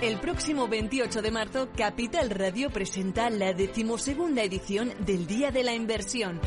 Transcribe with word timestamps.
El 0.00 0.20
próximo 0.20 0.68
28 0.68 1.22
de 1.22 1.30
marzo, 1.32 1.68
Capital 1.76 2.30
Radio 2.30 2.70
presenta 2.70 3.30
la 3.30 3.52
decimosegunda 3.52 4.44
edición 4.44 4.92
del 5.00 5.26
Día 5.26 5.50
de 5.50 5.64
la 5.64 5.74
Inversión. 5.74 6.40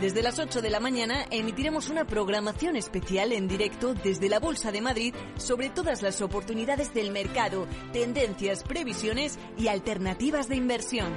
Desde 0.00 0.20
las 0.20 0.40
8 0.40 0.60
de 0.60 0.68
la 0.68 0.80
mañana 0.80 1.26
emitiremos 1.30 1.90
una 1.90 2.04
programación 2.04 2.74
especial 2.74 3.30
en 3.30 3.46
directo 3.46 3.94
desde 3.94 4.28
la 4.28 4.40
Bolsa 4.40 4.72
de 4.72 4.80
Madrid 4.80 5.14
sobre 5.36 5.70
todas 5.70 6.02
las 6.02 6.20
oportunidades 6.22 6.92
del 6.92 7.12
mercado, 7.12 7.68
tendencias, 7.92 8.64
previsiones 8.64 9.38
y 9.56 9.68
alternativas 9.68 10.48
de 10.48 10.56
inversión. 10.56 11.12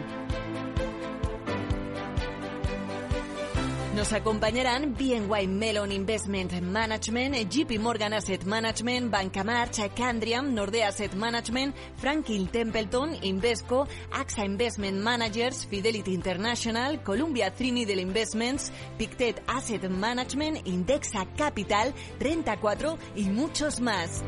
Nos 3.96 4.12
acompañarán 4.12 4.94
BNY 4.94 5.48
Melon 5.48 5.90
Investment 5.94 6.52
Management, 6.62 7.50
JP 7.50 7.80
Morgan 7.80 8.12
Asset 8.12 8.44
Management, 8.44 9.10
Banca 9.10 9.42
March, 9.46 9.80
Candriam, 9.96 10.54
Nordea 10.54 10.90
Asset 10.90 11.14
Management, 11.16 11.74
Franklin 11.96 12.48
Templeton, 12.48 13.16
Invesco, 13.22 13.88
AXA 14.12 14.44
Investment 14.44 14.98
Managers, 14.98 15.66
Fidelity 15.66 16.14
International, 16.14 17.02
Columbia 17.04 17.52
Trinidad 17.52 17.96
Investments, 17.96 18.70
Pictet 18.98 19.42
Asset 19.48 19.88
Management, 19.88 20.68
Indexa 20.68 21.26
Capital, 21.38 21.94
Renta 22.20 22.60
4 22.60 22.98
y 23.16 23.30
muchos 23.30 23.80
más. 23.80 24.26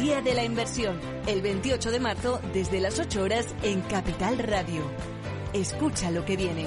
Día 0.00 0.22
de 0.22 0.34
la 0.34 0.44
Inversión, 0.44 1.00
el 1.26 1.42
28 1.42 1.90
de 1.90 1.98
marzo 1.98 2.40
desde 2.52 2.78
las 2.78 3.00
8 3.00 3.20
horas 3.20 3.52
en 3.64 3.80
Capital 3.80 4.38
Radio. 4.38 4.88
Escucha 5.52 6.12
lo 6.12 6.24
que 6.24 6.36
viene. 6.36 6.66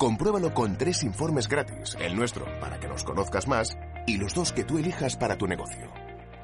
Compruébalo 0.00 0.54
con 0.54 0.78
tres 0.78 1.02
informes 1.02 1.46
gratis, 1.46 1.94
el 2.00 2.16
nuestro 2.16 2.46
para 2.58 2.80
que 2.80 2.88
nos 2.88 3.04
conozcas 3.04 3.46
más 3.46 3.76
y 4.06 4.16
los 4.16 4.32
dos 4.32 4.50
que 4.50 4.64
tú 4.64 4.78
elijas 4.78 5.14
para 5.14 5.36
tu 5.36 5.46
negocio. 5.46 5.92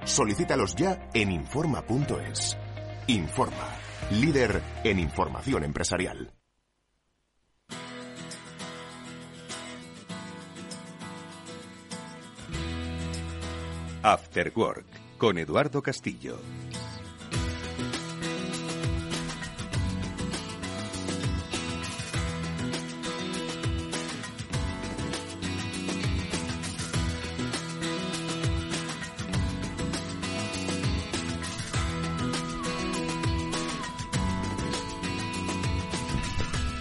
Solicítalos 0.05 0.75
ya 0.77 1.09
en 1.15 1.33
Informa.es. 1.33 2.59
Informa, 3.07 3.79
líder 4.11 4.61
en 4.85 4.99
información 4.99 5.65
empresarial. 5.65 6.35
After 14.03 14.53
Work 14.55 15.17
con 15.17 15.39
Eduardo 15.39 15.81
Castillo. 15.81 16.37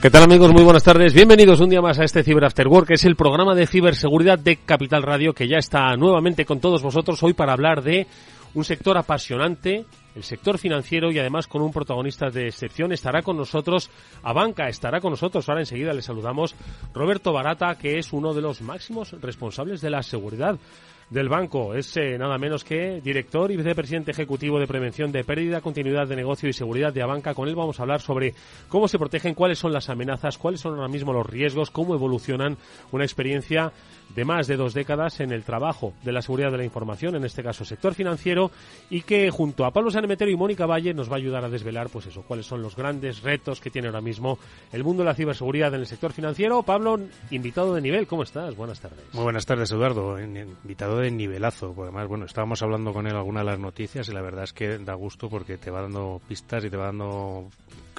¿Qué 0.06 0.11
tal 0.11 0.22
amigos? 0.22 0.53
Muy 0.53 0.64
buenas 0.64 0.84
tardes. 0.84 1.16
Bienvenidos 1.16 1.60
un 1.61 1.70
día 1.71 1.82
más 1.82 1.98
a 1.98 2.04
este 2.04 2.21
Cyber 2.21 2.45
After 2.45 2.67
Work, 2.67 2.89
que 2.89 2.93
es 2.93 3.05
el 3.05 3.16
programa 3.16 3.55
de 3.55 3.66
ciberseguridad 3.66 4.38
de 4.38 4.58
Capital 4.58 5.02
Radio 5.02 5.33
que 5.33 5.48
ya 5.48 5.58
está 5.58 5.95
nuevamente 5.95 6.45
con 6.45 6.60
todos 6.60 6.83
vosotros 6.83 7.23
hoy 7.23 7.33
para 7.33 7.54
hablar 7.54 7.82
de 7.82 8.05
un 8.54 8.64
sector 8.64 8.99
apasionante, 8.99 9.83
el 10.16 10.23
sector 10.23 10.60
financiero 10.60 11.11
y 11.11 11.17
además 11.17 11.48
con 11.48 11.64
un 11.64 11.71
protagonista 11.71 12.30
de 12.30 12.49
excepción. 12.49 12.92
Estará 12.92 13.23
con 13.23 13.36
nosotros 13.36 13.89
Abanca, 14.21 14.67
estará 14.67 15.02
con 15.02 15.10
nosotros. 15.10 15.49
Ahora 15.49 15.61
enseguida 15.61 15.92
le 15.92 16.04
saludamos 16.04 16.54
Roberto 16.93 17.33
Barata, 17.33 17.73
que 17.73 17.98
es 17.98 18.14
uno 18.14 18.36
de 18.36 18.43
los 18.43 18.61
máximos 18.61 19.11
responsables 19.20 19.82
de 19.82 19.89
la 19.89 20.04
seguridad 20.04 20.60
del 21.10 21.30
banco. 21.30 21.76
Es 21.76 21.95
eh, 21.98 22.17
nada 22.17 22.38
menos 22.38 22.64
que 22.64 23.02
director 23.02 23.52
y 23.52 23.58
vicepresidente 23.58 24.11
ejecutivo 24.11 24.60
de 24.60 24.67
prevención 24.67 25.11
de 25.11 25.23
pérdida, 25.23 25.61
continuidad 25.61 26.08
de 26.08 26.16
negocio 26.16 26.49
y 26.49 26.54
seguridad 26.54 26.93
de 26.93 27.02
Abanca. 27.02 27.33
Con 27.33 27.48
él 27.48 27.55
vamos 27.55 27.80
a 27.80 27.83
hablar 27.83 28.02
sobre 28.02 28.33
cómo 28.67 28.88
se 28.88 28.98
protegen, 28.98 29.36
cuáles 29.36 29.60
son 29.60 29.73
las 29.73 29.89
amenazas, 29.89 30.38
cuáles 30.38 30.61
son 30.61 30.76
ahora 30.76 30.88
mismo 30.88 31.14
los 31.14 31.26
riesgos, 31.26 31.71
cómo 31.71 31.93
evolucionan 31.93 32.58
una 32.92 33.04
experiencia 33.04 33.71
de 34.14 34.26
más 34.26 34.48
de 34.48 34.55
dos 34.55 34.73
décadas 34.73 35.20
en 35.20 35.32
el 35.32 35.43
trabajo 35.43 35.93
de 36.04 36.11
la 36.11 36.21
seguridad 36.21 36.52
de 36.52 36.58
la 36.58 36.64
información, 36.64 37.16
en 37.16 37.26
este 37.26 37.43
caso 37.43 37.66
sector 37.66 37.93
financiero, 37.93 38.52
y 38.89 39.02
que 39.02 39.30
junto 39.30 39.66
a 39.66 39.71
Pablo 39.71 39.92
Sanemetero 39.92 40.32
y 40.32 40.36
Mónica 40.36 40.66
Valle 40.66 40.93
nos 40.93 41.10
va 41.10 41.14
a 41.14 41.17
ayudar 41.17 41.43
a 41.43 41.49
desvelar, 41.49 41.89
pues 41.89 42.08
eso, 42.08 42.23
cuáles 42.23 42.45
son 42.45 42.61
los 42.61 42.76
grandes 42.76 43.21
retos 43.21 43.60
que 43.60 43.70
tiene 43.70 43.88
ahora 43.88 44.02
mismo 44.02 44.38
el 44.71 44.83
mundo 44.83 45.04
de 45.04 45.10
la 45.10 45.16
ciberseguridad 45.16 45.73
en 45.73 45.82
el 45.82 45.88
sector 45.88 46.14
financiero. 46.14 46.64
Pablo, 46.64 46.99
invitado 47.32 47.73
de 47.73 47.82
nivel, 47.82 48.08
¿cómo 48.08 48.23
estás? 48.23 48.55
Buenas 48.55 48.80
tardes. 48.80 49.05
Muy 49.14 49.23
buenas 49.23 49.45
tardes, 49.45 49.71
Eduardo. 49.71 50.20
Invitado 50.20 50.99
de 50.99 51.11
nivelazo, 51.11 51.73
porque 51.73 51.89
además, 51.89 52.08
bueno, 52.08 52.26
estábamos 52.26 52.61
hablando 52.61 52.93
con 52.93 53.08
él 53.08 53.16
algunas 53.16 53.45
de 53.45 53.52
las 53.52 53.60
noticias 53.60 54.08
y 54.10 54.14
la 54.14 54.22
verdad 54.22 54.43
es 54.43 54.54
que 54.54 54.77
da 54.80 54.93
gusto 54.93 55.30
porque 55.30 55.58
te 55.58 55.72
va 55.72 55.82
dando 55.82 56.22
pistas 56.27 56.64
y 56.66 56.70
te 56.70 56.77
va 56.77 56.86
dando 56.86 57.49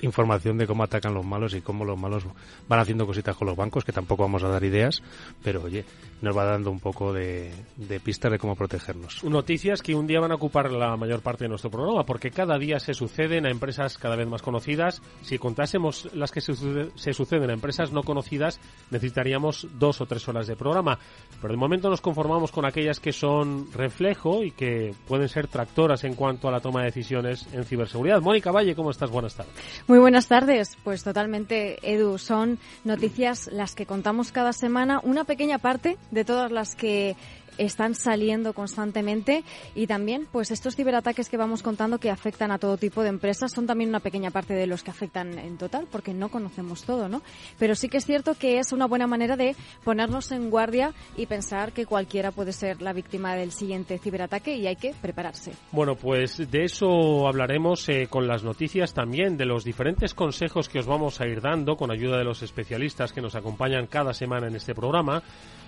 información 0.02 0.58
de 0.58 0.66
cómo 0.66 0.82
atacan 0.82 1.14
los 1.14 1.24
malos 1.24 1.54
y 1.54 1.60
cómo 1.60 1.84
los 1.84 1.98
malos 1.98 2.24
van 2.68 2.80
haciendo 2.80 3.06
cositas 3.06 3.36
con 3.36 3.46
los 3.46 3.56
bancos, 3.56 3.84
que 3.84 3.92
tampoco 3.92 4.22
vamos 4.22 4.42
a 4.42 4.48
dar 4.48 4.62
ideas, 4.64 5.02
pero 5.42 5.62
oye, 5.62 5.84
nos 6.22 6.36
va 6.36 6.44
dando 6.44 6.70
un 6.70 6.80
poco 6.80 7.12
de, 7.12 7.52
de 7.76 8.00
pistas 8.00 8.32
de 8.32 8.38
cómo 8.38 8.56
protegernos. 8.56 9.22
Noticias 9.24 9.82
que 9.82 9.94
un 9.94 10.06
día 10.06 10.20
van 10.20 10.32
a 10.32 10.36
ocupar 10.36 10.70
la 10.70 10.96
mayor 10.96 11.20
parte 11.20 11.44
de 11.44 11.48
nuestro 11.48 11.70
programa, 11.70 12.04
porque 12.04 12.30
cada 12.30 12.58
día 12.58 12.78
se 12.78 12.94
suceden 12.94 13.46
a 13.46 13.50
empresas 13.50 13.98
cada 13.98 14.16
vez 14.16 14.26
más 14.26 14.42
conocidas. 14.42 15.02
Si 15.22 15.38
contásemos 15.38 16.08
las 16.14 16.30
que 16.32 16.40
se, 16.40 16.54
se 16.54 17.12
suceden 17.12 17.50
a 17.50 17.52
empresas 17.52 17.92
no 17.92 18.02
conocidas, 18.02 18.60
necesitaríamos 18.90 19.66
dos 19.78 20.00
o 20.00 20.06
tres 20.06 20.26
horas 20.28 20.46
de 20.46 20.56
programa. 20.56 20.98
Pero 21.40 21.52
de 21.52 21.58
momento 21.58 21.90
nos 21.90 22.00
conformamos 22.00 22.50
con 22.50 22.64
aquellas 22.64 23.00
que 23.00 23.12
son 23.12 23.70
reflejo 23.72 24.42
y 24.42 24.50
que 24.52 24.94
pueden 25.06 25.28
ser 25.28 25.48
tractoras 25.48 26.04
en 26.04 26.14
cuanto 26.14 26.48
a 26.48 26.52
la 26.52 26.60
toma 26.60 26.80
de 26.80 26.86
decisiones 26.86 27.46
en 27.52 27.64
ciberseguridad. 27.64 28.20
Mónica 28.20 28.50
Valle, 28.50 28.74
¿cómo 28.74 28.90
estás? 28.90 29.10
Buenas 29.10 29.34
tardes. 29.34 29.52
Muy 29.88 30.00
buenas 30.00 30.26
tardes. 30.26 30.76
Pues 30.82 31.04
totalmente, 31.04 31.78
Edu, 31.88 32.18
son 32.18 32.58
noticias 32.82 33.48
las 33.52 33.76
que 33.76 33.86
contamos 33.86 34.32
cada 34.32 34.52
semana, 34.52 35.00
una 35.04 35.22
pequeña 35.22 35.58
parte 35.58 35.96
de 36.10 36.24
todas 36.24 36.50
las 36.50 36.74
que 36.74 37.14
están 37.58 37.94
saliendo 37.94 38.52
constantemente 38.52 39.44
y 39.74 39.86
también 39.86 40.26
pues 40.30 40.50
estos 40.50 40.76
ciberataques 40.76 41.28
que 41.28 41.36
vamos 41.36 41.62
contando 41.62 41.98
que 41.98 42.10
afectan 42.10 42.50
a 42.50 42.58
todo 42.58 42.76
tipo 42.76 43.02
de 43.02 43.08
empresas 43.08 43.52
son 43.52 43.66
también 43.66 43.90
una 43.90 44.00
pequeña 44.00 44.30
parte 44.30 44.54
de 44.54 44.66
los 44.66 44.82
que 44.82 44.90
afectan 44.90 45.38
en 45.38 45.56
total 45.58 45.86
porque 45.90 46.14
no 46.14 46.28
conocemos 46.28 46.84
todo, 46.84 47.08
¿no? 47.08 47.22
Pero 47.58 47.74
sí 47.74 47.88
que 47.88 47.98
es 47.98 48.06
cierto 48.06 48.34
que 48.34 48.58
es 48.58 48.72
una 48.72 48.86
buena 48.86 49.06
manera 49.06 49.36
de 49.36 49.56
ponernos 49.84 50.32
en 50.32 50.50
guardia 50.50 50.92
y 51.16 51.26
pensar 51.26 51.72
que 51.72 51.86
cualquiera 51.86 52.32
puede 52.32 52.52
ser 52.52 52.82
la 52.82 52.92
víctima 52.92 53.34
del 53.34 53.52
siguiente 53.52 53.98
ciberataque 53.98 54.56
y 54.56 54.66
hay 54.66 54.76
que 54.76 54.94
prepararse. 55.00 55.52
Bueno, 55.72 55.94
pues 55.96 56.50
de 56.50 56.64
eso 56.64 57.26
hablaremos 57.26 57.88
eh, 57.88 58.06
con 58.08 58.26
las 58.26 58.42
noticias 58.42 58.94
también, 58.94 59.36
de 59.36 59.46
los 59.46 59.64
diferentes 59.64 60.14
consejos 60.14 60.68
que 60.68 60.78
os 60.78 60.86
vamos 60.86 61.20
a 61.20 61.26
ir 61.26 61.40
dando 61.40 61.76
con 61.76 61.90
ayuda 61.90 62.18
de 62.18 62.24
los 62.24 62.42
especialistas 62.42 63.12
que 63.12 63.20
nos 63.20 63.34
acompañan 63.34 63.86
cada 63.86 64.12
semana 64.12 64.48
en 64.48 64.56
este 64.56 64.74
programa. 64.74 65.22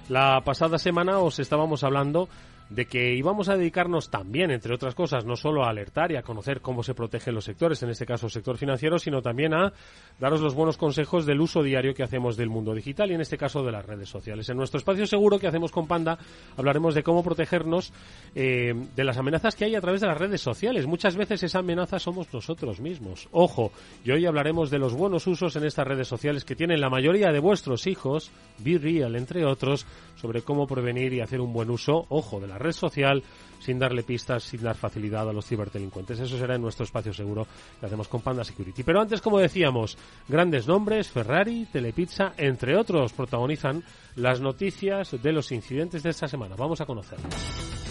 La 0.09 0.41
pasada 0.43 0.79
semana 0.79 1.19
os 1.19 1.39
estábamos 1.39 1.85
hablando 1.85 2.29
de 2.71 2.87
que 2.87 3.15
íbamos 3.15 3.49
a 3.49 3.57
dedicarnos 3.57 4.11
también, 4.11 4.51
entre 4.51 4.75
otras 4.75 4.95
cosas, 4.95 5.25
no 5.25 5.37
solo 5.37 5.65
a 5.65 5.71
alertar 5.71 6.13
y 6.13 6.17
a 6.17 6.23
conocer 6.23 6.61
cómo 6.61 6.83
se 6.83 6.95
protegen 6.95 7.35
los 7.35 7.45
sectores, 7.45 7.83
en 7.83 7.91
este 7.91 8.07
caso 8.07 8.27
el 8.27 8.33
sector 8.33 8.59
financiero, 8.59 8.99
sino 8.99 9.23
también 9.23 9.55
a 9.55 9.73
daros 10.19 10.41
los 10.41 10.55
buenos 10.55 10.77
consejos 10.77 11.25
del 11.27 11.41
uso 11.41 11.63
diario 11.63 11.95
que 11.95 12.03
hacemos 12.03 12.37
del 12.37 12.51
mundo 12.51 12.75
digital 12.75 13.11
y 13.11 13.15
en 13.15 13.21
este 13.21 13.39
caso 13.39 13.63
de 13.63 13.73
las 13.73 13.87
redes 13.87 14.09
sociales. 14.09 14.49
En 14.49 14.57
nuestro 14.57 14.79
espacio 14.79 15.07
seguro 15.07 15.39
que 15.39 15.47
hacemos 15.47 15.73
con 15.73 15.87
Panda 15.87 16.19
hablaremos 16.57 16.95
de 16.95 17.03
cómo 17.03 17.23
protegernos 17.23 17.93
eh, 18.35 18.75
de 18.95 19.05
las 19.05 19.17
amenazas 19.17 19.57
que 19.57 19.65
hay 19.65 19.75
a 19.75 19.81
través 19.81 20.01
de 20.01 20.09
las 20.09 20.19
redes 20.19 20.41
sociales. 20.41 20.87
Muchas 20.87 21.17
veces 21.17 21.43
esa 21.43 21.61
amenaza 21.61 21.99
somos 21.99 22.33
nosotros 22.33 22.81
mismos. 22.81 23.29
Ojo, 23.33 23.73
y 24.05 24.11
hoy 24.11 24.27
hablaremos 24.27 24.71
de 24.71 24.79
los 24.79 24.95
buenos 24.95 25.27
usos 25.27 25.57
en 25.57 25.65
estas 25.65 25.87
redes 25.87 26.09
sociales 26.09 26.45
que 26.45 26.57
tienen 26.57 26.81
la 26.81 26.91
mayoría 26.91 27.33
de 27.33 27.41
vuestros 27.41 27.87
hijos, 27.87 28.31
Be 28.59 28.79
Real 28.79 29.17
entre 29.17 29.45
otros, 29.45 29.87
sobre 30.17 30.43
cómo 30.43 30.67
prevenir 30.67 31.13
y 31.13 31.21
hacer 31.21 31.41
un 31.41 31.53
buen 31.53 31.71
uso, 31.71 32.07
ojo, 32.09 32.41
de 32.41 32.49
red 32.59 32.73
social 32.73 33.23
sin 33.59 33.79
darle 33.79 34.03
pistas, 34.03 34.45
sin 34.45 34.63
dar 34.63 34.77
facilidad 34.77 35.29
a 35.29 35.33
los 35.33 35.47
ciberdelincuentes. 35.47 36.21
Eso 36.21 36.39
será 36.39 36.55
en 36.55 36.63
nuestro 36.63 36.85
espacio 36.85 37.13
seguro 37.13 37.47
que 37.79 37.87
hacemos 37.87 38.09
con 38.09 38.21
Panda 38.21 38.45
Security. 38.45 38.83
Pero 38.83 39.01
antes, 39.01 39.21
como 39.21 39.39
decíamos, 39.39 39.99
grandes 40.29 40.67
nombres, 40.67 41.09
Ferrari, 41.09 41.67
Telepizza, 41.73 42.33
entre 42.37 42.77
otros, 42.77 43.13
protagonizan 43.13 43.83
las 44.15 44.41
noticias 44.41 45.17
de 45.23 45.33
los 45.33 45.53
incidentes 45.53 46.03
de 46.03 46.11
esta 46.11 46.29
semana. 46.29 46.55
Vamos 46.57 46.81
a 46.81 46.87
conocerlos. 46.87 47.88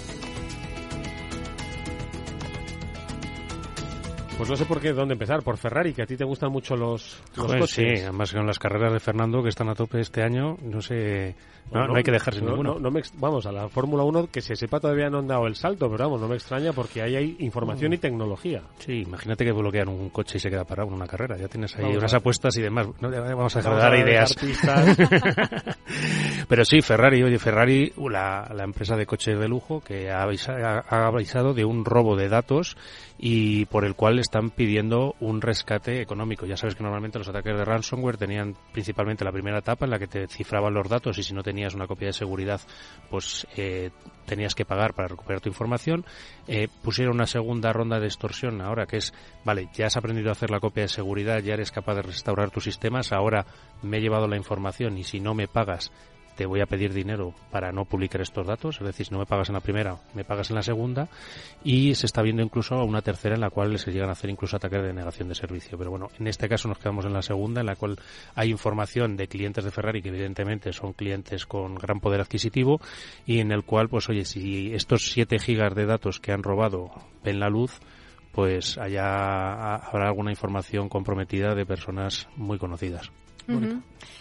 Pues 4.37 4.49
no 4.51 4.55
sé 4.55 4.65
por 4.65 4.79
qué, 4.79 4.93
dónde 4.93 5.13
empezar. 5.13 5.41
Por 5.41 5.57
Ferrari, 5.57 5.93
que 5.93 6.03
a 6.03 6.05
ti 6.05 6.15
te 6.15 6.23
gustan 6.23 6.51
mucho 6.51 6.75
los, 6.75 7.19
los 7.35 7.47
Joder, 7.47 7.59
coches. 7.61 7.75
sí, 7.99 8.03
además 8.03 8.31
con 8.31 8.45
las 8.45 8.59
carreras 8.59 8.93
de 8.93 8.99
Fernando 8.99 9.41
que 9.41 9.49
están 9.49 9.67
a 9.69 9.73
tope 9.73 9.99
este 9.99 10.21
año, 10.21 10.57
no 10.61 10.79
sé, 10.79 11.33
no, 11.65 11.71
Bueno, 11.79 11.87
no 11.87 11.95
hay 11.97 12.03
que 12.03 12.11
dejarse 12.11 12.41
no, 12.41 12.51
ninguno. 12.51 12.77
no- 12.79 12.91
me 12.91 13.01
vamos, 13.15 13.47
a 13.47 13.51
la 13.51 13.67
Fórmula 13.67 14.03
1, 14.03 14.27
que 14.31 14.41
se 14.41 14.55
sepa 14.55 14.79
todavía 14.79 15.09
no 15.09 15.17
han 15.19 15.27
dado 15.27 15.47
el 15.47 15.55
salto, 15.55 15.89
pero 15.89 16.03
vamos, 16.03 16.21
no 16.21 16.27
me 16.27 16.35
extraña 16.35 16.71
porque 16.71 17.01
ahí 17.01 17.15
hay 17.15 17.35
información 17.39 17.93
y 17.93 17.97
tecnología. 17.97 18.61
Sí, 18.77 19.01
imagínate 19.07 19.43
que 19.43 19.51
bloquean 19.51 19.89
un 19.89 20.09
coche 20.11 20.37
y 20.37 20.39
se 20.39 20.51
queda 20.51 20.65
parado 20.65 20.89
en 20.89 20.93
una 20.95 21.07
carrera. 21.07 21.35
Ya 21.35 21.47
tienes 21.47 21.75
ahí 21.75 21.81
Vamos 21.85 21.97
unas 21.97 22.13
apuestas 22.13 22.55
y 22.57 22.61
demás. 22.61 22.87
No, 23.01 23.09
vamos 23.09 23.55
a 23.55 23.59
dejar 23.59 23.75
de 23.75 23.81
dar 23.81 23.95
ideas. 23.97 24.35
Pero 26.47 26.63
sí, 26.63 26.81
Ferrari, 26.81 27.23
oye, 27.23 27.39
Ferrari, 27.39 27.91
la, 28.09 28.49
la 28.55 28.63
empresa 28.63 28.95
de 28.95 29.05
coches 29.07 29.37
de 29.39 29.47
lujo 29.47 29.81
que 29.81 30.11
ha, 30.11 30.21
avisa- 30.23 30.55
ha- 30.63 30.85
ha 30.87 31.07
avisado 31.07 31.53
de 31.55 31.65
un 31.65 31.83
robo 31.83 32.15
de 32.15 32.29
datos 32.29 32.77
y 33.19 33.65
por 33.65 33.83
el 33.83 33.95
cual 33.95 34.19
están 34.27 34.49
pidiendo 34.49 35.15
un 35.21 35.41
rescate 35.41 36.01
económico. 36.01 36.45
Ya 36.45 36.57
sabes 36.57 36.75
que 36.75 36.83
normalmente 36.83 37.17
los 37.17 37.29
ataques 37.29 37.57
de 37.57 37.63
ransomware 37.63 38.17
tenían 38.17 38.55
principalmente 38.73 39.23
la 39.23 39.31
primera 39.31 39.59
etapa 39.59 39.85
en 39.85 39.91
la 39.91 39.99
que 39.99 40.07
te 40.07 40.27
cifraban 40.27 40.73
los 40.73 40.89
datos 40.89 41.17
y 41.17 41.23
si 41.23 41.33
no 41.33 41.43
tenías 41.43 41.73
una 41.73 41.87
copia 41.87 42.07
de 42.07 42.13
seguridad, 42.13 42.59
pues 43.09 43.47
eh, 43.55 43.91
tenías 44.25 44.53
que 44.53 44.65
pagar 44.65 44.93
para 44.93 45.07
recuperar 45.07 45.39
tu 45.39 45.47
información. 45.47 46.05
Eh, 46.47 46.67
pusieron 46.83 47.15
una 47.15 47.25
segunda 47.25 47.71
ronda 47.71 47.99
de 47.99 48.07
extorsión 48.07 48.61
ahora 48.61 48.85
que 48.85 48.97
es, 48.97 49.13
vale, 49.45 49.69
ya 49.73 49.87
has 49.87 49.95
aprendido 49.95 50.29
a 50.29 50.33
hacer 50.33 50.51
la 50.51 50.59
copia 50.59 50.83
de 50.83 50.89
seguridad, 50.89 51.39
ya 51.39 51.53
eres 51.53 51.71
capaz 51.71 51.95
de 51.95 52.01
restaurar 52.01 52.51
tus 52.51 52.65
sistemas, 52.65 53.13
ahora 53.13 53.45
me 53.81 53.97
he 53.97 54.01
llevado 54.01 54.27
la 54.27 54.35
información 54.35 54.97
y 54.97 55.03
si 55.03 55.21
no 55.21 55.33
me 55.33 55.47
pagas 55.47 55.91
te 56.37 56.45
voy 56.45 56.61
a 56.61 56.67
pedir 56.67 56.93
dinero 56.93 57.33
para 57.51 57.71
no 57.71 57.85
publicar 57.85 58.21
estos 58.21 58.45
datos, 58.45 58.77
es 58.79 58.85
decir, 58.85 59.07
si 59.07 59.11
no 59.11 59.19
me 59.19 59.25
pagas 59.25 59.49
en 59.49 59.55
la 59.55 59.59
primera, 59.59 59.97
me 60.13 60.23
pagas 60.23 60.51
en 60.51 60.55
la 60.55 60.61
segunda, 60.61 61.09
y 61.63 61.95
se 61.95 62.05
está 62.05 62.21
viendo 62.21 62.43
incluso 62.43 62.75
una 62.83 63.01
tercera 63.01 63.35
en 63.35 63.41
la 63.41 63.49
cual 63.49 63.77
se 63.79 63.91
llegan 63.91 64.09
a 64.09 64.11
hacer 64.13 64.29
incluso 64.29 64.55
ataques 64.55 64.83
de 64.83 64.93
negación 64.93 65.27
de 65.27 65.35
servicio. 65.35 65.77
Pero 65.77 65.89
bueno, 65.89 66.09
en 66.19 66.27
este 66.27 66.47
caso 66.47 66.67
nos 66.67 66.77
quedamos 66.77 67.05
en 67.05 67.13
la 67.13 67.23
segunda, 67.23 67.61
en 67.61 67.67
la 67.67 67.75
cual 67.75 67.97
hay 68.35 68.51
información 68.51 69.17
de 69.17 69.27
clientes 69.27 69.65
de 69.65 69.71
Ferrari 69.71 70.01
que 70.01 70.09
evidentemente 70.09 70.71
son 70.73 70.93
clientes 70.93 71.45
con 71.45 71.75
gran 71.75 71.99
poder 71.99 72.21
adquisitivo 72.21 72.79
y 73.25 73.39
en 73.39 73.51
el 73.51 73.63
cual, 73.63 73.89
pues 73.89 74.07
oye, 74.07 74.23
si 74.23 74.73
estos 74.73 75.11
7 75.11 75.39
gigas 75.39 75.73
de 75.73 75.87
datos 75.87 76.19
que 76.19 76.31
han 76.31 76.43
robado 76.43 76.91
ven 77.23 77.39
la 77.39 77.49
luz, 77.49 77.79
pues 78.31 78.77
allá 78.77 79.75
habrá 79.75 80.09
alguna 80.09 80.29
información 80.29 80.87
comprometida 80.87 81.55
de 81.55 81.65
personas 81.65 82.29
muy 82.35 82.59
conocidas. 82.59 83.11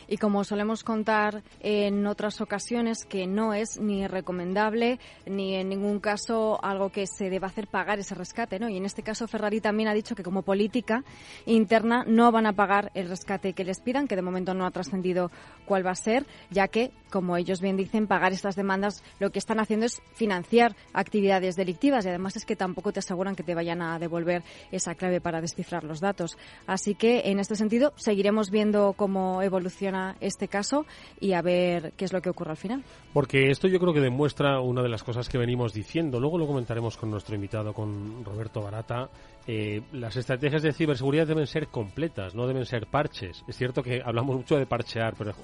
Y 0.08 0.19
como 0.19 0.44
solemos 0.44 0.84
contar 0.84 1.43
en 1.61 2.06
otras 2.06 2.40
ocasiones, 2.40 3.05
que 3.05 3.26
no 3.26 3.55
es 3.55 3.78
ni 3.81 4.06
recomendable 4.06 5.00
ni 5.26 5.55
en 5.55 5.69
ningún 5.69 5.99
caso 6.00 6.62
algo 6.64 6.90
que 6.90 7.06
se 7.06 7.28
deba 7.28 7.49
hacer 7.49 7.67
pagar 7.67 7.99
ese 7.99 8.14
rescate, 8.14 8.58
¿no? 8.58 8.69
Y 8.69 8.76
en 8.76 8.84
este 8.84 9.02
caso 9.02 9.26
Ferrari 9.26 9.61
también 9.61 9.88
ha 9.88 9.94
dicho 9.94 10.14
que 10.14 10.23
como 10.23 10.43
política 10.43 11.05
interna 11.44 12.05
no 12.06 12.31
van 12.31 12.46
a 12.46 12.52
pagar 12.52 12.93
el 12.94 13.08
rescate 13.08 13.52
que 13.52 13.64
les 13.64 13.81
pidan, 13.81 14.06
que 14.06 14.17
de 14.17 14.23
momento 14.23 14.55
no 14.55 14.64
ha 14.64 14.70
trascendido 14.70 15.31
cuál 15.64 15.84
va 15.84 15.90
a 15.90 15.96
ser, 15.96 16.26
ya 16.50 16.69
que, 16.69 16.93
como 17.11 17.37
ellos 17.37 17.61
bien 17.61 17.76
dicen, 17.76 18.06
pagar 18.06 18.32
estas 18.32 18.55
demandas 18.55 19.02
lo 19.19 19.31
que 19.31 19.38
están 19.38 19.58
haciendo 19.58 19.87
es 19.87 20.00
financiar 20.14 20.76
actividades 20.93 21.56
delictivas 21.56 22.05
y 22.05 22.08
además 22.08 22.37
es 22.37 22.44
que 22.44 22.56
tampoco 22.56 22.93
te 22.93 23.00
aseguran 23.00 23.34
que 23.34 23.43
te 23.43 23.55
vayan 23.55 23.82
a 23.82 23.99
devolver 23.99 24.44
esa 24.70 24.94
clave 24.94 25.20
para 25.20 25.40
descifrar 25.40 25.84
los 25.84 26.00
datos. 26.00 26.38
Así 26.67 26.94
que 26.94 27.23
en 27.26 27.40
este 27.40 27.56
sentido 27.56 27.93
seguiremos 27.96 28.50
viendo 28.50 28.93
cómo 28.93 29.15
evoluciona 29.42 30.16
este 30.20 30.48
caso 30.48 30.86
y 31.20 31.32
a 31.32 31.42
ver 31.42 31.92
qué 31.96 32.04
es 32.04 32.12
lo 32.12 32.20
que 32.20 32.30
ocurre 32.30 32.50
al 32.50 32.56
final. 32.56 32.84
Porque 33.12 33.50
esto 33.50 33.68
yo 33.68 33.78
creo 33.78 33.92
que 33.92 34.00
demuestra 34.00 34.60
una 34.60 34.82
de 34.82 34.88
las 34.88 35.02
cosas 35.02 35.28
que 35.28 35.38
venimos 35.38 35.72
diciendo. 35.72 36.20
Luego 36.20 36.38
lo 36.38 36.46
comentaremos 36.46 36.96
con 36.96 37.10
nuestro 37.10 37.34
invitado, 37.34 37.72
con 37.72 38.24
Roberto 38.24 38.62
Barata. 38.62 39.08
Eh, 39.46 39.82
las 39.93 40.16
estrategias 40.16 40.62
de 40.62 40.72
ciberseguridad 40.72 41.26
deben 41.26 41.46
ser 41.46 41.69
completas, 41.69 42.34
no 42.34 42.46
deben 42.46 42.66
ser 42.66 42.87
parches. 42.87 43.44
Es 43.46 43.56
cierto 43.56 43.82
que 43.82 44.02
hablamos 44.04 44.37
mucho 44.37 44.56
de 44.56 44.66
parchear, 44.66 45.14
pero 45.16 45.34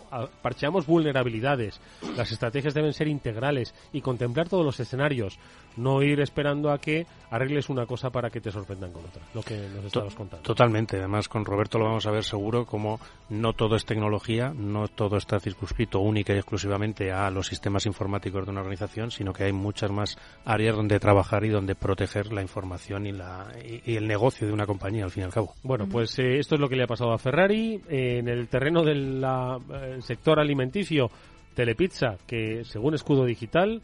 parcheamos 0.42 0.86
vulnerabilidades. 0.86 1.80
Las 2.16 2.32
estrategias 2.32 2.74
deben 2.74 2.92
ser 2.92 3.08
integrales 3.08 3.74
y 3.92 4.00
contemplar 4.00 4.48
todos 4.48 4.64
los 4.64 4.78
escenarios. 4.80 5.38
No 5.76 6.02
ir 6.02 6.20
esperando 6.20 6.70
a 6.70 6.78
que 6.78 7.06
arregles 7.30 7.70
una 7.70 7.86
cosa 7.86 8.10
para 8.10 8.28
que 8.28 8.40
te 8.40 8.50
sorprendan 8.50 8.92
con 8.92 9.04
otra. 9.04 9.22
Lo 9.34 9.42
que 9.42 9.56
nos 9.56 9.86
estabas 9.86 10.14
contando. 10.14 10.42
Totalmente. 10.42 10.98
Además, 10.98 11.28
con 11.28 11.44
Roberto 11.44 11.78
lo 11.78 11.86
vamos 11.86 12.06
a 12.06 12.10
ver 12.10 12.24
seguro 12.24 12.66
como 12.66 13.00
no 13.30 13.54
todo 13.54 13.76
es 13.76 13.86
tecnología, 13.86 14.52
no 14.54 14.88
todo 14.88 15.16
está 15.16 15.40
circunscrito 15.40 16.00
única 16.00 16.34
y 16.34 16.36
exclusivamente 16.36 17.12
a 17.12 17.30
los 17.30 17.46
sistemas 17.46 17.86
informáticos 17.86 18.44
de 18.44 18.50
una 18.50 18.60
organización, 18.60 19.10
sino 19.10 19.32
que 19.32 19.44
hay 19.44 19.52
muchas 19.52 19.90
más 19.90 20.18
áreas 20.44 20.76
donde 20.76 21.00
trabajar 21.00 21.44
y 21.44 21.48
donde 21.48 21.74
proteger 21.74 22.32
la 22.32 22.42
información 22.42 23.06
y, 23.06 23.12
la, 23.12 23.46
y, 23.64 23.91
y 23.92 23.96
el 23.96 24.06
negocio 24.06 24.46
de 24.46 24.52
una 24.52 24.66
compañía, 24.66 25.04
al 25.04 25.10
fin 25.10 25.22
y 25.22 25.24
al 25.24 25.32
cabo. 25.32 25.54
Bueno, 25.62 25.86
pues 25.88 26.18
eh, 26.18 26.38
esto 26.38 26.54
es 26.54 26.60
lo 26.60 26.68
que 26.68 26.76
le 26.76 26.84
ha 26.84 26.86
pasado 26.86 27.12
a 27.12 27.18
Ferrari. 27.18 27.80
Eh, 27.88 28.18
en 28.18 28.28
el 28.28 28.48
terreno 28.48 28.82
del 28.82 29.22
el 29.22 30.02
sector 30.02 30.40
alimenticio, 30.40 31.10
Telepizza, 31.54 32.16
que 32.26 32.64
según 32.64 32.94
escudo 32.94 33.24
digital, 33.24 33.82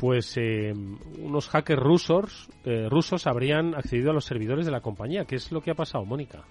pues 0.00 0.34
eh, 0.38 0.72
unos 1.18 1.48
hackers 1.48 1.82
rusos, 1.82 2.48
eh, 2.64 2.88
rusos 2.88 3.26
habrían 3.26 3.74
accedido 3.74 4.10
a 4.10 4.14
los 4.14 4.24
servidores 4.24 4.64
de 4.64 4.72
la 4.72 4.80
compañía. 4.80 5.26
¿Qué 5.26 5.36
es 5.36 5.52
lo 5.52 5.60
que 5.60 5.70
ha 5.70 5.74
pasado, 5.74 6.06
Mónica? 6.06 6.42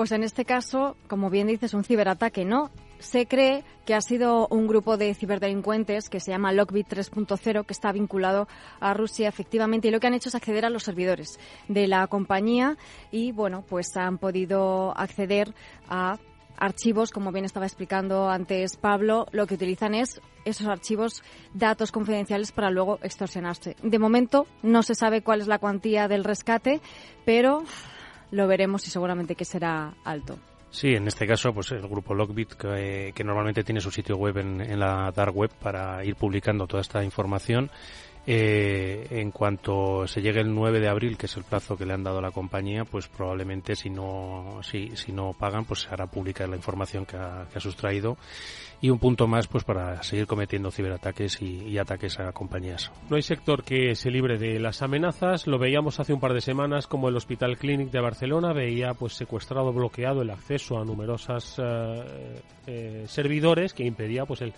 Pues 0.00 0.12
en 0.12 0.22
este 0.22 0.46
caso, 0.46 0.96
como 1.08 1.28
bien 1.28 1.48
dices, 1.48 1.74
un 1.74 1.84
ciberataque 1.84 2.46
no. 2.46 2.70
Se 3.00 3.26
cree 3.26 3.64
que 3.84 3.94
ha 3.94 4.00
sido 4.00 4.48
un 4.48 4.66
grupo 4.66 4.96
de 4.96 5.12
ciberdelincuentes 5.12 6.08
que 6.08 6.20
se 6.20 6.30
llama 6.30 6.54
Lockbit 6.54 6.88
3.0 6.88 7.66
que 7.66 7.72
está 7.74 7.92
vinculado 7.92 8.48
a 8.80 8.94
Rusia 8.94 9.28
efectivamente 9.28 9.88
y 9.88 9.90
lo 9.90 10.00
que 10.00 10.06
han 10.06 10.14
hecho 10.14 10.30
es 10.30 10.34
acceder 10.34 10.64
a 10.64 10.70
los 10.70 10.84
servidores 10.84 11.38
de 11.68 11.86
la 11.86 12.06
compañía 12.06 12.78
y 13.10 13.32
bueno, 13.32 13.62
pues 13.68 13.94
han 13.94 14.16
podido 14.16 14.96
acceder 14.96 15.52
a 15.90 16.16
archivos, 16.56 17.10
como 17.10 17.30
bien 17.30 17.44
estaba 17.44 17.66
explicando 17.66 18.30
antes 18.30 18.78
Pablo, 18.78 19.26
lo 19.32 19.46
que 19.46 19.56
utilizan 19.56 19.94
es 19.94 20.22
esos 20.46 20.66
archivos, 20.66 21.22
datos 21.52 21.92
confidenciales 21.92 22.52
para 22.52 22.70
luego 22.70 22.98
extorsionarse. 23.02 23.76
De 23.82 23.98
momento 23.98 24.46
no 24.62 24.82
se 24.82 24.94
sabe 24.94 25.20
cuál 25.20 25.42
es 25.42 25.46
la 25.46 25.58
cuantía 25.58 26.08
del 26.08 26.24
rescate, 26.24 26.80
pero 27.26 27.64
lo 28.30 28.46
veremos 28.46 28.86
y 28.86 28.90
seguramente 28.90 29.34
que 29.34 29.44
será 29.44 29.94
alto. 30.04 30.38
Sí, 30.70 30.94
en 30.94 31.08
este 31.08 31.26
caso, 31.26 31.52
pues 31.52 31.72
el 31.72 31.82
grupo 31.88 32.14
Lockbit, 32.14 32.52
que, 32.52 33.12
que 33.12 33.24
normalmente 33.24 33.64
tiene 33.64 33.80
su 33.80 33.90
sitio 33.90 34.16
web 34.16 34.38
en, 34.38 34.60
en 34.60 34.78
la 34.78 35.10
dark 35.10 35.36
web 35.36 35.50
para 35.60 36.04
ir 36.04 36.14
publicando 36.14 36.66
toda 36.68 36.80
esta 36.80 37.02
información. 37.02 37.70
Eh, 38.26 39.06
en 39.10 39.30
cuanto 39.30 40.06
se 40.06 40.20
llegue 40.20 40.40
el 40.40 40.54
9 40.54 40.78
de 40.78 40.88
abril, 40.88 41.16
que 41.16 41.26
es 41.26 41.36
el 41.36 41.44
plazo 41.44 41.76
que 41.76 41.86
le 41.86 41.94
han 41.94 42.04
dado 42.04 42.18
a 42.18 42.22
la 42.22 42.30
compañía, 42.30 42.84
pues 42.84 43.08
probablemente 43.08 43.74
si 43.74 43.88
no, 43.88 44.60
si, 44.62 44.94
si 44.96 45.12
no 45.12 45.32
pagan, 45.32 45.64
pues 45.64 45.80
se 45.80 45.88
hará 45.88 46.06
pública 46.06 46.46
la 46.46 46.56
información 46.56 47.06
que 47.06 47.16
ha, 47.16 47.46
sustraído. 47.58 48.18
Y 48.82 48.88
un 48.88 48.98
punto 48.98 49.26
más, 49.26 49.46
pues 49.46 49.64
para 49.64 50.02
seguir 50.02 50.26
cometiendo 50.26 50.70
ciberataques 50.70 51.42
y, 51.42 51.76
ataques 51.76 52.18
a 52.18 52.32
compañías. 52.32 52.90
No 53.10 53.16
hay 53.16 53.22
sector 53.22 53.62
que 53.62 53.94
se 53.94 54.10
libre 54.10 54.38
de 54.38 54.58
las 54.58 54.80
amenazas. 54.80 55.46
Lo 55.46 55.58
veíamos 55.58 56.00
hace 56.00 56.14
un 56.14 56.20
par 56.20 56.32
de 56.32 56.40
semanas 56.40 56.86
como 56.86 57.08
el 57.10 57.16
Hospital 57.16 57.58
Clínic 57.58 57.90
de 57.90 58.00
Barcelona 58.00 58.54
veía 58.54 58.94
pues 58.94 59.14
secuestrado, 59.14 59.72
bloqueado 59.72 60.22
el 60.22 60.30
acceso 60.30 60.78
a 60.78 60.84
numerosas 60.84 61.56
eh, 61.58 62.40
eh, 62.66 63.04
servidores 63.06 63.74
que 63.74 63.84
impedía 63.84 64.24
pues 64.24 64.40
el 64.40 64.54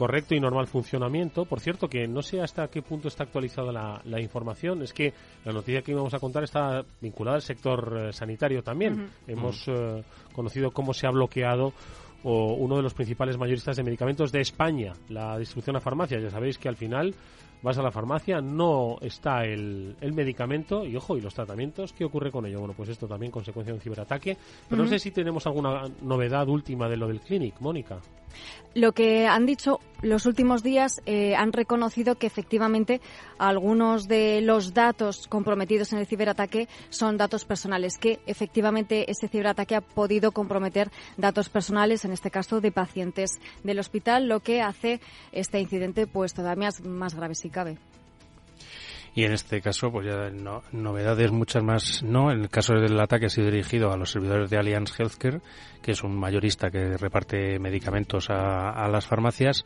correcto 0.00 0.34
y 0.34 0.40
normal 0.40 0.66
funcionamiento. 0.66 1.44
Por 1.44 1.60
cierto, 1.60 1.86
que 1.86 2.08
no 2.08 2.22
sé 2.22 2.40
hasta 2.40 2.68
qué 2.68 2.80
punto 2.80 3.08
está 3.08 3.24
actualizada 3.24 3.70
la, 3.70 4.00
la 4.06 4.18
información. 4.18 4.80
Es 4.80 4.94
que 4.94 5.12
la 5.44 5.52
noticia 5.52 5.82
que 5.82 5.92
íbamos 5.92 6.14
a 6.14 6.18
contar 6.18 6.42
está 6.42 6.82
vinculada 7.02 7.36
al 7.36 7.42
sector 7.42 8.06
eh, 8.08 8.12
sanitario 8.14 8.62
también. 8.62 9.10
Hemos 9.26 9.68
eh, 9.68 10.02
conocido 10.32 10.70
cómo 10.70 10.94
se 10.94 11.06
ha 11.06 11.10
bloqueado 11.10 11.74
o 12.22 12.54
uno 12.54 12.76
de 12.76 12.82
los 12.82 12.94
principales 12.94 13.36
mayoristas 13.36 13.76
de 13.76 13.82
medicamentos 13.82 14.32
de 14.32 14.40
España, 14.40 14.94
la 15.10 15.36
distribución 15.36 15.76
a 15.76 15.80
farmacias. 15.80 16.22
Ya 16.22 16.30
sabéis 16.30 16.56
que 16.56 16.70
al 16.70 16.76
final 16.76 17.14
vas 17.62 17.76
a 17.76 17.82
la 17.82 17.90
farmacia, 17.90 18.40
no 18.40 18.96
está 19.02 19.44
el, 19.44 19.96
el 20.00 20.12
medicamento 20.14 20.84
y 20.86 20.96
ojo, 20.96 21.18
y 21.18 21.20
los 21.20 21.34
tratamientos, 21.34 21.92
¿qué 21.92 22.06
ocurre 22.06 22.30
con 22.30 22.46
ello? 22.46 22.60
Bueno, 22.60 22.72
pues 22.74 22.88
esto 22.88 23.06
también 23.06 23.30
consecuencia 23.30 23.72
de 23.72 23.78
un 23.78 23.82
ciberataque. 23.82 24.36
Pero 24.68 24.82
no 24.82 24.88
sé 24.88 24.98
si 24.98 25.10
tenemos 25.10 25.46
alguna 25.46 25.82
novedad 26.02 26.48
última 26.48 26.88
de 26.88 26.96
lo 26.96 27.06
del 27.06 27.20
clinic, 27.20 27.60
Mónica. 27.60 27.98
Lo 28.74 28.92
que 28.92 29.26
han 29.26 29.44
dicho 29.44 29.80
los 30.02 30.26
últimos 30.26 30.62
días 30.62 31.02
eh, 31.06 31.34
han 31.34 31.52
reconocido 31.52 32.16
que 32.16 32.26
efectivamente 32.26 33.00
algunos 33.38 34.08
de 34.08 34.40
los 34.40 34.74
datos 34.74 35.26
comprometidos 35.28 35.92
en 35.92 35.98
el 35.98 36.06
ciberataque 36.06 36.68
son 36.88 37.16
datos 37.16 37.44
personales, 37.44 37.98
que 37.98 38.20
efectivamente 38.26 39.10
este 39.10 39.28
ciberataque 39.28 39.76
ha 39.76 39.80
podido 39.80 40.32
comprometer 40.32 40.90
datos 41.16 41.48
personales, 41.48 42.04
en 42.04 42.12
este 42.12 42.30
caso 42.30 42.60
de 42.60 42.72
pacientes 42.72 43.40
del 43.62 43.78
hospital, 43.78 44.28
lo 44.28 44.40
que 44.40 44.62
hace 44.62 45.00
este 45.32 45.60
incidente 45.60 46.06
pues 46.06 46.34
todavía 46.34 46.66
más, 46.66 46.84
más 46.84 47.14
grave 47.14 47.34
si 47.34 47.50
cabe. 47.50 47.78
Y 49.14 49.24
en 49.24 49.32
este 49.32 49.60
caso, 49.60 49.90
pues 49.90 50.06
ya 50.06 50.30
no, 50.30 50.62
novedades 50.72 51.32
muchas 51.32 51.64
más 51.64 52.02
no. 52.02 52.30
En 52.30 52.42
el 52.42 52.48
caso 52.48 52.74
del 52.74 52.98
ataque 53.00 53.26
ha 53.26 53.28
sido 53.28 53.50
dirigido 53.50 53.92
a 53.92 53.96
los 53.96 54.12
servidores 54.12 54.50
de 54.50 54.56
Allianz 54.56 54.98
Healthcare, 54.98 55.40
que 55.82 55.92
es 55.92 56.02
un 56.02 56.16
mayorista 56.18 56.70
que 56.70 56.96
reparte 56.96 57.58
medicamentos 57.58 58.28
a, 58.30 58.88
las 58.88 59.06
farmacias 59.06 59.64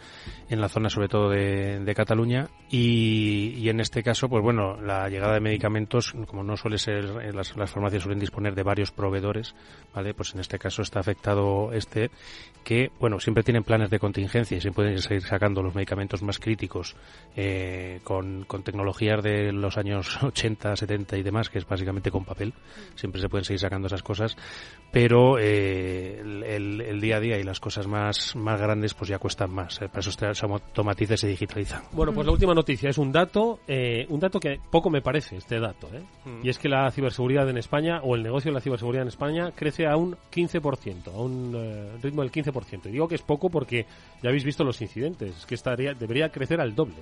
en 0.48 0.60
la 0.60 0.68
zona 0.68 0.90
sobre 0.90 1.08
todo 1.08 1.30
de, 1.30 1.92
Cataluña. 1.94 2.48
Y, 2.70 3.68
en 3.68 3.80
este 3.80 4.02
caso, 4.02 4.28
pues 4.28 4.42
bueno, 4.42 4.80
la 4.80 5.08
llegada 5.08 5.34
de 5.34 5.40
medicamentos, 5.40 6.12
como 6.26 6.42
no 6.42 6.56
suele 6.56 6.78
ser, 6.78 7.34
las, 7.34 7.56
las 7.56 7.70
farmacias 7.70 8.02
suelen 8.02 8.18
disponer 8.18 8.54
de 8.54 8.62
varios 8.62 8.90
proveedores, 8.90 9.54
¿vale? 9.94 10.12
Pues 10.12 10.34
en 10.34 10.40
este 10.40 10.58
caso 10.58 10.82
está 10.82 11.00
afectado 11.00 11.72
este, 11.72 12.10
que, 12.64 12.90
bueno, 12.98 13.20
siempre 13.20 13.44
tienen 13.44 13.62
planes 13.62 13.90
de 13.90 13.98
contingencia 13.98 14.56
y 14.56 14.60
se 14.60 14.72
pueden 14.72 14.98
seguir 14.98 15.22
sacando 15.22 15.62
los 15.62 15.74
medicamentos 15.74 16.22
más 16.22 16.38
críticos 16.38 16.96
eh, 17.36 18.00
con, 18.02 18.44
con 18.44 18.62
tecnologías 18.62 19.22
de 19.22 19.52
los 19.52 19.76
años 19.76 20.18
80, 20.22 20.76
70 20.76 21.16
y 21.16 21.22
demás, 21.22 21.48
que 21.48 21.58
es 21.58 21.66
básicamente 21.66 22.10
con 22.10 22.24
papel. 22.24 22.52
Siempre 22.96 23.20
se 23.20 23.28
pueden 23.28 23.44
seguir 23.44 23.60
sacando 23.60 23.86
esas 23.86 24.02
cosas, 24.02 24.36
pero 24.90 25.38
eh, 25.38 26.03
el, 26.04 27.00
día 27.00 27.16
a 27.16 27.20
día 27.20 27.38
y 27.38 27.42
las 27.42 27.60
cosas 27.60 27.86
más, 27.86 28.34
más 28.36 28.60
grandes 28.60 28.94
pues 28.94 29.08
ya 29.08 29.18
cuestan 29.18 29.52
más. 29.52 29.80
Eh, 29.80 29.88
para 29.88 30.00
eso 30.00 30.10
se 30.10 30.46
automatiza 30.46 31.14
y 31.14 31.18
se 31.18 31.28
digitaliza. 31.28 31.82
Bueno, 31.92 32.12
pues 32.12 32.26
la 32.26 32.32
última 32.32 32.54
noticia 32.54 32.90
es 32.90 32.98
un 32.98 33.12
dato, 33.12 33.60
eh, 33.66 34.06
un 34.08 34.20
dato 34.20 34.40
que 34.40 34.60
poco 34.70 34.90
me 34.90 35.02
parece 35.02 35.36
este 35.36 35.60
dato, 35.60 35.88
mm. 36.24 36.44
y 36.44 36.48
es 36.48 36.58
que 36.58 36.68
la 36.68 36.90
ciberseguridad 36.90 37.48
en 37.48 37.58
España 37.58 38.00
o 38.02 38.14
el 38.14 38.22
negocio 38.22 38.50
de 38.50 38.54
la 38.54 38.60
ciberseguridad 38.60 39.02
en 39.02 39.08
España 39.08 39.52
crece 39.54 39.86
a 39.86 39.96
un 39.96 40.16
15%, 40.32 41.08
a 41.08 41.20
un 41.20 41.98
ritmo 42.02 42.22
del 42.22 42.32
15%. 42.32 42.86
Y 42.86 42.92
digo 42.92 43.08
que 43.08 43.14
es 43.14 43.22
poco 43.22 43.50
porque 43.50 43.86
ya 44.22 44.28
habéis 44.28 44.44
visto 44.44 44.64
los 44.64 44.80
incidentes, 44.80 45.46
que 45.46 45.54
estaría 45.54 45.94
debería 45.94 46.30
crecer 46.30 46.60
al 46.60 46.74
doble. 46.74 46.96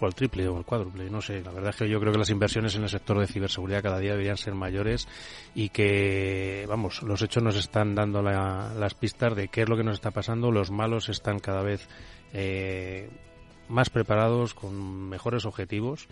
O 0.00 0.06
al 0.06 0.14
triple 0.14 0.48
o 0.48 0.56
al 0.56 0.64
cuádruple, 0.64 1.08
no 1.10 1.20
sé, 1.20 1.42
la 1.42 1.50
verdad 1.50 1.70
es 1.70 1.76
que 1.76 1.88
yo 1.88 2.00
creo 2.00 2.12
que 2.12 2.18
las 2.18 2.30
inversiones 2.30 2.74
en 2.76 2.82
el 2.82 2.88
sector 2.88 3.18
de 3.18 3.26
ciberseguridad 3.26 3.82
cada 3.82 3.98
día 3.98 4.12
deberían 4.12 4.36
ser 4.36 4.54
mayores 4.54 5.08
y 5.54 5.68
que, 5.70 6.66
vamos, 6.68 7.02
los 7.02 7.20
hechos 7.22 7.42
nos 7.42 7.56
están 7.56 7.94
dando 7.94 8.22
las 8.36 8.94
pistas 8.94 9.34
de 9.34 9.48
qué 9.48 9.62
es 9.62 9.68
lo 9.68 9.76
que 9.76 9.84
nos 9.84 9.94
está 9.94 10.10
pasando. 10.10 10.50
Los 10.50 10.70
malos 10.70 11.08
están 11.08 11.38
cada 11.38 11.62
vez 11.62 11.88
eh, 12.32 13.08
más 13.68 13.90
preparados, 13.90 14.54
con 14.54 15.08
mejores 15.08 15.44
objetivos 15.44 16.08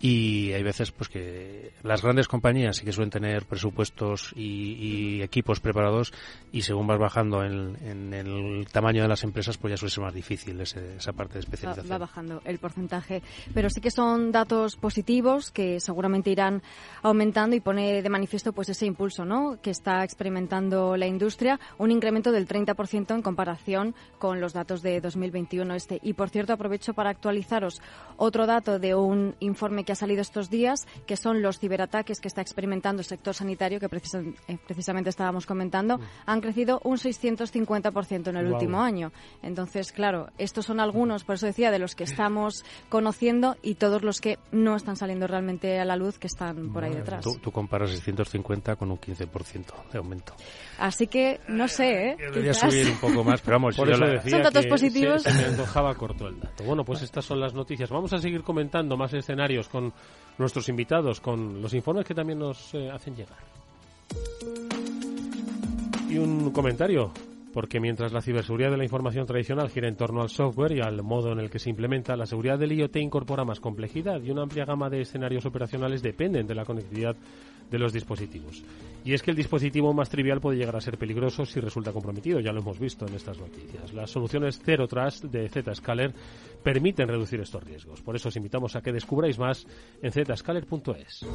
y 0.00 0.52
hay 0.52 0.62
veces 0.62 0.92
pues 0.92 1.08
que 1.08 1.72
las 1.82 2.02
grandes 2.02 2.28
compañías 2.28 2.76
sí 2.76 2.84
que 2.84 2.92
suelen 2.92 3.10
tener 3.10 3.46
presupuestos 3.46 4.32
y, 4.36 5.20
equipos 5.22 5.60
preparados 5.60 6.12
y 6.52 6.62
según 6.62 6.86
vas 6.86 6.98
bajando 6.98 7.44
en, 7.44 8.14
el 8.14 8.66
tamaño 8.70 9.02
de 9.02 9.08
las 9.08 9.24
empresas 9.24 9.58
pues 9.58 9.72
ya 9.72 9.76
suele 9.76 9.90
ser 9.90 10.04
más 10.04 10.14
difícil 10.14 10.60
esa 10.60 11.12
parte 11.12 11.34
de 11.34 11.40
especialización. 11.40 11.92
Va, 11.92 11.98
bajando 11.98 12.40
el 12.44 12.58
porcentaje, 12.58 13.22
pero 13.52 13.68
sí 13.70 13.80
que 13.80 13.90
son 13.90 14.30
datos 14.30 14.76
positivos 14.76 15.50
que 15.50 15.80
seguramente 15.80 16.30
irán 16.30 16.62
aumentando 17.02 17.56
y 17.56 17.60
pone 17.60 18.00
de 18.00 18.08
manifiesto 18.08 18.52
pues 18.52 18.68
ese 18.68 18.86
impulso 18.86 19.24
¿no? 19.24 19.58
que 19.60 19.70
está 19.70 20.04
experimentando 20.04 20.96
la 20.96 21.06
industria, 21.06 21.58
un 21.78 21.90
incremento 21.90 22.30
del 22.30 22.46
30% 22.46 23.14
en 23.14 23.22
comparación 23.22 23.94
con 24.18 24.40
los 24.40 24.52
datos 24.52 24.82
de 24.82 25.00
2021 25.00 25.74
este. 25.74 25.98
Y 26.02 26.12
por 26.12 26.30
cierto 26.30 26.52
aprovecho 26.52 26.94
para 26.94 27.10
actualizaros 27.10 27.80
otro 28.16 28.46
dato 28.46 28.78
de 28.78 28.94
un 28.94 29.34
informe 29.40 29.84
que 29.88 29.92
ha 29.92 29.94
salido 29.94 30.20
estos 30.20 30.50
días, 30.50 30.86
que 31.06 31.16
son 31.16 31.40
los 31.40 31.58
ciberataques 31.60 32.20
que 32.20 32.28
está 32.28 32.42
experimentando 32.42 33.00
el 33.00 33.06
sector 33.06 33.32
sanitario, 33.32 33.80
que 33.80 33.86
eh, 33.86 34.58
precisamente 34.66 35.08
estábamos 35.08 35.46
comentando, 35.46 35.98
han 36.26 36.42
crecido 36.42 36.78
un 36.84 36.98
650% 36.98 38.28
en 38.28 38.36
el 38.36 38.52
último 38.52 38.82
año. 38.82 39.12
Entonces, 39.42 39.92
claro, 39.92 40.28
estos 40.36 40.66
son 40.66 40.78
algunos, 40.78 41.24
por 41.24 41.36
eso 41.36 41.46
decía, 41.46 41.70
de 41.70 41.78
los 41.78 41.94
que 41.94 42.04
estamos 42.04 42.66
conociendo 42.90 43.56
y 43.62 43.76
todos 43.76 44.02
los 44.02 44.20
que 44.20 44.38
no 44.52 44.76
están 44.76 44.96
saliendo 44.96 45.26
realmente 45.26 45.80
a 45.80 45.86
la 45.86 45.96
luz, 45.96 46.18
que 46.18 46.26
están 46.26 46.70
por 46.70 46.84
ahí 46.84 46.92
detrás. 46.92 47.24
Tú, 47.40 47.50
comparas 47.50 47.88
650 47.88 48.76
con 48.76 48.90
un 48.90 48.98
15% 48.98 49.90
de 49.90 49.96
aumento. 49.96 50.34
Así 50.78 51.06
que, 51.06 51.40
no 51.48 51.66
sé, 51.66 52.10
¿eh? 52.10 52.16
Debería 52.18 52.52
subir 52.52 52.90
un 52.90 52.98
poco 52.98 53.24
más, 53.24 53.40
pero 53.40 53.54
vamos, 53.54 53.74
por 53.74 53.90
eso 53.90 54.04
decía 54.04 54.32
son 54.32 54.42
datos 54.42 54.66
positivos. 54.66 55.22
Se, 55.22 55.32
me 55.32 55.46
antojaba 55.46 55.94
corto 55.94 56.28
el 56.28 56.38
dato. 56.38 56.62
Bueno, 56.64 56.84
pues 56.84 57.00
estas 57.00 57.24
son 57.24 57.40
las 57.40 57.54
noticias. 57.54 57.88
Vamos 57.88 58.12
a 58.12 58.18
seguir 58.18 58.42
comentando 58.42 58.98
más 58.98 59.14
escenarios 59.14 59.66
con 59.68 59.77
nuestros 60.38 60.68
invitados, 60.68 61.20
con 61.20 61.60
los 61.60 61.74
informes 61.74 62.04
que 62.04 62.14
también 62.14 62.38
nos 62.38 62.72
eh, 62.74 62.90
hacen 62.90 63.14
llegar. 63.16 63.38
Y 66.08 66.16
un 66.16 66.50
comentario, 66.52 67.12
porque 67.52 67.80
mientras 67.80 68.12
la 68.12 68.22
ciberseguridad 68.22 68.70
de 68.70 68.76
la 68.76 68.84
información 68.84 69.26
tradicional 69.26 69.68
gira 69.68 69.88
en 69.88 69.96
torno 69.96 70.22
al 70.22 70.30
software 70.30 70.72
y 70.72 70.80
al 70.80 71.02
modo 71.02 71.32
en 71.32 71.40
el 71.40 71.50
que 71.50 71.58
se 71.58 71.70
implementa, 71.70 72.16
la 72.16 72.26
seguridad 72.26 72.58
del 72.58 72.72
IoT 72.72 72.96
incorpora 72.96 73.44
más 73.44 73.60
complejidad 73.60 74.22
y 74.22 74.30
una 74.30 74.42
amplia 74.42 74.64
gama 74.64 74.88
de 74.88 75.02
escenarios 75.02 75.44
operacionales 75.44 76.02
dependen 76.02 76.46
de 76.46 76.54
la 76.54 76.64
conectividad 76.64 77.16
de 77.70 77.78
los 77.78 77.92
dispositivos. 77.92 78.62
Y 79.04 79.14
es 79.14 79.22
que 79.22 79.30
el 79.30 79.36
dispositivo 79.36 79.92
más 79.94 80.10
trivial 80.10 80.40
puede 80.40 80.58
llegar 80.58 80.76
a 80.76 80.80
ser 80.80 80.98
peligroso 80.98 81.46
si 81.46 81.60
resulta 81.60 81.92
comprometido, 81.92 82.40
ya 82.40 82.52
lo 82.52 82.60
hemos 82.60 82.78
visto 82.78 83.06
en 83.06 83.14
estas 83.14 83.38
noticias. 83.38 83.92
Las 83.92 84.10
soluciones 84.10 84.60
Zero 84.64 84.86
Trust 84.86 85.24
de 85.24 85.48
Zscaler 85.48 86.14
permiten 86.62 87.08
reducir 87.08 87.40
estos 87.40 87.62
riesgos. 87.64 88.02
Por 88.02 88.16
eso 88.16 88.28
os 88.28 88.36
invitamos 88.36 88.76
a 88.76 88.82
que 88.82 88.92
descubráis 88.92 89.38
más 89.38 89.66
en 90.02 90.12
zscaler.es. 90.12 91.26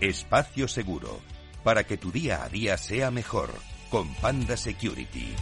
Espacio 0.00 0.68
seguro, 0.68 1.20
para 1.64 1.82
que 1.84 1.96
tu 1.96 2.12
día 2.12 2.44
a 2.44 2.48
día 2.48 2.76
sea 2.76 3.10
mejor, 3.10 3.50
con 3.90 4.14
Panda 4.14 4.56
Security. 4.56 5.34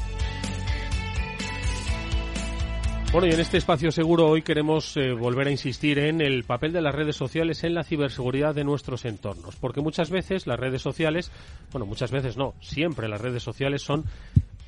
Bueno, 3.13 3.29
y 3.29 3.31
en 3.31 3.41
este 3.41 3.57
espacio 3.57 3.91
seguro 3.93 4.29
hoy 4.29 4.43
queremos 4.43 4.97
eh, 4.97 5.13
volver 5.13 5.47
a 5.47 5.51
insistir 5.51 5.99
en 5.99 6.21
el 6.21 6.45
papel 6.45 6.73
de 6.73 6.83
las 6.83 6.95
redes 6.95 7.17
sociales 7.17 7.65
en 7.65 7.75
la 7.75 7.85
ciberseguridad 7.85 8.55
de 8.55 8.65
nuestros 8.65 9.05
entornos, 9.05 9.57
porque 9.57 9.81
muchas 9.81 10.11
veces 10.11 10.47
las 10.47 10.59
redes 10.59 10.83
sociales, 10.83 11.31
bueno, 11.73 11.87
muchas 11.87 12.11
veces 12.11 12.37
no, 12.37 12.55
siempre 12.61 13.09
las 13.09 13.21
redes 13.21 13.43
sociales 13.43 13.81
son 13.81 14.05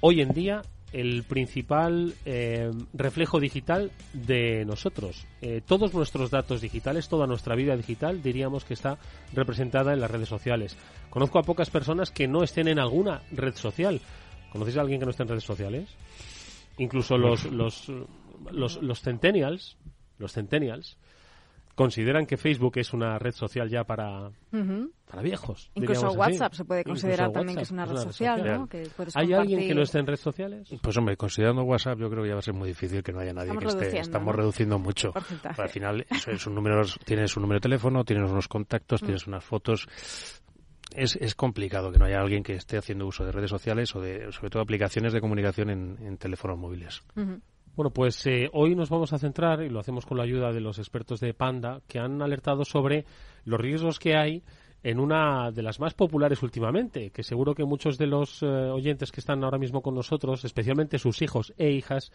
hoy 0.01 0.23
en 0.23 0.31
día 0.31 0.63
el 0.93 1.25
principal 1.25 2.15
eh, 2.25 2.71
reflejo 2.95 3.41
digital 3.41 3.91
de 4.15 4.65
nosotros. 4.65 5.27
Eh, 5.43 5.61
todos 5.67 5.93
nuestros 5.93 6.31
datos 6.31 6.61
digitales, 6.61 7.09
toda 7.09 7.27
nuestra 7.27 7.55
vida 7.55 7.77
digital, 7.77 8.23
diríamos 8.23 8.65
que 8.65 8.75
está 8.75 8.99
representada 9.35 9.93
en 9.93 10.01
las 10.01 10.11
redes 10.11 10.29
sociales. 10.29 10.77
Conozco 11.11 11.39
a 11.39 11.43
pocas 11.43 11.71
personas 11.71 12.11
que 12.11 12.27
no 12.27 12.43
estén 12.43 12.69
en 12.69 12.79
alguna 12.79 13.21
red 13.33 13.55
social. 13.55 14.01
¿Conocéis 14.51 14.79
a 14.79 14.81
alguien 14.81 15.01
que 15.01 15.05
no 15.05 15.11
esté 15.11 15.25
en 15.25 15.29
redes 15.29 15.45
sociales? 15.45 15.89
Incluso 16.79 17.19
los, 17.19 17.45
los 17.47 17.93
los, 18.51 18.83
los 18.83 19.01
centennials, 19.01 19.77
los 20.19 20.33
centennials, 20.33 20.99
consideran 21.79 22.27
que 22.27 22.37
Facebook 22.37 22.77
es 22.79 22.93
una 22.93 23.21
red 23.21 23.31
social 23.31 23.71
ya 23.71 23.85
para, 23.85 24.33
para 25.09 25.23
viejos. 25.23 25.71
Incluso 25.77 26.11
WhatsApp 26.11 26.53
se 26.55 26.65
puede 26.65 26.83
considerar 26.83 27.31
también 27.31 27.57
que 27.57 27.63
es 27.63 27.71
una 27.71 27.87
red, 27.87 27.99
social, 27.99 28.45
¿no? 28.45 28.69
¿Hay 29.15 29.33
alguien 29.33 29.61
que 29.61 29.75
no 29.77 29.83
esté 29.83 30.01
en 30.01 30.07
redes 30.07 30.19
sociales? 30.19 30.69
Pues 30.83 30.97
hombre, 30.97 31.17
considerando 31.17 31.63
WhatsApp 31.63 32.01
yo 32.01 32.11
creo 32.11 32.25
que 32.25 32.31
ya 32.31 32.35
va 32.35 32.41
a 32.41 32.43
ser 32.43 32.55
muy 32.55 32.71
difícil 32.71 33.01
que 33.05 33.13
no 33.13 33.21
haya 33.21 33.33
nadie 33.33 33.57
que 33.57 33.65
esté. 33.65 34.01
Estamos 34.01 34.35
reduciendo 34.35 34.77
mucho. 34.81 35.13
Al 35.57 35.69
final 35.69 36.05
es 36.11 36.47
un 36.49 36.57
número, 36.57 36.83
tienes 37.05 37.37
un 37.37 37.43
número 37.43 37.59
de 37.59 37.63
teléfono, 37.63 38.05
tienes 38.05 38.29
unos 38.29 38.49
contactos, 38.49 39.01
tienes 39.01 39.29
unas 39.29 39.45
fotos. 39.45 39.89
Es, 40.97 41.15
es, 41.15 41.37
complicado 41.37 41.93
que 41.93 41.99
no 41.99 42.07
haya 42.07 42.19
alguien 42.19 42.43
que 42.43 42.55
esté 42.55 42.77
haciendo 42.77 43.07
uso 43.07 43.25
de 43.25 43.31
redes 43.31 43.51
sociales 43.51 43.95
o 43.95 44.01
de, 44.01 44.33
sobre 44.33 44.51
todo, 44.51 44.63
aplicaciones 44.63 45.13
de 45.13 45.21
comunicación 45.21 45.71
en, 45.71 46.17
teléfonos 46.17 46.59
móviles. 46.59 47.05
Bueno, 47.79 47.93
pues 47.93 48.27
eh, 48.27 48.51
hoy 48.55 48.75
nos 48.75 48.91
vamos 48.91 49.13
a 49.13 49.21
centrar, 49.21 49.63
y 49.63 49.69
lo 49.69 49.79
hacemos 49.79 50.05
con 50.05 50.19
la 50.19 50.25
ayuda 50.25 50.51
de 50.51 50.61
los 50.61 50.81
expertos 50.81 51.21
de 51.21 51.33
Panda, 51.33 51.81
que 51.87 52.01
han 52.01 52.21
alertado 52.21 52.65
sobre 52.65 53.05
los 53.45 53.61
riesgos 53.61 54.01
que 54.01 54.17
hay 54.17 54.43
en 54.83 54.99
una 54.99 55.53
de 55.53 55.63
las 55.63 55.79
más 55.79 55.95
populares 55.95 56.43
últimamente, 56.43 57.11
que 57.11 57.23
seguro 57.23 57.55
que 57.55 57.63
muchos 57.63 57.97
de 57.97 58.09
los 58.09 58.43
eh, 58.43 58.47
oyentes 58.47 59.13
que 59.13 59.21
están 59.21 59.45
ahora 59.45 59.59
mismo 59.59 59.81
con 59.81 59.95
nosotros, 59.95 60.45
especialmente 60.45 60.99
sus 60.99 61.23
hijos 61.23 61.55
e 61.57 61.71
hijas, 61.71 62.11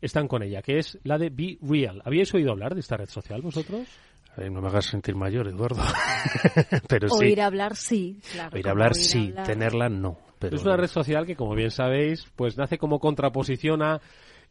están 0.00 0.28
con 0.28 0.42
ella, 0.42 0.62
que 0.62 0.78
es 0.78 0.98
la 1.04 1.18
de 1.18 1.28
Be 1.28 1.58
Real. 1.60 2.00
¿Habíais 2.06 2.32
oído 2.32 2.50
hablar 2.50 2.72
de 2.72 2.80
esta 2.80 2.96
red 2.96 3.10
social 3.10 3.42
vosotros? 3.42 3.86
no 4.38 4.62
me 4.62 4.68
hagas 4.68 4.86
sentir 4.86 5.14
mayor, 5.14 5.46
Eduardo. 5.46 5.82
pero 6.88 7.10
sí. 7.10 7.26
Oír 7.26 7.42
hablar 7.42 7.76
sí, 7.76 8.18
Oír 8.50 8.66
hablar 8.66 8.94
sí, 8.94 9.34
tenerla 9.44 9.90
no. 9.90 10.16
Pero... 10.38 10.56
Es 10.56 10.64
una 10.64 10.78
red 10.78 10.88
social 10.88 11.26
que, 11.26 11.36
como 11.36 11.54
bien 11.54 11.70
sabéis, 11.70 12.26
pues 12.34 12.56
nace 12.56 12.78
como 12.78 12.98
contraposición 12.98 13.82
a 13.82 14.00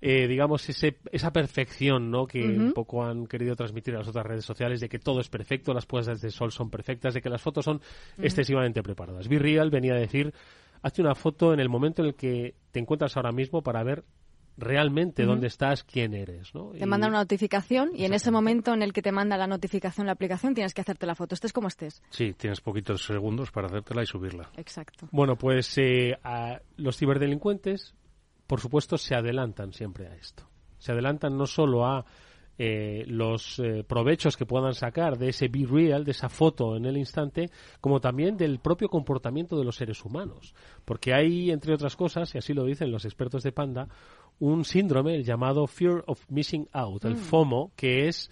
eh, 0.01 0.27
digamos, 0.27 0.67
ese, 0.67 0.97
esa 1.11 1.31
perfección 1.31 2.09
¿no? 2.09 2.25
que 2.25 2.43
un 2.43 2.73
poco 2.73 3.03
han 3.03 3.27
querido 3.27 3.55
transmitir 3.55 3.93
a 3.95 3.99
las 3.99 4.07
otras 4.07 4.25
redes 4.25 4.43
sociales 4.43 4.79
de 4.79 4.89
que 4.89 4.97
todo 4.97 5.21
es 5.21 5.29
perfecto, 5.29 5.73
las 5.73 5.85
puestas 5.85 6.21
de 6.21 6.31
sol 6.31 6.51
son 6.51 6.71
perfectas, 6.71 7.13
de 7.13 7.21
que 7.21 7.29
las 7.29 7.41
fotos 7.41 7.65
son 7.65 7.81
excesivamente 8.17 8.81
preparadas. 8.81 9.27
Be 9.27 9.37
venía 9.69 9.93
a 9.93 9.97
decir, 9.97 10.33
hazte 10.81 11.01
una 11.01 11.13
foto 11.13 11.53
en 11.53 11.59
el 11.59 11.69
momento 11.69 12.01
en 12.01 12.09
el 12.09 12.15
que 12.15 12.55
te 12.71 12.79
encuentras 12.79 13.15
ahora 13.15 13.31
mismo 13.31 13.61
para 13.61 13.83
ver 13.83 14.03
realmente 14.57 15.25
dónde 15.25 15.47
estás, 15.47 15.83
quién 15.83 16.13
eres. 16.13 16.53
¿no? 16.53 16.71
Te 16.71 16.85
manda 16.85 17.07
una 17.07 17.19
notificación 17.19 17.91
y 17.95 18.05
en 18.05 18.13
ese 18.13 18.31
momento 18.31 18.73
en 18.73 18.81
el 18.81 18.93
que 18.93 19.01
te 19.01 19.11
manda 19.11 19.37
la 19.37 19.47
notificación 19.47 20.07
la 20.07 20.13
aplicación 20.13 20.53
tienes 20.53 20.73
que 20.73 20.81
hacerte 20.81 21.05
la 21.05 21.15
foto, 21.15 21.35
estés 21.35 21.53
como 21.53 21.67
estés. 21.67 22.01
Sí, 22.09 22.33
tienes 22.33 22.61
poquitos 22.61 23.05
segundos 23.05 23.51
para 23.51 23.67
hacértela 23.67 24.03
y 24.03 24.05
subirla. 24.05 24.49
Exacto. 24.57 25.07
Bueno, 25.11 25.35
pues 25.35 25.77
eh, 25.77 26.17
los 26.77 26.97
ciberdelincuentes, 26.97 27.93
por 28.51 28.59
supuesto, 28.59 28.97
se 28.97 29.15
adelantan 29.15 29.71
siempre 29.71 30.07
a 30.07 30.13
esto. 30.13 30.43
Se 30.77 30.91
adelantan 30.91 31.37
no 31.37 31.47
solo 31.47 31.85
a 31.85 32.05
eh, 32.57 33.05
los 33.07 33.59
eh, 33.59 33.85
provechos 33.87 34.35
que 34.35 34.45
puedan 34.45 34.73
sacar 34.73 35.17
de 35.17 35.29
ese 35.29 35.47
be 35.47 35.65
real, 35.65 36.03
de 36.03 36.11
esa 36.11 36.27
foto 36.27 36.75
en 36.75 36.83
el 36.83 36.97
instante, 36.97 37.49
como 37.79 38.01
también 38.01 38.35
del 38.35 38.59
propio 38.59 38.89
comportamiento 38.89 39.57
de 39.57 39.63
los 39.63 39.77
seres 39.77 40.03
humanos. 40.03 40.53
Porque 40.83 41.13
hay, 41.13 41.49
entre 41.49 41.73
otras 41.73 41.95
cosas, 41.95 42.35
y 42.35 42.39
así 42.39 42.53
lo 42.53 42.65
dicen 42.65 42.91
los 42.91 43.05
expertos 43.05 43.41
de 43.43 43.53
Panda, 43.53 43.87
un 44.39 44.65
síndrome 44.65 45.15
el 45.15 45.23
llamado 45.23 45.65
Fear 45.65 46.03
of 46.07 46.29
Missing 46.29 46.67
Out, 46.73 47.05
el 47.05 47.13
mm. 47.13 47.19
FOMO, 47.19 47.71
que 47.77 48.09
es 48.09 48.29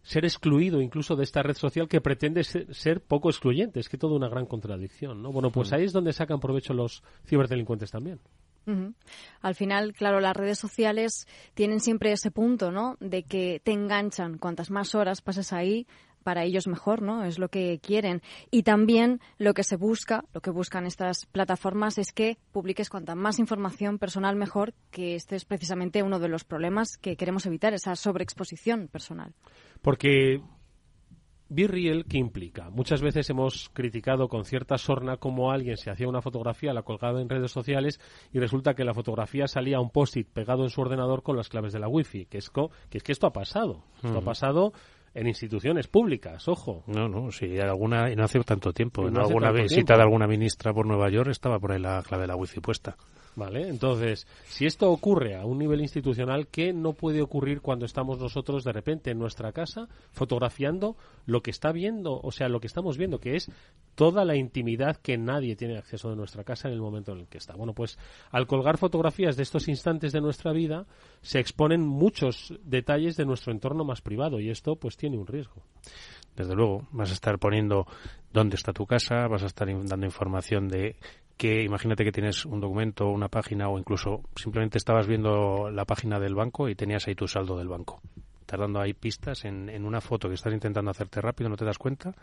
ser 0.00 0.24
excluido 0.24 0.80
incluso 0.80 1.16
de 1.16 1.24
esta 1.24 1.42
red 1.42 1.56
social 1.56 1.88
que 1.88 2.00
pretende 2.00 2.44
ser, 2.44 3.00
poco 3.00 3.30
excluyente. 3.30 3.80
Es 3.80 3.88
que 3.88 3.98
toda 3.98 4.14
una 4.14 4.28
gran 4.28 4.46
contradicción, 4.46 5.22
¿no? 5.22 5.32
Bueno, 5.32 5.50
pues 5.50 5.72
mm. 5.72 5.74
ahí 5.74 5.84
es 5.86 5.92
donde 5.92 6.12
sacan 6.12 6.38
provecho 6.38 6.72
los 6.72 7.02
ciberdelincuentes 7.24 7.90
también. 7.90 8.20
Al 9.40 9.54
final, 9.54 9.92
claro, 9.92 10.20
las 10.20 10.36
redes 10.36 10.58
sociales 10.58 11.26
tienen 11.54 11.80
siempre 11.80 12.12
ese 12.12 12.30
punto, 12.30 12.72
¿no? 12.72 12.96
De 13.00 13.22
que 13.22 13.60
te 13.62 13.72
enganchan. 13.72 14.38
Cuantas 14.38 14.70
más 14.70 14.94
horas 14.94 15.22
pases 15.22 15.52
ahí, 15.52 15.86
para 16.26 16.42
ellos 16.42 16.66
mejor, 16.66 17.02
¿no? 17.02 17.22
Es 17.22 17.38
lo 17.38 17.50
que 17.50 17.78
quieren. 17.80 18.20
Y 18.50 18.64
también 18.64 19.20
lo 19.38 19.54
que 19.54 19.62
se 19.62 19.76
busca, 19.76 20.24
lo 20.34 20.40
que 20.40 20.50
buscan 20.50 20.84
estas 20.84 21.24
plataformas 21.26 21.98
es 21.98 22.10
que 22.10 22.36
publiques 22.50 22.90
cuanta 22.90 23.14
más 23.14 23.38
información 23.38 23.98
personal 24.00 24.34
mejor, 24.34 24.74
que 24.90 25.14
este 25.14 25.36
es 25.36 25.44
precisamente 25.44 26.02
uno 26.02 26.18
de 26.18 26.26
los 26.26 26.42
problemas 26.42 26.96
que 27.00 27.16
queremos 27.16 27.46
evitar, 27.46 27.74
esa 27.74 27.94
sobreexposición 27.94 28.88
personal. 28.88 29.34
Porque 29.82 30.42
Real, 31.48 32.04
¿qué 32.08 32.18
implica? 32.18 32.70
Muchas 32.70 33.00
veces 33.00 33.30
hemos 33.30 33.70
criticado 33.72 34.28
con 34.28 34.44
cierta 34.44 34.78
sorna 34.78 35.16
cómo 35.16 35.52
alguien 35.52 35.76
se 35.76 35.90
hacía 35.90 36.08
una 36.08 36.20
fotografía, 36.20 36.72
la 36.72 36.82
colgaba 36.82 37.20
en 37.20 37.28
redes 37.28 37.52
sociales 37.52 38.00
y 38.32 38.40
resulta 38.40 38.74
que 38.74 38.84
la 38.84 38.94
fotografía 38.94 39.46
salía 39.46 39.76
a 39.76 39.80
un 39.80 39.90
post-it 39.90 40.28
pegado 40.28 40.64
en 40.64 40.70
su 40.70 40.80
ordenador 40.80 41.22
con 41.22 41.36
las 41.36 41.48
claves 41.48 41.72
de 41.72 41.78
la 41.78 41.88
wifi. 41.88 42.26
Que 42.26 42.38
es, 42.38 42.50
que, 42.50 42.98
es 42.98 43.02
que 43.02 43.12
esto 43.12 43.28
ha 43.28 43.32
pasado. 43.32 43.84
Esto 44.02 44.18
ha 44.18 44.22
pasado 44.22 44.72
en 45.14 45.28
instituciones 45.28 45.86
públicas, 45.86 46.46
ojo. 46.46 46.82
No, 46.86 47.08
no, 47.08 47.30
sí, 47.30 47.58
alguna, 47.58 48.10
y 48.10 48.16
no 48.16 48.24
hace 48.24 48.38
tanto 48.40 48.72
tiempo. 48.72 49.08
en 49.08 49.16
alguna 49.16 49.50
visita 49.50 49.96
de 49.96 50.02
alguna 50.02 50.26
ministra 50.26 50.74
por 50.74 50.86
Nueva 50.86 51.08
York 51.10 51.30
estaba 51.30 51.58
por 51.58 51.72
ahí 51.72 51.80
la 51.80 52.02
clave 52.02 52.24
de 52.24 52.28
la 52.28 52.36
wifi 52.36 52.60
puesta. 52.60 52.96
Vale, 53.36 53.68
entonces, 53.68 54.26
si 54.46 54.64
esto 54.64 54.90
ocurre 54.90 55.36
a 55.36 55.44
un 55.44 55.58
nivel 55.58 55.82
institucional, 55.82 56.48
¿qué 56.48 56.72
no 56.72 56.94
puede 56.94 57.20
ocurrir 57.20 57.60
cuando 57.60 57.84
estamos 57.84 58.18
nosotros 58.18 58.64
de 58.64 58.72
repente 58.72 59.10
en 59.10 59.18
nuestra 59.18 59.52
casa 59.52 59.88
fotografiando 60.10 60.96
lo 61.26 61.42
que 61.42 61.50
está 61.50 61.70
viendo, 61.70 62.18
o 62.18 62.32
sea, 62.32 62.48
lo 62.48 62.60
que 62.60 62.66
estamos 62.66 62.96
viendo, 62.96 63.20
que 63.20 63.36
es 63.36 63.50
toda 63.94 64.24
la 64.24 64.36
intimidad 64.36 64.96
que 64.96 65.18
nadie 65.18 65.54
tiene 65.54 65.76
acceso 65.76 66.08
de 66.08 66.16
nuestra 66.16 66.44
casa 66.44 66.68
en 66.68 66.74
el 66.74 66.80
momento 66.80 67.12
en 67.12 67.18
el 67.20 67.28
que 67.28 67.36
está? 67.36 67.54
Bueno, 67.54 67.74
pues 67.74 67.98
al 68.30 68.46
colgar 68.46 68.78
fotografías 68.78 69.36
de 69.36 69.42
estos 69.42 69.68
instantes 69.68 70.12
de 70.12 70.22
nuestra 70.22 70.52
vida, 70.52 70.86
se 71.20 71.38
exponen 71.38 71.86
muchos 71.86 72.54
detalles 72.64 73.18
de 73.18 73.26
nuestro 73.26 73.52
entorno 73.52 73.84
más 73.84 74.00
privado 74.00 74.40
y 74.40 74.48
esto 74.48 74.76
pues 74.76 74.96
tiene 74.96 75.18
un 75.18 75.26
riesgo. 75.26 75.62
Desde 76.34 76.54
luego, 76.54 76.88
vas 76.90 77.10
a 77.10 77.14
estar 77.14 77.38
poniendo 77.38 77.86
dónde 78.32 78.56
está 78.56 78.72
tu 78.72 78.86
casa, 78.86 79.28
vas 79.28 79.42
a 79.42 79.46
estar 79.46 79.68
dando 79.86 80.06
información 80.06 80.68
de 80.68 80.96
que 81.36 81.62
imagínate 81.62 82.04
que 82.04 82.12
tienes 82.12 82.46
un 82.46 82.60
documento, 82.60 83.08
una 83.08 83.28
página 83.28 83.68
o 83.68 83.78
incluso 83.78 84.22
simplemente 84.36 84.78
estabas 84.78 85.06
viendo 85.06 85.70
la 85.70 85.84
página 85.84 86.18
del 86.18 86.34
banco 86.34 86.68
y 86.68 86.74
tenías 86.74 87.06
ahí 87.06 87.14
tu 87.14 87.28
saldo 87.28 87.58
del 87.58 87.68
banco. 87.68 88.00
Estás 88.40 88.60
dando 88.60 88.80
ahí 88.80 88.94
pistas 88.94 89.44
en, 89.44 89.84
una 89.84 90.00
foto 90.00 90.28
que 90.28 90.36
estás 90.36 90.52
intentando 90.52 90.88
hacerte 90.92 91.20
rápido, 91.20 91.50
no 91.50 91.56
te 91.56 91.64
das 91.64 91.78
cuenta 91.78 92.14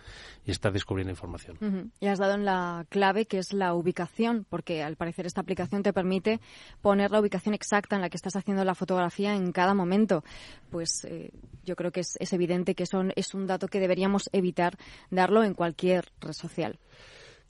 y 0.45 0.51
estás 0.51 0.71
descubriendo 0.71 1.11
información. 1.11 1.91
Y 1.99 2.07
has 2.07 2.17
dado 2.17 2.35
en 2.35 2.45
la 2.45 2.85
clave 2.87 3.25
que 3.25 3.39
es 3.39 3.51
la 3.51 3.73
ubicación, 3.73 4.45
porque 4.49 4.83
al 4.83 4.95
parecer 4.95 5.25
esta 5.25 5.41
aplicación 5.41 5.83
te 5.83 5.91
permite 5.91 6.39
poner 6.81 7.11
la 7.11 7.19
ubicación 7.19 7.53
exacta 7.53 7.97
en 7.97 8.01
la 8.01 8.09
que 8.09 8.15
estás 8.15 8.37
haciendo 8.37 8.63
la 8.63 8.73
fotografía 8.73 9.35
en 9.35 9.51
cada 9.51 9.73
momento. 9.73 10.23
Pues 10.71 11.03
eh, 11.03 11.31
yo 11.65 11.75
creo 11.75 11.91
que 11.91 11.99
es, 11.99 12.15
es 12.21 12.31
evidente 12.31 12.73
que 12.73 12.83
es 12.83 13.33
un 13.33 13.45
dato 13.45 13.67
que 13.67 13.81
deberíamos 13.81 14.29
evitar 14.31 14.77
darlo 15.11 15.43
en 15.43 15.53
cualquier 15.53 16.05
red 16.21 16.31
social. 16.31 16.79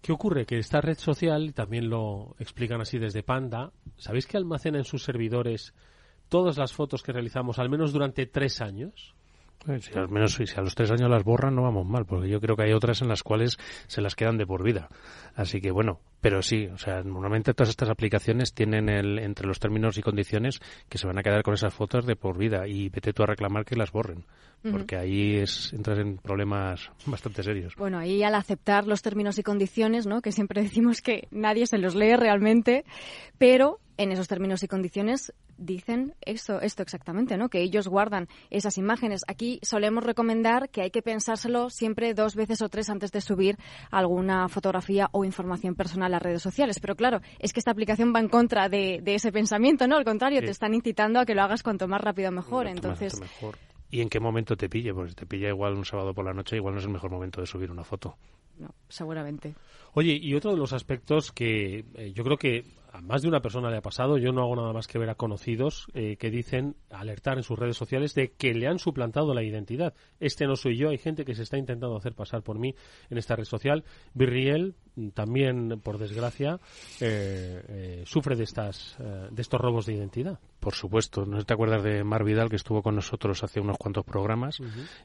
¿Qué 0.03 0.11
ocurre? 0.11 0.45
Que 0.45 0.59
esta 0.59 0.81
red 0.81 0.97
social, 0.97 1.53
también 1.53 1.89
lo 1.89 2.35
explican 2.37 2.81
así 2.81 2.99
desde 2.99 3.23
Panda, 3.23 3.71
¿sabéis 3.95 4.27
que 4.27 4.35
almacena 4.35 4.77
en 4.77 4.83
sus 4.83 5.01
servidores 5.01 5.73
todas 6.27 6.57
las 6.57 6.73
fotos 6.73 7.01
que 7.01 7.13
realizamos 7.13 7.57
al 7.57 7.69
menos 7.69 7.93
durante 7.93 8.25
tres 8.25 8.59
años? 8.59 9.15
Pues 9.59 9.85
si 9.85 10.45
si 10.45 10.59
a 10.59 10.61
los 10.61 10.75
tres 10.75 10.91
años 10.91 11.09
las 11.09 11.23
borran 11.23 11.55
no 11.55 11.61
vamos 11.61 11.85
mal, 11.85 12.05
porque 12.05 12.27
yo 12.27 12.41
creo 12.41 12.57
que 12.57 12.63
hay 12.63 12.73
otras 12.73 13.01
en 13.01 13.07
las 13.07 13.23
cuales 13.23 13.57
se 13.87 14.01
las 14.01 14.15
quedan 14.15 14.37
de 14.37 14.45
por 14.45 14.61
vida. 14.61 14.89
Así 15.35 15.61
que 15.61 15.71
bueno, 15.71 16.01
pero 16.23 16.41
sí, 16.41 16.67
o 16.67 16.77
sea, 16.77 17.03
normalmente 17.03 17.53
todas 17.53 17.69
estas 17.69 17.89
aplicaciones 17.89 18.53
tienen 18.53 18.87
el, 18.87 19.19
entre 19.19 19.45
los 19.45 19.59
términos 19.59 19.97
y 19.97 20.01
condiciones 20.01 20.61
que 20.87 20.97
se 20.97 21.05
van 21.05 21.17
a 21.19 21.21
quedar 21.21 21.43
con 21.43 21.53
esas 21.53 21.73
fotos 21.73 22.05
de 22.05 22.15
por 22.15 22.37
vida 22.37 22.65
y 22.65 22.87
vete 22.87 23.11
tú 23.11 23.23
a 23.23 23.25
reclamar 23.25 23.65
que 23.65 23.75
las 23.75 23.91
borren 23.91 24.23
porque 24.71 24.95
ahí 24.95 25.35
es, 25.35 25.73
entras 25.73 25.99
en 25.99 26.17
problemas 26.17 26.89
bastante 27.05 27.43
serios. 27.43 27.75
Bueno, 27.75 27.97
ahí 27.97 28.23
al 28.23 28.35
aceptar 28.35 28.87
los 28.87 29.01
términos 29.01 29.37
y 29.37 29.43
condiciones, 29.43 30.07
¿no? 30.07 30.21
que 30.21 30.31
siempre 30.31 30.61
decimos 30.63 31.01
que 31.01 31.27
nadie 31.31 31.67
se 31.67 31.77
los 31.77 31.95
lee 31.95 32.15
realmente, 32.15 32.85
pero 33.37 33.79
en 33.97 34.11
esos 34.11 34.27
términos 34.27 34.63
y 34.63 34.67
condiciones 34.67 35.33
dicen 35.57 36.15
esto, 36.21 36.61
esto 36.61 36.83
exactamente, 36.83 37.37
¿no? 37.37 37.49
Que 37.49 37.61
ellos 37.61 37.87
guardan 37.87 38.27
esas 38.49 38.77
imágenes. 38.77 39.21
Aquí 39.27 39.59
solemos 39.61 40.03
recomendar 40.03 40.69
que 40.69 40.81
hay 40.81 40.91
que 40.91 41.01
pensárselo 41.01 41.69
siempre 41.69 42.13
dos 42.13 42.35
veces 42.35 42.61
o 42.61 42.69
tres 42.69 42.89
antes 42.89 43.11
de 43.11 43.21
subir 43.21 43.57
alguna 43.91 44.49
fotografía 44.49 45.09
o 45.11 45.25
información 45.25 45.75
personal 45.75 46.13
a 46.13 46.19
redes 46.19 46.41
sociales. 46.41 46.79
Pero 46.79 46.95
claro, 46.95 47.21
es 47.39 47.53
que 47.53 47.59
esta 47.59 47.71
aplicación 47.71 48.13
va 48.15 48.19
en 48.19 48.29
contra 48.29 48.69
de, 48.69 49.01
ese 49.05 49.31
pensamiento, 49.31 49.87
¿no? 49.87 49.97
Al 49.97 50.05
contrario, 50.05 50.41
te 50.41 50.49
están 50.49 50.73
incitando 50.73 51.19
a 51.19 51.25
que 51.25 51.35
lo 51.35 51.43
hagas 51.43 51.63
cuanto 51.63 51.87
más 51.87 52.01
rápido 52.01 52.31
mejor. 52.31 52.67
Entonces, 52.67 53.21
¿Y 53.93 54.01
en 54.01 54.09
qué 54.09 54.19
momento 54.19 54.57
te 54.57 54.69
pille? 54.69 54.91
Pues 54.91 55.15
te 55.15 55.27
pilla 55.27 55.49
igual 55.49 55.75
un 55.75 55.85
sábado 55.85 56.15
por 56.15 56.25
la 56.25 56.33
noche, 56.33 56.55
igual 56.55 56.73
no 56.73 56.79
es 56.79 56.85
el 56.87 56.91
mejor 56.91 57.11
momento 57.11 57.41
de 57.41 57.45
subir 57.45 57.69
una 57.69 57.83
foto. 57.83 58.17
Seguramente. 58.87 59.55
Oye, 59.93 60.17
y 60.21 60.33
otro 60.33 60.51
de 60.51 60.57
los 60.57 60.73
aspectos 60.73 61.31
que 61.31 61.85
eh, 61.95 62.13
yo 62.13 62.23
creo 62.23 62.37
que 62.37 62.65
a 62.91 63.01
más 63.01 63.21
de 63.23 63.27
una 63.27 63.41
persona 63.41 63.69
le 63.71 63.77
ha 63.77 63.81
pasado, 63.81 64.17
yo 64.17 64.31
no 64.31 64.41
hago 64.41 64.55
nada 64.55 64.71
más 64.71 64.87
que 64.87 64.99
ver 64.99 65.09
a 65.09 65.15
conocidos 65.15 65.87
eh, 65.93 66.15
que 66.17 66.29
dicen, 66.29 66.75
alertar 66.91 67.37
en 67.37 67.43
sus 67.43 67.57
redes 67.57 67.75
sociales 67.75 68.13
de 68.13 68.31
que 68.33 68.53
le 68.53 68.67
han 68.67 68.77
suplantado 68.77 69.33
la 69.33 69.43
identidad. 69.43 69.95
Este 70.19 70.45
no 70.45 70.55
soy 70.55 70.77
yo, 70.77 70.89
hay 70.89 70.99
gente 70.99 71.25
que 71.25 71.33
se 71.33 71.43
está 71.43 71.57
intentando 71.57 71.95
hacer 71.97 72.13
pasar 72.13 72.43
por 72.43 72.59
mí 72.59 72.75
en 73.09 73.17
esta 73.17 73.35
red 73.35 73.45
social. 73.45 73.83
Virriel 74.13 74.75
también, 75.15 75.79
por 75.81 75.97
desgracia, 75.97 76.59
eh, 77.01 78.03
sufre 78.05 78.35
de, 78.35 78.43
estas, 78.43 78.95
de 78.99 79.41
estos 79.41 79.59
robos 79.59 79.87
de 79.87 79.93
identidad. 79.93 80.39
Por 80.63 80.75
supuesto, 80.75 81.25
no 81.25 81.43
te 81.43 81.53
acuerdas 81.53 81.83
de 81.83 82.05
Mar 82.05 82.23
Vidal 82.23 82.49
que 82.49 82.55
estuvo 82.55 82.81
con 82.81 82.95
nosotros 82.95 83.43
hace 83.43 83.59
unos 83.59 83.77
cuantos 83.77 84.05
programas, 84.05 84.61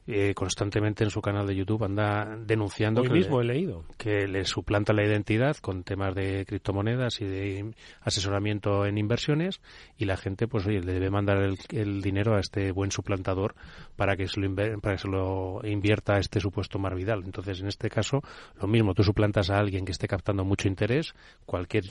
eh, 0.07 0.33
constantemente 0.33 1.03
en 1.03 1.09
su 1.09 1.21
canal 1.21 1.45
de 1.45 1.53
YouTube 1.53 1.83
anda 1.83 2.37
denunciando 2.45 3.03
que, 3.03 3.09
mismo 3.09 3.41
he 3.41 3.43
leído. 3.43 3.83
que 3.97 4.25
le 4.25 4.45
suplanta 4.45 4.93
la 4.93 5.03
identidad 5.03 5.57
con 5.57 5.83
temas 5.83 6.15
de 6.15 6.45
criptomonedas 6.45 7.19
y 7.19 7.25
de 7.25 7.73
asesoramiento 7.99 8.85
en 8.85 8.97
inversiones 8.97 9.59
y 9.97 10.05
la 10.05 10.15
gente 10.15 10.47
pues 10.47 10.65
oye, 10.65 10.79
le 10.79 10.93
debe 10.93 11.09
mandar 11.09 11.39
el, 11.71 12.01
dinero 12.01 12.37
a 12.37 12.39
este 12.39 12.71
buen 12.71 12.91
suplantador 12.91 13.53
para 13.97 14.15
que 14.15 14.29
se 14.29 14.39
lo 14.39 14.49
para 14.79 14.95
que 14.95 15.01
se 15.01 15.09
lo 15.09 15.59
invierta 15.65 16.15
a 16.15 16.19
este 16.19 16.39
supuesto 16.39 16.79
Mar 16.79 16.95
Vidal. 16.95 17.23
Entonces, 17.25 17.59
en 17.59 17.67
este 17.67 17.89
caso, 17.89 18.21
lo 18.61 18.67
mismo, 18.67 18.93
tú 18.93 19.03
suplantas 19.03 19.49
a 19.49 19.59
alguien 19.59 19.83
que 19.83 19.91
esté 19.91 20.07
captando 20.07 20.45
mucho 20.45 20.69
interés, 20.69 21.13
cualquier 21.45 21.83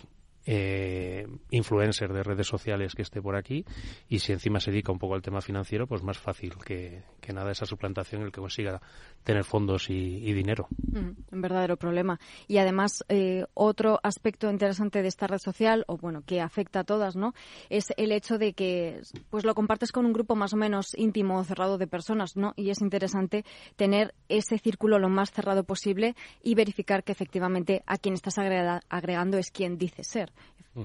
eh, 0.50 1.26
influencer 1.50 2.10
de 2.10 2.22
redes 2.22 2.46
sociales 2.46 2.94
que 2.94 3.02
esté 3.02 3.20
por 3.20 3.36
aquí 3.36 3.66
y 4.08 4.20
si 4.20 4.32
encima 4.32 4.60
se 4.60 4.70
dedica 4.70 4.90
un 4.90 4.98
poco 4.98 5.14
al 5.14 5.20
tema 5.20 5.42
financiero, 5.42 5.86
pues 5.86 6.02
más 6.02 6.16
fácil 6.16 6.54
que, 6.64 7.02
nada 7.34 7.52
esa 7.52 7.66
suplantación 7.66 8.22
el 8.22 8.32
que 8.32 8.40
consiga 8.40 8.80
tener 9.22 9.44
fondos 9.44 9.90
y, 9.90 10.32
dinero. 10.32 10.66
Mm, 10.90 11.10
un 11.32 11.40
verdadero 11.42 11.76
problema. 11.76 12.18
Y 12.46 12.56
además, 12.56 13.04
eh, 13.10 13.44
otro 13.52 14.00
aspecto 14.02 14.50
interesante 14.50 15.02
de 15.02 15.08
esta 15.08 15.26
red 15.26 15.36
social, 15.36 15.84
o 15.86 15.98
bueno, 15.98 16.22
que 16.24 16.40
afecta 16.40 16.80
a 16.80 16.84
todas, 16.84 17.14
¿no? 17.14 17.34
Es 17.68 17.92
el 17.98 18.10
hecho 18.10 18.38
de 18.38 18.54
que 18.54 19.02
pues 19.28 19.44
lo 19.44 19.54
compartes 19.54 19.92
con 19.92 20.06
un 20.06 20.14
grupo 20.14 20.34
más 20.34 20.54
o 20.54 20.56
menos 20.56 20.96
íntimo 20.96 21.38
o 21.38 21.44
cerrado 21.44 21.76
de 21.76 21.86
personas, 21.86 22.38
¿no? 22.38 22.54
Y 22.56 22.70
es 22.70 22.80
interesante 22.80 23.44
tener 23.76 24.14
ese 24.30 24.58
círculo 24.58 24.98
lo 24.98 25.10
más 25.10 25.30
cerrado 25.30 25.64
posible 25.64 26.16
y 26.42 26.54
verificar 26.54 27.04
que 27.04 27.12
efectivamente 27.12 27.82
a 27.84 27.98
quien 27.98 28.14
estás 28.14 28.38
agregando 28.38 29.36
es 29.36 29.50
quien 29.50 29.76
dice 29.76 30.04
ser. 30.04 30.32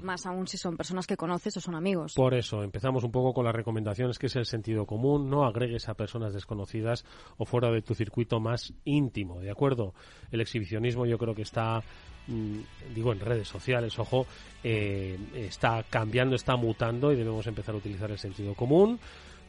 Más 0.02 0.26
aún 0.26 0.48
si 0.48 0.58
son 0.58 0.76
personas 0.76 1.06
que 1.06 1.18
conoces 1.18 1.56
o 1.58 1.62
son 1.62 1.76
amigos. 1.76 2.13
Por 2.16 2.34
eso, 2.34 2.63
empezamos 2.63 3.04
un 3.04 3.12
poco 3.12 3.34
con 3.34 3.46
las 3.46 3.56
recomendaciones, 3.56 4.18
que 4.18 4.28
es 4.28 4.36
el 4.36 4.46
sentido 4.46 4.86
común. 4.86 5.30
No 5.30 5.46
agregues 5.46 5.88
a 5.89 5.94
personas 5.94 6.34
desconocidas 6.34 7.06
o 7.38 7.46
fuera 7.46 7.72
de 7.72 7.82
tu 7.82 7.94
circuito 7.94 8.39
más 8.39 8.74
íntimo, 8.86 9.39
¿de 9.39 9.52
acuerdo? 9.52 9.94
El 10.32 10.42
exhibicionismo 10.42 11.06
yo 11.06 11.18
creo 11.18 11.36
que 11.36 11.44
está, 11.44 11.84
mm, 12.28 12.60
digo, 12.96 13.12
en 13.12 13.20
redes 13.20 13.48
sociales, 13.48 13.98
ojo, 14.00 14.26
eh, 14.63 15.18
está 15.36 15.84
cambiando, 15.84 16.36
está 16.36 16.56
mutando 16.56 17.12
y 17.12 17.16
debemos 17.16 17.46
empezar 17.48 17.76
a 17.76 17.78
utilizar 17.78 18.10
el 18.12 18.18
sentido 18.18 18.56
común. 18.56 19.00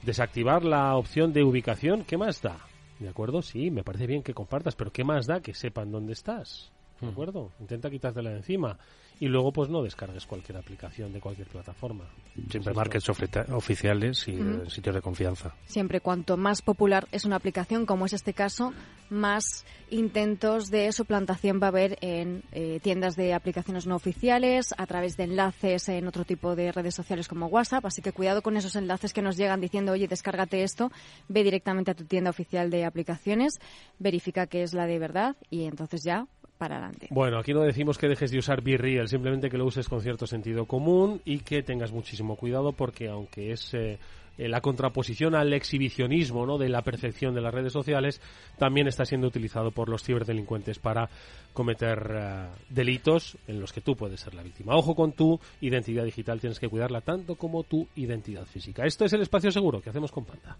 Desactivar 0.02 0.64
la 0.64 0.96
opción 0.96 1.32
de 1.32 1.42
ubicación, 1.42 2.04
¿qué 2.04 2.18
más 2.18 2.42
da? 2.42 2.58
¿De 2.98 3.08
acuerdo? 3.08 3.42
Sí, 3.42 3.70
me 3.70 3.82
parece 3.82 4.06
bien 4.06 4.22
que 4.22 4.34
compartas, 4.34 4.76
pero 4.76 4.92
¿qué 4.92 5.02
más 5.02 5.26
da 5.26 5.40
que 5.40 5.54
sepan 5.54 5.90
dónde 5.90 6.12
estás? 6.12 6.70
¿De 7.00 7.08
acuerdo? 7.08 7.50
Intenta 7.58 7.90
quitártela 7.90 8.30
de 8.30 8.36
encima 8.36 8.78
y 9.20 9.28
luego 9.28 9.52
pues 9.52 9.68
no 9.68 9.82
descargues 9.82 10.26
cualquier 10.26 10.58
aplicación 10.58 11.12
de 11.12 11.20
cualquier 11.20 11.48
plataforma. 11.48 12.04
Siempre 12.50 12.74
markets 12.74 13.08
oficiales 13.08 14.26
y 14.28 14.32
eh, 14.32 14.68
sitios 14.68 14.94
de 14.94 15.00
confianza. 15.00 15.54
Siempre 15.66 16.00
cuanto 16.00 16.36
más 16.36 16.62
popular 16.62 17.06
es 17.12 17.24
una 17.24 17.36
aplicación, 17.36 17.86
como 17.86 18.06
es 18.06 18.12
este 18.12 18.34
caso, 18.34 18.72
más 19.10 19.64
intentos 19.90 20.70
de 20.70 20.90
suplantación 20.92 21.60
va 21.62 21.66
a 21.66 21.68
haber 21.68 21.98
en 22.00 22.42
eh, 22.52 22.80
tiendas 22.82 23.14
de 23.14 23.34
aplicaciones 23.34 23.86
no 23.86 23.94
oficiales, 23.96 24.74
a 24.76 24.86
través 24.86 25.16
de 25.16 25.24
enlaces 25.24 25.88
en 25.88 26.08
otro 26.08 26.24
tipo 26.24 26.56
de 26.56 26.72
redes 26.72 26.94
sociales 26.94 27.28
como 27.28 27.46
WhatsApp. 27.46 27.86
Así 27.86 28.02
que 28.02 28.12
cuidado 28.12 28.42
con 28.42 28.56
esos 28.56 28.74
enlaces 28.76 29.12
que 29.12 29.22
nos 29.22 29.36
llegan 29.36 29.60
diciendo, 29.60 29.92
oye, 29.92 30.08
descárgate 30.08 30.62
esto, 30.62 30.90
ve 31.28 31.44
directamente 31.44 31.92
a 31.92 31.94
tu 31.94 32.04
tienda 32.04 32.30
oficial 32.30 32.70
de 32.70 32.84
aplicaciones, 32.84 33.60
verifica 33.98 34.46
que 34.46 34.62
es 34.62 34.74
la 34.74 34.86
de 34.86 34.98
verdad 34.98 35.36
y 35.50 35.64
entonces 35.64 36.02
ya 36.02 36.26
para 36.58 36.76
adelante. 36.76 37.08
Bueno, 37.10 37.38
aquí 37.38 37.52
no 37.52 37.60
decimos 37.60 37.98
que 37.98 38.08
dejes 38.08 38.30
de 38.30 38.38
usar 38.38 38.62
BeReal, 38.62 39.08
simplemente 39.08 39.50
que 39.50 39.58
lo 39.58 39.66
uses 39.66 39.88
con 39.88 40.00
cierto 40.00 40.26
sentido 40.26 40.66
común 40.66 41.20
y 41.24 41.38
que 41.38 41.62
tengas 41.62 41.92
muchísimo 41.92 42.36
cuidado 42.36 42.72
porque 42.72 43.08
aunque 43.08 43.52
es 43.52 43.74
eh, 43.74 43.98
eh, 44.36 44.48
la 44.48 44.60
contraposición 44.60 45.34
al 45.34 45.52
exhibicionismo 45.52 46.44
¿no? 46.46 46.58
de 46.58 46.68
la 46.68 46.82
percepción 46.82 47.34
de 47.34 47.40
las 47.40 47.54
redes 47.54 47.72
sociales, 47.72 48.20
también 48.58 48.88
está 48.88 49.04
siendo 49.04 49.28
utilizado 49.28 49.70
por 49.70 49.88
los 49.88 50.02
ciberdelincuentes 50.02 50.78
para 50.78 51.08
cometer 51.52 52.10
eh, 52.14 52.46
delitos 52.68 53.36
en 53.46 53.60
los 53.60 53.72
que 53.72 53.80
tú 53.80 53.94
puedes 53.94 54.20
ser 54.20 54.34
la 54.34 54.42
víctima. 54.42 54.74
Ojo 54.74 54.94
con 54.94 55.12
tu 55.12 55.38
identidad 55.60 56.04
digital, 56.04 56.40
tienes 56.40 56.58
que 56.58 56.68
cuidarla 56.68 57.00
tanto 57.00 57.36
como 57.36 57.62
tu 57.62 57.86
identidad 57.96 58.44
física. 58.44 58.84
Esto 58.84 59.04
es 59.04 59.12
el 59.12 59.22
espacio 59.22 59.50
seguro 59.50 59.80
que 59.80 59.90
hacemos 59.90 60.10
con 60.10 60.24
Panda. 60.24 60.56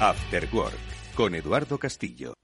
After 0.00 0.48
Work 0.54 0.89
con 1.14 1.34
Eduardo 1.34 1.78
Castillo. 1.78 2.34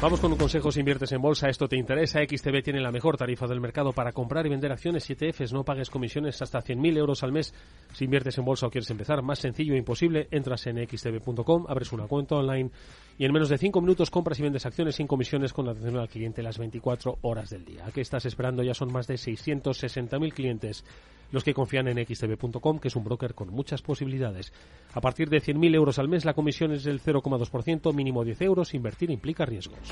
Vamos 0.00 0.18
con 0.20 0.32
un 0.32 0.38
consejo 0.38 0.72
si 0.72 0.80
inviertes 0.80 1.12
en 1.12 1.20
bolsa, 1.20 1.50
esto 1.50 1.68
te 1.68 1.76
interesa. 1.76 2.20
XTB 2.20 2.62
tiene 2.62 2.80
la 2.80 2.90
mejor 2.90 3.18
tarifa 3.18 3.46
del 3.46 3.60
mercado 3.60 3.92
para 3.92 4.12
comprar 4.12 4.46
y 4.46 4.48
vender 4.48 4.72
acciones 4.72 5.08
7Fs. 5.10 5.52
No 5.52 5.62
pagues 5.62 5.90
comisiones 5.90 6.40
hasta 6.40 6.62
100.000 6.62 6.96
euros 6.96 7.22
al 7.22 7.32
mes. 7.32 7.52
Si 7.92 8.06
inviertes 8.06 8.38
en 8.38 8.46
bolsa 8.46 8.66
o 8.66 8.70
quieres 8.70 8.90
empezar, 8.90 9.20
más 9.20 9.40
sencillo 9.40 9.74
e 9.74 9.76
imposible, 9.76 10.26
entras 10.30 10.66
en 10.68 10.78
xtb.com, 10.88 11.66
abres 11.68 11.92
una 11.92 12.06
cuenta 12.06 12.36
online 12.36 12.70
y 13.20 13.26
en 13.26 13.34
menos 13.34 13.50
de 13.50 13.58
5 13.58 13.82
minutos 13.82 14.10
compras 14.10 14.38
y 14.38 14.42
vendes 14.42 14.64
acciones 14.64 14.94
sin 14.94 15.06
comisiones 15.06 15.52
con 15.52 15.68
atención 15.68 15.98
al 15.98 16.08
cliente 16.08 16.42
las 16.42 16.56
24 16.56 17.18
horas 17.20 17.50
del 17.50 17.66
día. 17.66 17.84
¿A 17.84 17.92
qué 17.92 18.00
estás 18.00 18.24
esperando? 18.24 18.62
Ya 18.62 18.72
son 18.72 18.90
más 18.90 19.06
de 19.06 19.16
660.000 19.16 20.32
clientes 20.32 20.86
los 21.30 21.44
que 21.44 21.52
confían 21.52 21.86
en 21.88 22.02
xtb.com, 22.02 22.78
que 22.78 22.88
es 22.88 22.96
un 22.96 23.04
broker 23.04 23.34
con 23.34 23.50
muchas 23.50 23.82
posibilidades. 23.82 24.54
A 24.94 25.02
partir 25.02 25.28
de 25.28 25.42
100.000 25.42 25.74
euros 25.74 25.98
al 25.98 26.08
mes, 26.08 26.24
la 26.24 26.32
comisión 26.32 26.72
es 26.72 26.84
del 26.84 27.02
0,2%, 27.02 27.92
mínimo 27.92 28.24
10 28.24 28.40
euros. 28.40 28.72
Invertir 28.72 29.10
implica 29.10 29.44
riesgos. 29.44 29.90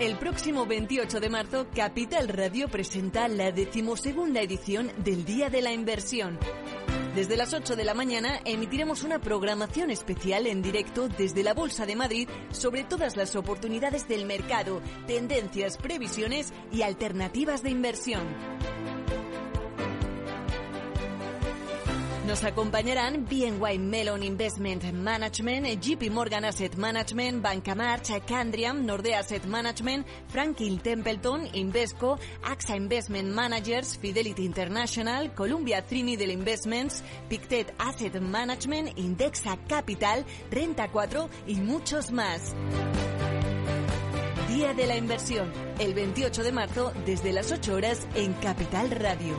El 0.00 0.16
próximo 0.16 0.64
28 0.64 1.18
de 1.18 1.28
marzo, 1.28 1.66
Capital 1.74 2.28
Radio 2.28 2.68
presenta 2.68 3.26
la 3.26 3.50
decimosegunda 3.50 4.40
edición 4.40 4.92
del 4.98 5.24
Día 5.24 5.50
de 5.50 5.60
la 5.60 5.72
Inversión. 5.72 6.38
Desde 7.16 7.36
las 7.36 7.52
8 7.52 7.74
de 7.74 7.84
la 7.84 7.94
mañana 7.94 8.38
emitiremos 8.44 9.02
una 9.02 9.18
programación 9.18 9.90
especial 9.90 10.46
en 10.46 10.62
directo 10.62 11.08
desde 11.08 11.42
la 11.42 11.52
Bolsa 11.52 11.84
de 11.84 11.96
Madrid 11.96 12.28
sobre 12.52 12.84
todas 12.84 13.16
las 13.16 13.34
oportunidades 13.34 14.06
del 14.06 14.24
mercado, 14.24 14.80
tendencias, 15.08 15.76
previsiones 15.76 16.52
y 16.70 16.82
alternativas 16.82 17.64
de 17.64 17.70
inversión. 17.70 18.22
Nos 22.28 22.44
acompañarán 22.44 23.24
BNY 23.24 23.78
Melon 23.78 24.22
Investment 24.22 24.92
Management, 24.92 25.80
JP 25.80 26.10
Morgan 26.10 26.44
Asset 26.44 26.76
Management, 26.76 27.42
Banca 27.42 27.74
March, 27.74 28.10
Candriam, 28.26 28.84
Nordea 28.84 29.20
Asset 29.20 29.46
Management, 29.46 30.06
Franklin 30.28 30.78
Templeton, 30.78 31.48
Invesco, 31.54 32.18
AXA 32.42 32.76
Investment 32.76 33.30
Managers, 33.30 33.96
Fidelity 33.96 34.44
International, 34.44 35.32
Columbia 35.34 35.80
Trinidad 35.80 36.28
Investments, 36.28 37.02
Pictet 37.30 37.72
Asset 37.78 38.20
Management, 38.20 38.98
Indexa 38.98 39.56
Capital, 39.66 40.26
Renta 40.50 40.88
4 40.88 41.30
y 41.46 41.54
muchos 41.54 42.12
más. 42.12 42.54
Día 44.48 44.74
de 44.74 44.86
la 44.86 44.98
Inversión, 44.98 45.50
el 45.78 45.94
28 45.94 46.42
de 46.42 46.52
marzo 46.52 46.92
desde 47.06 47.32
las 47.32 47.50
8 47.50 47.74
horas 47.74 48.06
en 48.14 48.34
Capital 48.34 48.90
Radio. 48.90 49.34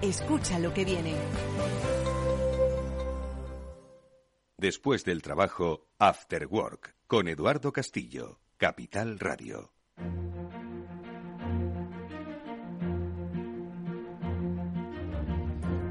Escucha 0.00 0.58
lo 0.58 0.72
que 0.72 0.86
viene. 0.86 1.14
Después 4.64 5.04
del 5.04 5.20
trabajo, 5.20 5.88
After 5.98 6.46
Work, 6.46 6.94
con 7.06 7.28
Eduardo 7.28 7.70
Castillo, 7.70 8.40
Capital 8.56 9.18
Radio. 9.18 9.74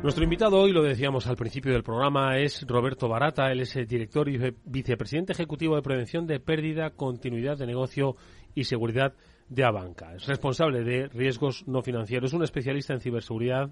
Nuestro 0.01 0.23
invitado 0.23 0.59
hoy, 0.59 0.71
lo 0.71 0.81
decíamos 0.81 1.27
al 1.27 1.35
principio 1.35 1.71
del 1.71 1.83
programa, 1.83 2.39
es 2.39 2.65
Roberto 2.67 3.07
Barata. 3.07 3.51
Él 3.51 3.61
es 3.61 3.75
el 3.75 3.85
director 3.85 4.27
y 4.27 4.39
vicepresidente 4.65 5.33
ejecutivo 5.33 5.75
de 5.75 5.83
prevención 5.83 6.25
de 6.25 6.39
pérdida, 6.39 6.89
continuidad 6.95 7.59
de 7.59 7.67
negocio 7.67 8.15
y 8.55 8.63
seguridad 8.63 9.13
de 9.49 9.65
Abanca. 9.65 10.15
Es 10.15 10.25
responsable 10.25 10.83
de 10.83 11.09
riesgos 11.09 11.67
no 11.67 11.83
financieros, 11.83 12.31
es 12.31 12.33
un 12.33 12.43
especialista 12.43 12.93
en 12.93 13.01
ciberseguridad 13.01 13.71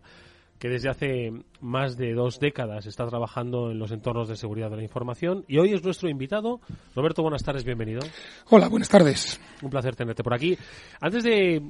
que 0.62 0.70
desde 0.70 0.90
hace 0.90 1.32
más 1.60 1.98
de 1.98 2.14
dos 2.14 2.40
décadas 2.40 2.86
está 2.86 3.08
trabajando 3.08 3.72
en 3.72 3.80
los 3.80 3.92
entornos 3.92 4.30
de 4.30 4.36
seguridad 4.36 4.70
de 4.70 4.76
la 4.76 4.84
información 4.84 5.44
y 5.48 5.58
hoy 5.58 5.74
es 5.74 5.84
nuestro 5.84 6.08
invitado. 6.08 6.62
Roberto, 6.96 7.24
buenas 7.24 7.42
tardes, 7.42 7.64
bienvenido. 7.64 8.02
Hola, 8.48 8.70
buenas 8.70 8.88
tardes. 8.88 9.42
Un 9.64 9.72
placer 9.72 9.96
tenerte 9.96 10.22
por 10.22 10.36
aquí. 10.36 10.56
Antes 11.00 11.24
de 11.24 11.64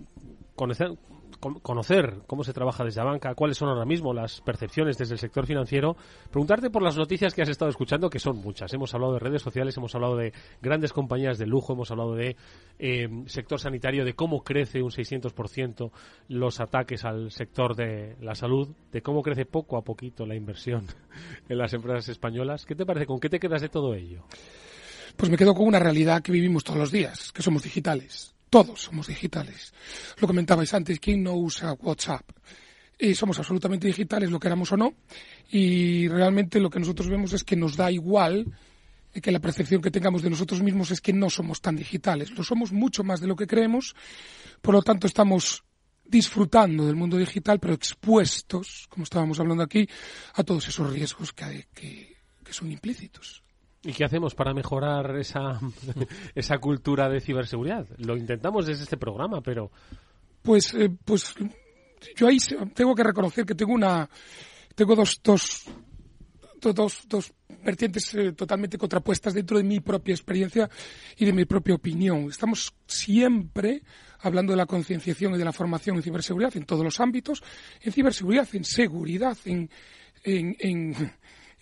conocer, 0.58 0.90
conocer 1.42 2.22
cómo 2.28 2.44
se 2.44 2.54
trabaja 2.54 2.84
desde 2.84 3.02
la 3.02 3.12
banca, 3.12 3.36
cuáles 3.36 3.58
son 3.58 3.70
ahora 3.70 3.86
mismo 3.86 4.14
las 4.14 4.42
percepciones 4.42 4.98
desde 4.98 5.16
el 5.16 5.20
sector 5.20 5.46
financiero, 5.46 5.98
preguntarte 6.30 6.70
por 6.70 6.84
las 6.84 6.98
noticias 6.98 7.34
que 7.34 7.42
has 7.42 7.50
estado 7.50 7.70
escuchando, 7.70 8.10
que 8.10 8.20
son 8.20 8.38
muchas. 8.38 8.74
Hemos 8.74 8.94
hablado 8.94 9.14
de 9.14 9.20
redes 9.20 9.42
sociales, 9.42 9.76
hemos 9.78 9.94
hablado 9.96 10.16
de 10.16 10.34
grandes 10.62 10.94
compañías 10.94 11.38
de 11.38 11.48
lujo, 11.48 11.74
hemos 11.74 11.92
hablado 11.92 12.16
de 12.16 12.36
eh, 12.80 13.10
sector 13.26 13.60
sanitario, 13.60 14.06
de 14.06 14.14
cómo 14.14 14.44
crece 14.44 14.82
un 14.82 14.92
600% 14.92 15.92
los 16.30 16.60
ataques 16.60 17.04
al 17.04 17.32
sector 17.32 17.76
de 17.76 18.16
la 18.22 18.36
salud, 18.36 18.70
de 18.92 19.02
cómo 19.02 19.22
crece 19.22 19.46
poco 19.46 19.78
a 19.78 19.84
poquito 19.84 20.26
la 20.26 20.36
inversión 20.36 20.86
en 21.50 21.58
las 21.58 21.74
empresas 21.74 22.08
españolas. 22.10 22.66
¿Qué 22.66 22.76
te 22.76 22.86
parece? 22.86 23.08
¿Con 23.08 23.20
qué 23.20 23.30
te 23.30 23.40
quedas 23.40 23.62
de 23.62 23.70
todo 23.70 23.96
ello? 23.96 24.24
Pues 25.18 25.30
me 25.30 25.38
quedo 25.38 25.54
con 25.54 25.68
una 25.68 25.80
realidad 25.80 26.22
que 26.22 26.32
vivimos 26.32 26.64
todos 26.64 26.80
los 26.80 26.92
días, 26.92 27.32
que 27.32 27.42
somos 27.42 27.64
digitales 27.64 28.34
todos 28.52 28.82
somos 28.82 29.08
digitales. 29.08 29.74
Lo 30.20 30.28
comentabais 30.28 30.72
antes, 30.74 31.00
¿quién 31.00 31.24
no 31.24 31.34
usa 31.34 31.74
WhatsApp? 31.74 32.30
Y 33.00 33.16
somos 33.16 33.40
absolutamente 33.40 33.88
digitales, 33.88 34.30
lo 34.30 34.40
queramos 34.40 34.72
o 34.74 34.78
no. 34.78 34.94
Y 35.50 36.08
realmente 36.10 36.60
lo 36.60 36.70
que 36.70 36.80
nosotros 36.80 37.10
vemos 37.10 37.34
es 37.34 37.44
que 37.44 37.56
nos 37.56 37.76
da 37.78 37.90
igual 37.90 38.46
que 39.20 39.32
la 39.32 39.40
percepción 39.40 39.82
que 39.82 39.90
tengamos 39.90 40.22
de 40.22 40.30
nosotros 40.30 40.62
mismos 40.62 40.92
es 40.92 41.00
que 41.02 41.14
no 41.14 41.30
somos 41.30 41.62
tan 41.62 41.78
digitales. 41.78 42.32
Lo 42.32 42.44
somos 42.44 42.74
mucho 42.74 43.04
más 43.04 43.22
de 43.22 43.28
lo 43.28 43.38
que 43.38 43.48
creemos. 43.48 43.96
Por 44.62 44.76
lo 44.76 44.82
tanto, 44.82 45.08
estamos 45.08 45.64
disfrutando 46.04 46.86
del 46.86 46.98
mundo 46.98 47.18
digital, 47.18 47.58
pero 47.60 47.74
expuestos, 47.74 48.86
como 48.90 49.04
estábamos 49.04 49.40
hablando 49.40 49.64
aquí, 49.64 49.88
a 50.34 50.44
todos 50.44 50.68
esos 50.68 50.92
riesgos 50.92 51.32
que, 51.32 51.68
que, 51.74 52.18
que 52.44 52.54
son 52.54 52.70
implícitos. 52.70 53.41
¿Y 53.84 53.94
qué 53.94 54.06
hacemos 54.06 54.36
para 54.36 54.54
mejorar 54.54 55.18
esa, 55.18 55.60
esa 56.36 56.58
cultura 56.60 57.10
de 57.10 57.20
ciberseguridad? 57.20 57.88
Lo 57.98 58.16
intentamos 58.16 58.66
desde 58.66 58.84
este 58.84 58.98
programa, 58.98 59.42
pero... 59.42 59.72
Pues, 60.42 60.74
eh, 60.74 60.90
pues 61.04 61.36
yo 62.16 62.28
ahí 62.28 62.38
tengo 62.74 62.96
que 62.96 63.04
reconocer 63.04 63.46
que 63.46 63.56
tengo 63.56 63.74
una... 63.74 64.10
Tengo 64.76 64.96
dos, 64.96 65.20
dos, 65.24 65.66
dos, 66.62 67.02
dos 67.08 67.34
vertientes 67.64 68.14
eh, 68.16 68.32
totalmente 68.34 68.78
contrapuestas 68.78 69.34
dentro 69.34 69.58
de 69.58 69.64
mi 69.64 69.80
propia 69.80 70.14
experiencia 70.14 70.70
y 71.18 71.26
de 71.26 71.34
mi 71.34 71.46
propia 71.46 71.76
opinión. 71.76 72.30
Estamos 72.30 72.74
siempre 72.86 73.84
hablando 74.20 74.54
de 74.54 74.58
la 74.58 74.66
concienciación 74.66 75.36
y 75.36 75.38
de 75.38 75.46
la 75.46 75.52
formación 75.52 75.98
en 75.98 76.04
ciberseguridad 76.04 76.56
en 76.56 76.66
todos 76.66 76.84
los 76.84 77.00
ámbitos, 77.00 77.44
en 77.82 77.92
ciberseguridad, 77.92 78.48
en 78.54 78.64
seguridad, 78.64 79.38
en, 79.46 79.70
en, 80.24 81.14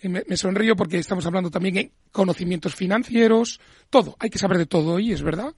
me, 0.08 0.36
sonrío 0.36 0.76
porque 0.76 0.98
estamos 0.98 1.26
hablando 1.26 1.50
también 1.50 1.76
en 1.76 1.92
conocimientos 2.10 2.74
financieros, 2.74 3.60
todo, 3.90 4.16
hay 4.18 4.30
que 4.30 4.38
saber 4.38 4.58
de 4.58 4.66
todo 4.66 4.98
y 4.98 5.12
es 5.12 5.22
verdad. 5.22 5.54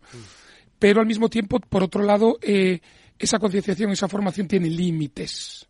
Pero 0.78 1.00
al 1.00 1.07
mismo 1.07 1.28
tiempo, 1.28 1.61
por 1.61 1.83
otro 1.83 2.02
lado, 2.02 2.38
eh, 2.42 2.81
esa 3.18 3.38
concienciación, 3.38 3.90
esa 3.90 4.09
formación 4.09 4.48
tiene 4.48 4.68
límites 4.68 5.68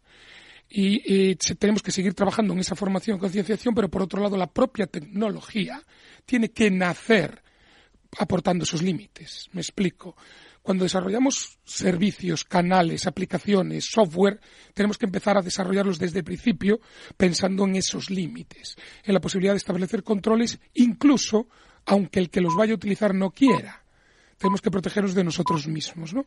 y, 0.74 1.34
tenemos 1.36 1.82
que 1.82 1.92
seguir 1.92 2.14
trabajando 2.14 2.54
en 2.54 2.60
esa 2.60 2.74
formación 2.74 3.16
y 3.16 3.20
concienciación, 3.20 3.74
pero 3.74 3.90
por 3.90 4.02
otro 4.02 4.22
lado 4.22 4.36
la 4.38 4.46
propia 4.46 4.86
tecnología 4.86 5.82
tiene 6.24 6.50
que 6.50 6.70
nacer 6.70 7.42
aportando 8.18 8.64
esos 8.64 8.82
límites. 8.82 9.48
Me 9.52 9.60
explico. 9.60 10.16
Cuando 10.62 10.84
desarrollamos 10.84 11.58
servicios, 11.64 12.44
canales, 12.44 13.06
aplicaciones, 13.06 13.90
software, 13.90 14.40
tenemos 14.74 14.96
que 14.96 15.06
empezar 15.06 15.36
a 15.36 15.42
desarrollarlos 15.42 15.98
desde 15.98 16.20
el 16.20 16.24
principio 16.24 16.80
pensando 17.16 17.64
en 17.64 17.76
esos 17.76 18.10
límites, 18.10 18.76
en 19.04 19.14
la 19.14 19.20
posibilidad 19.20 19.54
de 19.54 19.58
establecer 19.58 20.02
controles, 20.02 20.60
incluso 20.74 21.48
aunque 21.86 22.20
el 22.20 22.30
que 22.30 22.40
los 22.40 22.54
vaya 22.54 22.72
a 22.72 22.76
utilizar 22.76 23.14
no 23.14 23.30
quiera 23.30 23.82
tenemos 24.42 24.60
que 24.60 24.72
protegernos 24.72 25.14
de 25.14 25.22
nosotros 25.22 25.68
mismos, 25.68 26.12
¿no? 26.12 26.26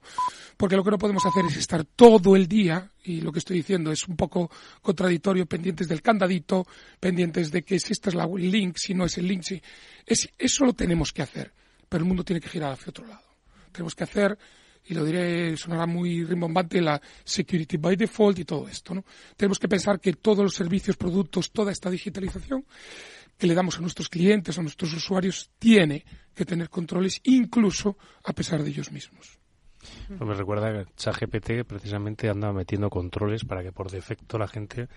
Porque 0.56 0.78
lo 0.78 0.86
que 0.86 0.91
no 0.91 0.98
podemos 0.98 1.26
hacer 1.26 1.43
es 1.45 1.58
estar 1.58 1.84
todo 1.84 2.38
el 2.38 2.48
día, 2.48 2.89
y 3.04 3.19
lo 3.19 3.34
que 3.34 3.39
estoy 3.39 3.58
diciendo 3.58 3.91
es 3.91 4.08
un 4.08 4.15
poco 4.15 4.50
contradictorio, 4.82 5.45
pendientes 5.45 5.89
del 5.89 6.02
candadito, 6.02 6.65
pendientes 6.98 7.52
de 7.52 7.63
que 7.63 7.78
si 7.78 7.91
esta 7.91 8.10
es 8.10 8.15
la 8.15 8.26
link, 8.26 8.78
si 8.78 8.93
no 8.93 9.04
es 9.04 9.17
el 9.17 9.28
link, 9.28 9.43
si... 9.43 9.62
Es, 10.06 10.30
eso 10.38 10.63
lo 10.63 10.71
tenemos 10.71 11.12
que 11.12 11.24
hacer, 11.24 11.52
pero 11.89 12.04
el 12.04 12.08
mundo 12.08 12.24
tiene 12.24 12.39
que 12.39 12.48
girar 12.48 12.71
hacia 12.71 12.91
otro 12.91 13.06
lado. 13.06 13.24
Tenemos 13.75 13.93
que 13.93 14.05
hacer 14.05 14.38
y 14.88 14.93
lo 14.93 15.03
diré, 15.03 15.57
sonará 15.57 15.85
muy 15.85 16.23
rimbombante, 16.23 16.79
la 16.79 17.01
security 17.23 17.77
by 17.77 17.95
default 17.95 18.39
y 18.39 18.45
todo 18.45 18.67
esto. 18.67 18.93
¿no? 18.93 19.03
Tenemos 19.35 19.59
que 19.59 19.67
pensar 19.67 19.99
que 19.99 20.13
todos 20.13 20.43
los 20.43 20.53
servicios, 20.53 20.95
productos, 20.95 21.51
toda 21.51 21.71
esta 21.71 21.89
digitalización 21.89 22.65
que 23.38 23.47
le 23.47 23.55
damos 23.55 23.77
a 23.77 23.81
nuestros 23.81 24.09
clientes, 24.09 24.57
a 24.57 24.61
nuestros 24.61 24.93
usuarios, 24.93 25.49
tiene 25.59 26.05
que 26.33 26.45
tener 26.45 26.69
controles 26.69 27.19
incluso 27.23 27.97
a 28.23 28.33
pesar 28.33 28.63
de 28.63 28.69
ellos 28.69 28.91
mismos. 28.91 29.39
Pues 30.07 30.21
me 30.21 30.33
recuerda 30.33 30.71
que 30.71 30.91
ChatGPT 30.95 31.63
precisamente 31.67 32.29
anda 32.29 32.51
metiendo 32.53 32.89
controles 32.89 33.43
para 33.43 33.63
que 33.63 33.71
por 33.71 33.91
defecto 33.91 34.38
la 34.38 34.47
gente 34.47 34.88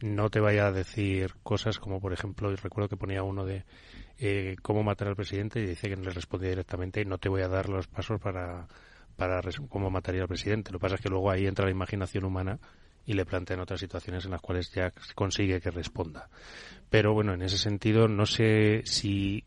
no 0.00 0.30
te 0.30 0.40
vaya 0.40 0.66
a 0.66 0.72
decir 0.72 1.34
cosas 1.42 1.78
como, 1.78 2.00
por 2.00 2.12
ejemplo, 2.12 2.54
recuerdo 2.56 2.88
que 2.88 2.96
ponía 2.96 3.22
uno 3.22 3.44
de 3.44 3.64
eh, 4.18 4.56
cómo 4.62 4.82
matar 4.82 5.08
al 5.08 5.16
presidente 5.16 5.60
y 5.60 5.66
dice 5.66 5.88
que 5.88 5.96
no 5.96 6.02
le 6.02 6.10
respondía 6.10 6.50
directamente 6.50 7.04
no 7.04 7.18
te 7.18 7.28
voy 7.28 7.42
a 7.42 7.48
dar 7.48 7.68
los 7.68 7.86
pasos 7.86 8.20
para, 8.20 8.66
para 9.16 9.40
cómo 9.68 9.90
mataría 9.90 10.22
al 10.22 10.28
presidente. 10.28 10.72
Lo 10.72 10.78
que 10.78 10.82
pasa 10.82 10.94
es 10.96 11.00
que 11.00 11.08
luego 11.08 11.30
ahí 11.30 11.46
entra 11.46 11.64
la 11.64 11.70
imaginación 11.70 12.24
humana 12.24 12.58
y 13.06 13.14
le 13.14 13.24
plantean 13.24 13.60
otras 13.60 13.80
situaciones 13.80 14.24
en 14.24 14.32
las 14.32 14.40
cuales 14.40 14.70
ya 14.72 14.92
consigue 15.14 15.60
que 15.60 15.70
responda. 15.70 16.28
Pero 16.90 17.14
bueno, 17.14 17.34
en 17.34 17.42
ese 17.42 17.56
sentido, 17.56 18.08
no 18.08 18.26
sé 18.26 18.82
si 18.84 19.44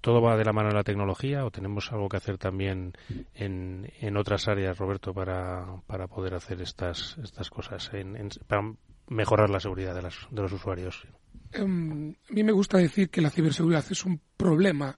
todo 0.00 0.22
va 0.22 0.36
de 0.36 0.44
la 0.44 0.52
mano 0.52 0.68
de 0.68 0.74
la 0.74 0.84
tecnología 0.84 1.44
o 1.44 1.50
tenemos 1.50 1.90
algo 1.92 2.08
que 2.08 2.16
hacer 2.16 2.38
también 2.38 2.92
en, 3.34 3.90
en 4.00 4.16
otras 4.16 4.48
áreas, 4.48 4.78
Roberto, 4.78 5.12
para, 5.12 5.82
para 5.86 6.06
poder 6.06 6.34
hacer 6.34 6.60
estas, 6.62 7.18
estas 7.22 7.50
cosas, 7.50 7.90
en, 7.92 8.28
para 8.46 8.62
mejorar 9.10 9.50
la 9.50 9.60
seguridad 9.60 9.94
de, 9.94 10.02
las, 10.02 10.14
de 10.30 10.40
los 10.42 10.52
usuarios. 10.52 11.06
Em, 11.52 12.10
a 12.10 12.32
mí 12.32 12.42
me 12.42 12.52
gusta 12.52 12.78
decir 12.78 13.10
que 13.10 13.20
la 13.20 13.30
ciberseguridad 13.30 13.84
es 13.90 14.04
un 14.06 14.20
problema 14.36 14.96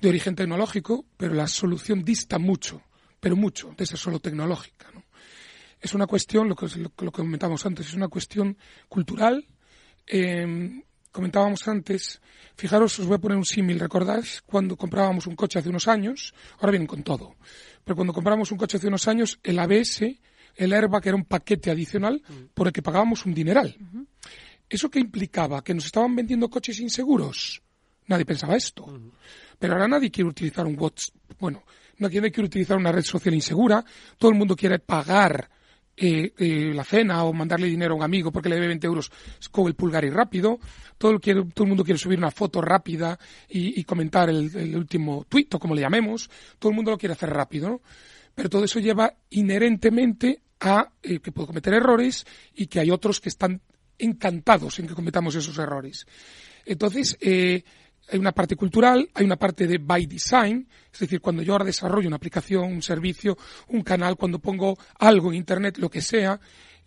de 0.00 0.08
origen 0.08 0.36
tecnológico, 0.36 1.04
pero 1.16 1.34
la 1.34 1.48
solución 1.48 2.04
dista 2.04 2.38
mucho, 2.38 2.82
pero 3.18 3.34
mucho, 3.34 3.74
de 3.76 3.84
ser 3.84 3.98
solo 3.98 4.20
tecnológica. 4.20 4.90
¿no? 4.94 5.02
es 5.80 5.94
una 5.94 6.06
cuestión, 6.06 6.48
lo 6.48 6.56
que, 6.56 6.66
lo, 6.78 6.90
que 6.90 7.10
comentábamos 7.10 7.64
antes, 7.66 7.88
es 7.88 7.94
una 7.94 8.08
cuestión 8.08 8.56
cultural. 8.88 9.46
Eh, 10.06 10.82
comentábamos 11.12 11.66
antes, 11.68 12.20
fijaros, 12.56 12.98
os 12.98 13.06
voy 13.06 13.16
a 13.16 13.20
poner 13.20 13.38
un 13.38 13.44
símil, 13.44 13.78
¿recordáis? 13.78 14.42
Cuando 14.42 14.76
comprábamos 14.76 15.26
un 15.26 15.36
coche 15.36 15.58
hace 15.58 15.68
unos 15.68 15.88
años, 15.88 16.34
ahora 16.58 16.72
vienen 16.72 16.86
con 16.86 17.02
todo, 17.02 17.36
pero 17.84 17.96
cuando 17.96 18.12
comprábamos 18.12 18.50
un 18.52 18.58
coche 18.58 18.76
hace 18.76 18.88
unos 18.88 19.08
años, 19.08 19.38
el 19.42 19.58
ABS, 19.58 20.02
el 20.58 20.72
airbag 20.72 21.06
era 21.06 21.16
un 21.16 21.24
paquete 21.24 21.70
adicional 21.70 22.20
por 22.52 22.66
el 22.66 22.72
que 22.72 22.82
pagábamos 22.82 23.24
un 23.24 23.32
dineral. 23.32 23.76
¿Eso 24.68 24.90
qué 24.90 24.98
implicaba? 24.98 25.62
¿Que 25.62 25.72
nos 25.72 25.86
estaban 25.86 26.14
vendiendo 26.14 26.50
coches 26.50 26.80
inseguros? 26.80 27.62
Nadie 28.08 28.26
pensaba 28.26 28.56
esto. 28.56 28.86
Pero 29.58 29.72
ahora 29.72 29.88
nadie 29.88 30.10
quiere 30.10 30.28
utilizar 30.28 30.66
un 30.66 30.78
WhatsApp, 30.78 31.14
bueno, 31.40 31.62
nadie 31.98 32.20
quiere 32.30 32.46
utilizar 32.46 32.76
una 32.76 32.92
red 32.92 33.02
social 33.02 33.34
insegura, 33.34 33.84
todo 34.18 34.30
el 34.30 34.36
mundo 34.36 34.54
quiere 34.54 34.78
pagar 34.78 35.48
eh, 36.00 36.32
eh, 36.38 36.72
la 36.72 36.84
cena 36.84 37.24
o 37.24 37.32
mandarle 37.32 37.66
dinero 37.66 37.94
a 37.94 37.96
un 37.96 38.04
amigo 38.04 38.30
porque 38.30 38.48
le 38.48 38.54
debe 38.54 38.68
20 38.68 38.86
euros 38.86 39.10
con 39.50 39.66
el 39.66 39.74
pulgar 39.74 40.04
y 40.04 40.10
rápido. 40.10 40.60
Todo, 40.96 41.12
el, 41.12 41.20
todo 41.20 41.64
el 41.64 41.68
mundo 41.68 41.84
quiere 41.84 41.98
subir 41.98 42.18
una 42.18 42.30
foto 42.30 42.60
rápida 42.60 43.18
y, 43.48 43.82
comentar 43.84 44.28
el, 44.30 44.76
último 44.76 45.26
tuit 45.28 45.52
o 45.54 45.58
como 45.58 45.74
le 45.74 45.80
llamemos. 45.80 46.30
Todo 46.58 46.70
el 46.70 46.76
mundo 46.76 46.92
lo 46.92 46.98
quiere 46.98 47.14
hacer 47.14 47.30
rápido, 47.30 47.80
Pero 48.34 48.48
todo 48.48 48.64
eso 48.64 48.78
lleva 48.78 49.12
inherentemente 49.30 50.40
a 50.60 50.92
eh, 51.02 51.20
que 51.20 51.32
puedo 51.32 51.48
cometer 51.48 51.74
errores 51.74 52.26
y 52.54 52.66
que 52.66 52.80
hay 52.80 52.90
otros 52.90 53.20
que 53.20 53.28
están 53.28 53.60
encantados 53.98 54.78
en 54.78 54.86
que 54.86 54.94
cometamos 54.94 55.34
esos 55.34 55.58
errores. 55.58 56.06
Entonces, 56.64 57.16
eh, 57.20 57.64
hay 58.10 58.18
una 58.18 58.32
parte 58.32 58.56
cultural, 58.56 59.08
hay 59.14 59.24
una 59.24 59.36
parte 59.36 59.66
de 59.66 59.78
by 59.78 60.06
design, 60.06 60.68
es 60.92 61.00
decir, 61.00 61.20
cuando 61.20 61.42
yo 61.42 61.52
ahora 61.52 61.64
desarrollo 61.64 62.08
una 62.08 62.16
aplicación, 62.16 62.64
un 62.64 62.82
servicio, 62.82 63.36
un 63.68 63.82
canal, 63.82 64.16
cuando 64.16 64.38
pongo 64.38 64.78
algo 64.98 65.30
en 65.30 65.36
Internet, 65.36 65.78
lo 65.78 65.90
que 65.90 66.00
sea, 66.00 66.40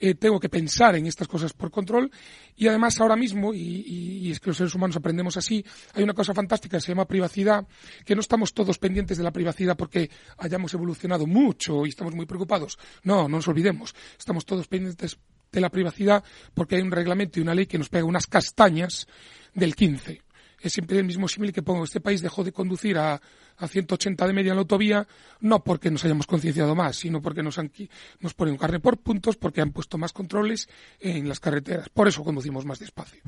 eh, 0.03 0.15
tengo 0.15 0.39
que 0.39 0.49
pensar 0.49 0.95
en 0.95 1.05
estas 1.05 1.27
cosas 1.27 1.53
por 1.53 1.69
control 1.69 2.09
y 2.55 2.67
además 2.67 2.99
ahora 2.99 3.15
mismo, 3.15 3.53
y, 3.53 4.31
es 4.31 4.39
que 4.39 4.49
los 4.49 4.57
seres 4.57 4.73
humanos 4.73 4.95
aprendemos 4.95 5.37
así, 5.37 5.63
hay 5.93 6.03
una 6.03 6.15
cosa 6.15 6.33
fantástica 6.33 6.77
que 6.77 6.81
se 6.81 6.91
llama 6.91 7.05
privacidad, 7.05 7.67
que 8.03 8.15
no 8.15 8.21
estamos 8.21 8.51
todos 8.51 8.79
pendientes 8.79 9.19
de 9.19 9.23
la 9.23 9.29
privacidad 9.29 9.77
porque 9.77 10.09
hayamos 10.39 10.73
evolucionado 10.73 11.27
mucho 11.27 11.85
y 11.85 11.89
estamos 11.89 12.15
muy 12.15 12.25
preocupados. 12.25 12.79
No, 13.03 13.29
no 13.29 13.37
nos 13.37 13.47
olvidemos, 13.47 13.93
estamos 14.17 14.43
todos 14.43 14.67
pendientes 14.67 15.19
de 15.51 15.61
la 15.61 15.69
privacidad 15.69 16.23
porque 16.55 16.77
hay 16.77 16.81
un 16.81 16.91
reglamento 16.91 17.39
y 17.39 17.43
una 17.43 17.53
ley 17.53 17.67
que 17.67 17.77
nos 17.77 17.89
pega 17.89 18.03
unas 18.03 18.25
castañas 18.25 19.07
del 19.53 19.75
15 19.75 20.23
es 20.61 20.73
siempre 20.73 20.99
el 20.99 21.05
mismo 21.05 21.27
símil 21.27 21.51
que 21.51 21.63
pongo. 21.63 21.83
Este 21.83 21.99
país 21.99 22.21
dejó 22.21 22.43
de 22.43 22.51
conducir 22.51 22.97
a, 22.97 23.19
a 23.61 23.67
180 23.67 24.27
de 24.27 24.33
media 24.33 24.49
en 24.49 24.55
la 24.55 24.61
autovía, 24.61 25.07
no 25.39 25.63
porque 25.63 25.91
nos 25.91 26.03
hayamos 26.03 26.27
concienciado 26.27 26.75
más, 26.75 26.97
sino 26.97 27.21
porque 27.21 27.43
nos, 27.43 27.57
han, 27.59 27.71
nos 28.19 28.33
ponen 28.33 28.57
carne 28.57 28.79
por 28.79 28.97
puntos, 28.97 29.37
porque 29.37 29.61
han 29.61 29.71
puesto 29.71 29.97
más 29.97 30.13
controles 30.13 30.67
en 30.99 31.29
las 31.29 31.39
carreteras. 31.39 31.89
Por 31.89 32.07
eso 32.07 32.23
conducimos 32.23 32.65
más 32.65 32.79
despacio. 32.79 33.21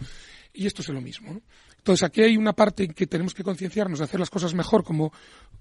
Y 0.52 0.66
esto 0.66 0.82
es 0.82 0.90
lo 0.90 1.02
mismo. 1.02 1.40
Entonces, 1.78 2.04
aquí 2.04 2.22
hay 2.22 2.36
una 2.36 2.54
parte 2.54 2.84
en 2.84 2.94
que 2.94 3.08
tenemos 3.08 3.34
que 3.34 3.44
concienciarnos 3.44 4.00
de 4.00 4.06
hacer 4.06 4.20
las 4.20 4.30
cosas 4.30 4.54
mejor 4.54 4.84
como 4.84 5.14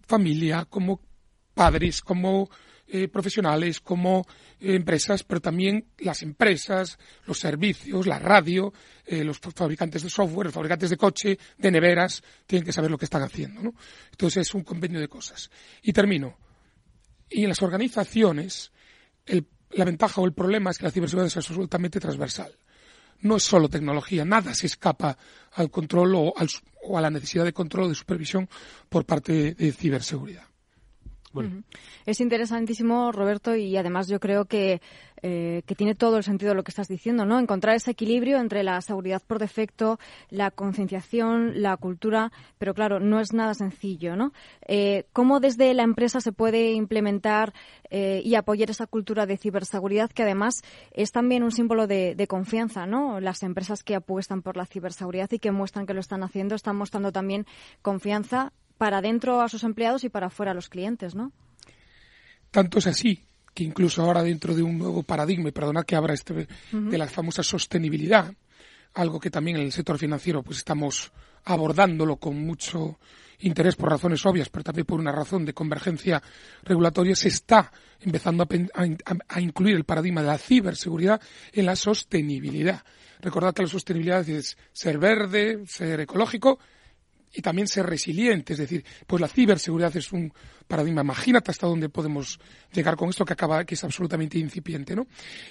familia, 0.06 0.64
como 0.64 1.00
padres, 1.54 2.00
como 2.00 2.48
eh, 2.88 3.08
profesionales, 3.08 3.80
como 3.80 4.26
eh, 4.60 4.74
empresas, 4.74 5.22
pero 5.22 5.40
también 5.40 5.86
las 5.98 6.22
empresas, 6.22 6.98
los 7.26 7.38
servicios, 7.38 8.06
la 8.06 8.18
radio, 8.18 8.72
eh, 9.06 9.24
los 9.24 9.38
fabricantes 9.38 10.02
de 10.02 10.10
software, 10.10 10.46
los 10.46 10.54
fabricantes 10.54 10.90
de 10.90 10.96
coche, 10.96 11.38
de 11.56 11.70
neveras, 11.70 12.22
tienen 12.46 12.66
que 12.66 12.72
saber 12.72 12.90
lo 12.90 12.98
que 12.98 13.06
están 13.06 13.22
haciendo. 13.22 13.62
¿no? 13.62 13.74
Entonces 14.10 14.48
es 14.48 14.54
un 14.54 14.62
convenio 14.62 15.00
de 15.00 15.08
cosas. 15.08 15.50
Y 15.82 15.92
termino. 15.92 16.36
Y 17.30 17.44
en 17.44 17.48
las 17.48 17.62
organizaciones, 17.62 18.72
la 19.70 19.84
ventaja 19.86 20.20
o 20.20 20.26
el 20.26 20.34
problema 20.34 20.70
es 20.70 20.76
que 20.76 20.84
la 20.84 20.90
ciberseguridad 20.90 21.28
es 21.28 21.36
absolutamente 21.38 21.98
transversal. 21.98 22.52
No 23.20 23.36
es 23.36 23.42
solo 23.44 23.70
tecnología, 23.70 24.26
nada 24.26 24.52
se 24.52 24.66
escapa 24.66 25.16
al 25.52 25.70
control 25.70 26.14
o, 26.16 26.34
o 26.82 26.98
a 26.98 27.00
la 27.00 27.08
necesidad 27.08 27.44
de 27.44 27.54
control 27.54 27.84
o 27.84 27.88
de 27.88 27.94
supervisión 27.94 28.50
por 28.90 29.06
parte 29.06 29.54
de 29.54 29.72
ciberseguridad. 29.72 30.51
Es 32.06 32.20
interesantísimo, 32.20 33.12
Roberto, 33.12 33.56
y 33.56 33.76
además 33.76 34.08
yo 34.08 34.20
creo 34.20 34.44
que, 34.44 34.80
eh, 35.22 35.62
que 35.66 35.74
tiene 35.74 35.94
todo 35.94 36.16
el 36.16 36.24
sentido 36.24 36.54
lo 36.54 36.64
que 36.64 36.70
estás 36.70 36.88
diciendo, 36.88 37.24
¿no? 37.24 37.38
Encontrar 37.38 37.76
ese 37.76 37.92
equilibrio 37.92 38.38
entre 38.38 38.62
la 38.62 38.80
seguridad 38.80 39.22
por 39.26 39.38
defecto, 39.38 39.98
la 40.30 40.50
concienciación, 40.50 41.62
la 41.62 41.76
cultura, 41.76 42.32
pero 42.58 42.74
claro, 42.74 43.00
no 43.00 43.20
es 43.20 43.32
nada 43.32 43.54
sencillo, 43.54 44.16
¿no? 44.16 44.32
Eh, 44.66 45.06
¿Cómo 45.12 45.40
desde 45.40 45.72
la 45.74 45.84
empresa 45.84 46.20
se 46.20 46.32
puede 46.32 46.72
implementar 46.72 47.52
eh, 47.90 48.20
y 48.24 48.34
apoyar 48.34 48.70
esa 48.70 48.86
cultura 48.86 49.26
de 49.26 49.36
ciberseguridad 49.36 50.10
que 50.10 50.22
además 50.22 50.62
es 50.92 51.12
también 51.12 51.42
un 51.42 51.52
símbolo 51.52 51.86
de, 51.86 52.14
de 52.14 52.26
confianza, 52.26 52.86
¿no? 52.86 53.20
Las 53.20 53.42
empresas 53.42 53.82
que 53.82 53.94
apuestan 53.94 54.42
por 54.42 54.56
la 54.56 54.66
ciberseguridad 54.66 55.30
y 55.30 55.38
que 55.38 55.52
muestran 55.52 55.86
que 55.86 55.94
lo 55.94 56.00
están 56.00 56.22
haciendo 56.22 56.54
están 56.54 56.76
mostrando 56.76 57.12
también 57.12 57.46
confianza 57.82 58.52
para 58.82 59.00
dentro 59.00 59.40
a 59.40 59.48
sus 59.48 59.62
empleados 59.62 60.02
y 60.02 60.08
para 60.08 60.26
afuera 60.26 60.50
a 60.50 60.54
los 60.54 60.68
clientes, 60.68 61.14
¿no? 61.14 61.30
Tanto 62.50 62.80
es 62.80 62.88
así 62.88 63.22
que 63.54 63.62
incluso 63.62 64.02
ahora 64.02 64.24
dentro 64.24 64.56
de 64.56 64.64
un 64.64 64.76
nuevo 64.76 65.04
paradigma, 65.04 65.50
y 65.50 65.52
perdonad 65.52 65.84
que 65.84 65.94
abra 65.94 66.14
este 66.14 66.48
de 66.72 66.98
la 66.98 67.06
famosa 67.06 67.44
sostenibilidad, 67.44 68.34
algo 68.94 69.20
que 69.20 69.30
también 69.30 69.58
en 69.58 69.62
el 69.62 69.70
sector 69.70 69.98
financiero 69.98 70.42
pues 70.42 70.58
estamos 70.58 71.12
abordándolo 71.44 72.16
con 72.16 72.44
mucho 72.44 72.98
interés 73.38 73.76
por 73.76 73.88
razones 73.88 74.26
obvias, 74.26 74.48
pero 74.48 74.64
también 74.64 74.84
por 74.84 74.98
una 74.98 75.12
razón 75.12 75.44
de 75.44 75.54
convergencia 75.54 76.20
regulatoria, 76.64 77.14
se 77.14 77.28
está 77.28 77.70
empezando 78.00 78.48
a, 78.74 79.40
incluir 79.40 79.76
el 79.76 79.84
paradigma 79.84 80.22
de 80.22 80.26
la 80.26 80.38
ciberseguridad 80.38 81.20
en 81.52 81.66
la 81.66 81.76
sostenibilidad. 81.76 82.82
Recordad 83.20 83.54
que 83.54 83.62
la 83.62 83.68
sostenibilidad 83.68 84.28
es 84.28 84.58
ser 84.72 84.98
verde, 84.98 85.62
ser 85.68 86.00
ecológico 86.00 86.58
y 87.32 87.42
también 87.42 87.68
ser 87.68 87.86
resiliente. 87.86 88.52
Es 88.52 88.58
decir, 88.58 88.84
pues 89.06 89.20
la 89.20 89.28
ciberseguridad 89.28 89.96
es 89.96 90.12
un 90.12 90.32
paradigma. 90.66 91.02
Imagínate 91.02 91.50
hasta 91.50 91.66
dónde 91.66 91.88
podemos 91.88 92.38
llegar 92.72 92.96
con 92.96 93.08
esto 93.10 93.24
que 93.24 93.32
acaba, 93.32 93.64
que 93.64 93.74
es 93.74 93.84
absolutamente 93.84 94.38
incipiente, 94.38 94.94
¿no? 94.94 95.06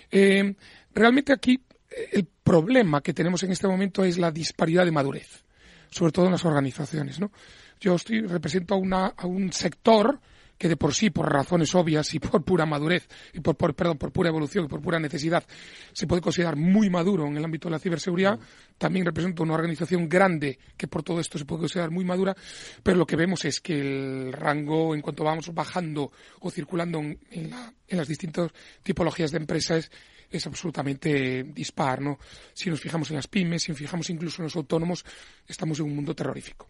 Eh, 0.09 0.55
realmente 0.93 1.33
aquí 1.33 1.61
eh, 1.89 2.09
el 2.13 2.27
problema 2.43 3.01
que 3.01 3.13
tenemos 3.13 3.43
en 3.43 3.51
este 3.51 3.67
momento 3.67 4.03
es 4.03 4.17
la 4.17 4.31
disparidad 4.31 4.85
de 4.85 4.91
madurez, 4.91 5.43
sobre 5.89 6.11
todo 6.11 6.25
en 6.25 6.31
las 6.31 6.45
organizaciones, 6.45 7.19
¿no? 7.19 7.31
Yo 7.79 7.95
estoy, 7.95 8.21
represento 8.21 8.75
a, 8.75 8.77
una, 8.77 9.07
a 9.07 9.25
un 9.25 9.51
sector 9.51 10.19
que 10.61 10.69
de 10.69 10.77
por 10.77 10.93
sí, 10.93 11.09
por 11.09 11.27
razones 11.27 11.73
obvias 11.73 12.13
y 12.13 12.19
por 12.19 12.43
pura 12.43 12.67
madurez, 12.67 13.09
y 13.33 13.39
por, 13.39 13.55
perdón, 13.73 13.97
por 13.97 14.11
pura 14.11 14.29
evolución 14.29 14.65
y 14.65 14.67
por 14.67 14.79
pura 14.79 14.99
necesidad, 14.99 15.43
se 15.91 16.05
puede 16.05 16.21
considerar 16.21 16.55
muy 16.55 16.87
maduro 16.87 17.25
en 17.25 17.35
el 17.35 17.43
ámbito 17.43 17.67
de 17.67 17.71
la 17.71 17.79
ciberseguridad. 17.79 18.39
También 18.77 19.03
represento 19.03 19.41
una 19.41 19.55
organización 19.55 20.07
grande 20.07 20.59
que 20.77 20.87
por 20.87 21.01
todo 21.01 21.19
esto 21.19 21.39
se 21.39 21.45
puede 21.45 21.61
considerar 21.61 21.89
muy 21.89 22.05
madura, 22.05 22.35
pero 22.83 22.95
lo 22.95 23.07
que 23.07 23.15
vemos 23.15 23.43
es 23.43 23.59
que 23.59 23.79
el 23.79 24.33
rango, 24.33 24.93
en 24.93 25.01
cuanto 25.01 25.23
vamos 25.23 25.51
bajando 25.51 26.11
o 26.41 26.51
circulando 26.51 26.99
en, 26.99 27.17
en 27.31 27.97
las 27.97 28.07
distintas 28.07 28.51
tipologías 28.83 29.31
de 29.31 29.37
empresas, 29.37 29.89
es 30.29 30.45
absolutamente 30.45 31.43
dispar, 31.43 32.01
¿no? 32.01 32.19
Si 32.53 32.69
nos 32.69 32.79
fijamos 32.79 33.09
en 33.09 33.15
las 33.15 33.27
pymes, 33.27 33.63
si 33.63 33.71
nos 33.71 33.79
fijamos 33.79 34.11
incluso 34.11 34.43
en 34.43 34.45
los 34.45 34.55
autónomos, 34.55 35.03
estamos 35.47 35.79
en 35.79 35.85
un 35.85 35.95
mundo 35.95 36.13
terrorífico. 36.13 36.69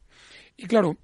Y 0.56 0.66
claro, 0.66 0.98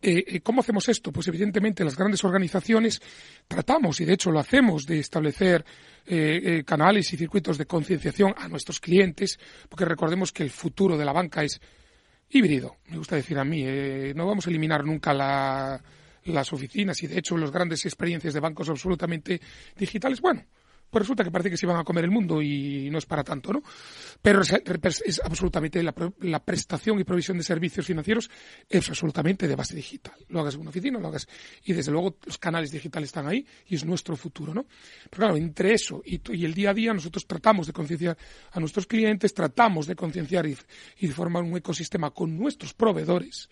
eh, 0.00 0.24
eh, 0.26 0.40
¿Cómo 0.40 0.60
hacemos 0.60 0.88
esto? 0.88 1.10
Pues 1.12 1.26
evidentemente 1.26 1.82
las 1.82 1.96
grandes 1.96 2.22
organizaciones 2.22 3.00
tratamos, 3.48 4.00
y 4.00 4.04
de 4.04 4.12
hecho 4.12 4.30
lo 4.30 4.38
hacemos, 4.38 4.86
de 4.86 5.00
establecer 5.00 5.64
eh, 6.06 6.62
canales 6.64 7.12
y 7.12 7.16
circuitos 7.16 7.58
de 7.58 7.66
concienciación 7.66 8.32
a 8.36 8.48
nuestros 8.48 8.78
clientes, 8.78 9.38
porque 9.68 9.84
recordemos 9.84 10.32
que 10.32 10.44
el 10.44 10.50
futuro 10.50 10.96
de 10.96 11.04
la 11.04 11.12
banca 11.12 11.42
es 11.42 11.60
híbrido, 12.30 12.76
me 12.86 12.98
gusta 12.98 13.16
decir 13.16 13.38
a 13.38 13.44
mí. 13.44 13.64
no 14.14 14.26
vamos 14.26 14.46
a 14.46 14.50
eliminar 14.50 14.84
nunca 14.84 15.12
las 15.14 16.52
oficinas 16.52 17.02
y 17.02 17.08
de 17.08 17.18
hecho 17.18 17.36
las 17.36 17.50
grandes 17.50 17.84
experiencias 17.84 18.34
de 18.34 18.40
bancos 18.40 18.68
absolutamente 18.68 19.40
digitales, 19.76 20.20
bueno, 20.20 20.44
pues 20.90 21.02
resulta 21.02 21.24
que 21.24 21.30
parece 21.30 21.50
que 21.50 21.56
se 21.56 21.66
van 21.66 21.76
a 21.76 21.84
comer 21.84 22.04
el 22.04 22.10
mundo 22.10 22.40
y 22.40 22.88
no 22.90 22.98
es 22.98 23.06
para 23.06 23.22
tanto, 23.22 23.52
¿no? 23.52 23.62
Pero 24.22 24.40
es, 24.42 25.20
absolutamente 25.22 25.82
la, 25.82 26.44
prestación 26.44 26.98
y 26.98 27.04
provisión 27.04 27.36
de 27.36 27.44
servicios 27.44 27.86
financieros 27.86 28.30
es 28.68 28.88
absolutamente 28.88 29.46
de 29.46 29.54
base 29.54 29.74
digital. 29.74 30.14
Lo 30.28 30.40
hagas 30.40 30.54
en 30.54 30.60
una 30.62 30.70
oficina, 30.70 30.98
lo 30.98 31.08
hagas 31.08 31.28
y 31.64 31.72
desde 31.72 31.92
luego 31.92 32.16
los 32.24 32.38
canales 32.38 32.70
digitales 32.70 33.08
están 33.08 33.26
ahí 33.26 33.46
y 33.66 33.74
es 33.74 33.84
nuestro 33.84 34.16
futuro, 34.16 34.54
¿no? 34.54 34.66
Pero 35.10 35.24
claro, 35.24 35.36
entre 35.36 35.74
eso 35.74 36.02
y, 36.04 36.20
el 36.44 36.54
día 36.54 36.70
a 36.70 36.74
día 36.74 36.94
nosotros 36.94 37.26
tratamos 37.26 37.66
de 37.66 37.72
concienciar 37.72 38.16
a 38.52 38.60
nuestros 38.60 38.86
clientes, 38.86 39.34
tratamos 39.34 39.86
de 39.86 39.94
concienciar 39.94 40.46
y, 40.46 40.56
de 41.00 41.12
formar 41.12 41.42
un 41.42 41.56
ecosistema 41.56 42.10
con 42.10 42.36
nuestros 42.38 42.72
proveedores, 42.74 43.48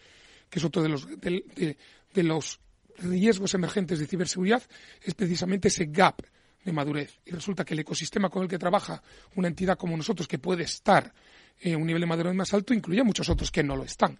que 0.48 0.58
es 0.58 0.64
otro 0.64 0.82
de 0.82 0.88
los 0.88 1.06
de 1.20 2.22
los 2.22 2.60
riesgos 2.98 3.54
emergentes 3.54 3.98
de 3.98 4.06
ciberseguridad, 4.06 4.62
es 5.02 5.14
precisamente 5.14 5.68
ese 5.68 5.86
gap 5.86 6.22
de 6.66 6.72
madurez. 6.72 7.20
Y 7.24 7.30
resulta 7.30 7.64
que 7.64 7.74
el 7.74 7.80
ecosistema 7.80 8.28
con 8.28 8.42
el 8.42 8.48
que 8.48 8.58
trabaja 8.58 9.00
una 9.36 9.48
entidad 9.48 9.78
como 9.78 9.96
nosotros, 9.96 10.26
que 10.28 10.38
puede 10.38 10.64
estar 10.64 11.14
en 11.60 11.80
un 11.80 11.86
nivel 11.86 12.00
de 12.00 12.06
madurez 12.06 12.34
más 12.34 12.52
alto, 12.52 12.74
incluye 12.74 13.00
a 13.00 13.04
muchos 13.04 13.30
otros 13.30 13.50
que 13.50 13.62
no 13.62 13.76
lo 13.76 13.84
están. 13.84 14.18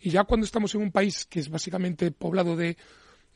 Y 0.00 0.10
ya 0.10 0.24
cuando 0.24 0.46
estamos 0.46 0.74
en 0.74 0.82
un 0.82 0.92
país 0.92 1.26
que 1.26 1.40
es 1.40 1.50
básicamente 1.50 2.12
poblado 2.12 2.56
de, 2.56 2.76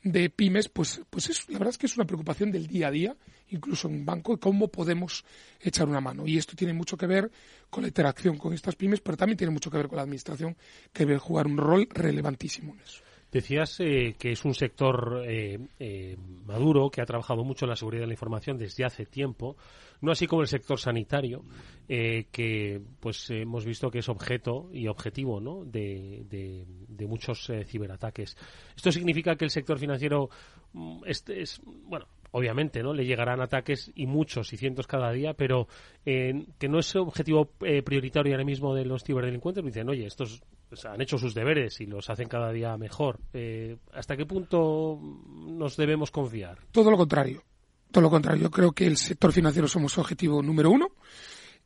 de 0.05 0.31
pymes, 0.31 0.69
pues, 0.69 1.03
pues 1.11 1.29
es, 1.29 1.49
la 1.49 1.59
verdad 1.59 1.71
es 1.71 1.79
que 1.79 1.87
es 1.87 1.97
una 1.97 2.07
preocupación 2.07 2.53
del 2.53 2.69
día 2.69 2.87
a 2.87 2.91
día, 2.93 3.17
incluso 3.49 3.89
en 3.89 3.95
un 3.95 4.07
banco, 4.07 4.39
cómo 4.39 4.69
podemos 4.69 5.25
echar 5.61 5.89
una 5.89 6.01
mano. 6.01 6.27
Y 6.27 6.39
esto 6.39 6.55
tiene 6.55 6.73
mucho 6.73 6.97
que 6.97 7.09
ver 7.09 7.31
con 7.69 7.83
la 7.83 7.89
interacción 7.89 8.39
con 8.39 8.55
estas 8.55 8.77
pymes, 8.77 9.01
pero 9.01 9.17
también 9.17 9.37
tiene 9.37 9.53
mucho 9.53 9.71
que 9.71 9.77
ver 9.77 9.89
con 9.89 9.97
la 9.97 10.03
administración, 10.03 10.57
que 10.93 11.05
debe 11.05 11.19
jugar 11.19 11.49
un 11.49 11.59
rol 11.59 11.89
relevantísimo 11.91 12.75
en 12.75 12.81
eso. 12.81 13.03
Decías 13.33 13.81
eh, 13.81 14.15
que 14.19 14.33
es 14.33 14.45
un 14.45 14.53
sector 14.53 15.23
eh, 15.27 15.59
eh, 15.79 16.19
maduro, 16.45 16.91
que 16.91 17.01
ha 17.01 17.07
trabajado 17.07 17.45
mucho 17.45 17.65
en 17.65 17.71
la 17.71 17.77
seguridad 17.77 18.03
de 18.03 18.09
la 18.09 18.13
información 18.13 18.59
desde 18.59 18.85
hace 18.85 19.07
tiempo, 19.07 19.57
no 20.03 20.13
así 20.13 20.27
como 20.27 20.43
el 20.43 20.49
sector 20.49 20.79
sanitario, 20.79 21.43
que 21.89 22.81
pues 23.01 23.31
hemos 23.31 23.65
visto 23.65 23.91
que 23.91 24.01
es 24.01 24.09
objeto 24.09 24.69
y 24.73 24.87
objetivo 24.87 25.41
¿no? 25.41 25.65
de, 25.65 26.25
de, 26.29 27.07
muchos 27.07 27.51
ciberataques. 27.67 28.37
Esto 28.77 28.93
significa 28.93 29.37
que 29.37 29.45
el 29.45 29.51
sector 29.51 29.79
financiero 29.79 30.29
mm, 30.73 31.03
es, 31.07 31.61
bueno, 31.65 32.07
obviamente, 32.33 32.83
¿no? 32.83 32.93
Le 32.93 33.05
llegarán 33.05 33.41
ataques 33.41 33.93
y 33.95 34.07
muchos 34.07 34.53
y 34.53 34.57
cientos 34.57 34.87
cada 34.87 35.11
día, 35.13 35.35
pero 35.35 35.69
que 36.05 36.69
no 36.69 36.79
es 36.79 36.97
objetivo 36.97 37.47
prioritario 37.85 38.33
ahora 38.35 38.45
mismo 38.45 38.75
de 38.75 38.85
los 38.85 39.05
ciberdelincuentes. 39.05 39.63
Me 39.63 39.71
dicen, 39.71 39.89
oye, 39.89 40.07
estos 40.07 40.43
han 40.85 41.01
hecho 41.01 41.19
sus 41.19 41.35
deberes 41.35 41.81
y 41.81 41.87
los 41.87 42.09
hacen 42.11 42.29
cada 42.29 42.53
día 42.53 42.77
mejor. 42.77 43.21
Eh, 43.33 43.77
¿Hasta 43.93 44.17
qué 44.17 44.27
punto 44.27 44.99
nos 45.01 45.77
debemos 45.77 46.11
confiar? 46.11 46.59
Todo 46.71 46.91
lo 46.91 46.97
contrario. 46.97 47.43
Todo 47.91 48.03
lo 48.03 48.11
contrario. 48.11 48.45
Yo 48.45 48.51
creo 48.51 48.73
que 48.73 48.87
el 48.87 48.97
sector 48.97 49.33
financiero 49.33 49.69
somos 49.69 49.97
objetivo 49.99 50.43
número 50.43 50.71
uno. 50.71 50.89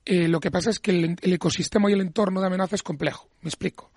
Eh, 0.04 0.28
lo 0.28 0.40
que 0.40 0.50
pasa 0.50 0.70
es 0.70 0.80
que 0.80 0.90
el, 0.90 1.16
ecosistema 1.22 1.90
y 1.90 1.94
el 1.94 2.00
entorno 2.00 2.40
de 2.40 2.46
amenaza 2.46 2.76
es 2.76 2.82
complejo. 2.82 3.28
Me 3.42 3.48
explico. 3.48 3.92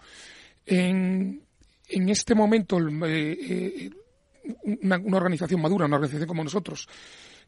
En, 0.65 1.41
este 1.87 2.35
momento, 2.35 2.77
eh, 3.07 3.89
una, 4.83 4.97
organización 5.17 5.61
madura, 5.61 5.85
una 5.85 5.95
organización 5.95 6.27
como 6.27 6.43
nosotros, 6.43 6.87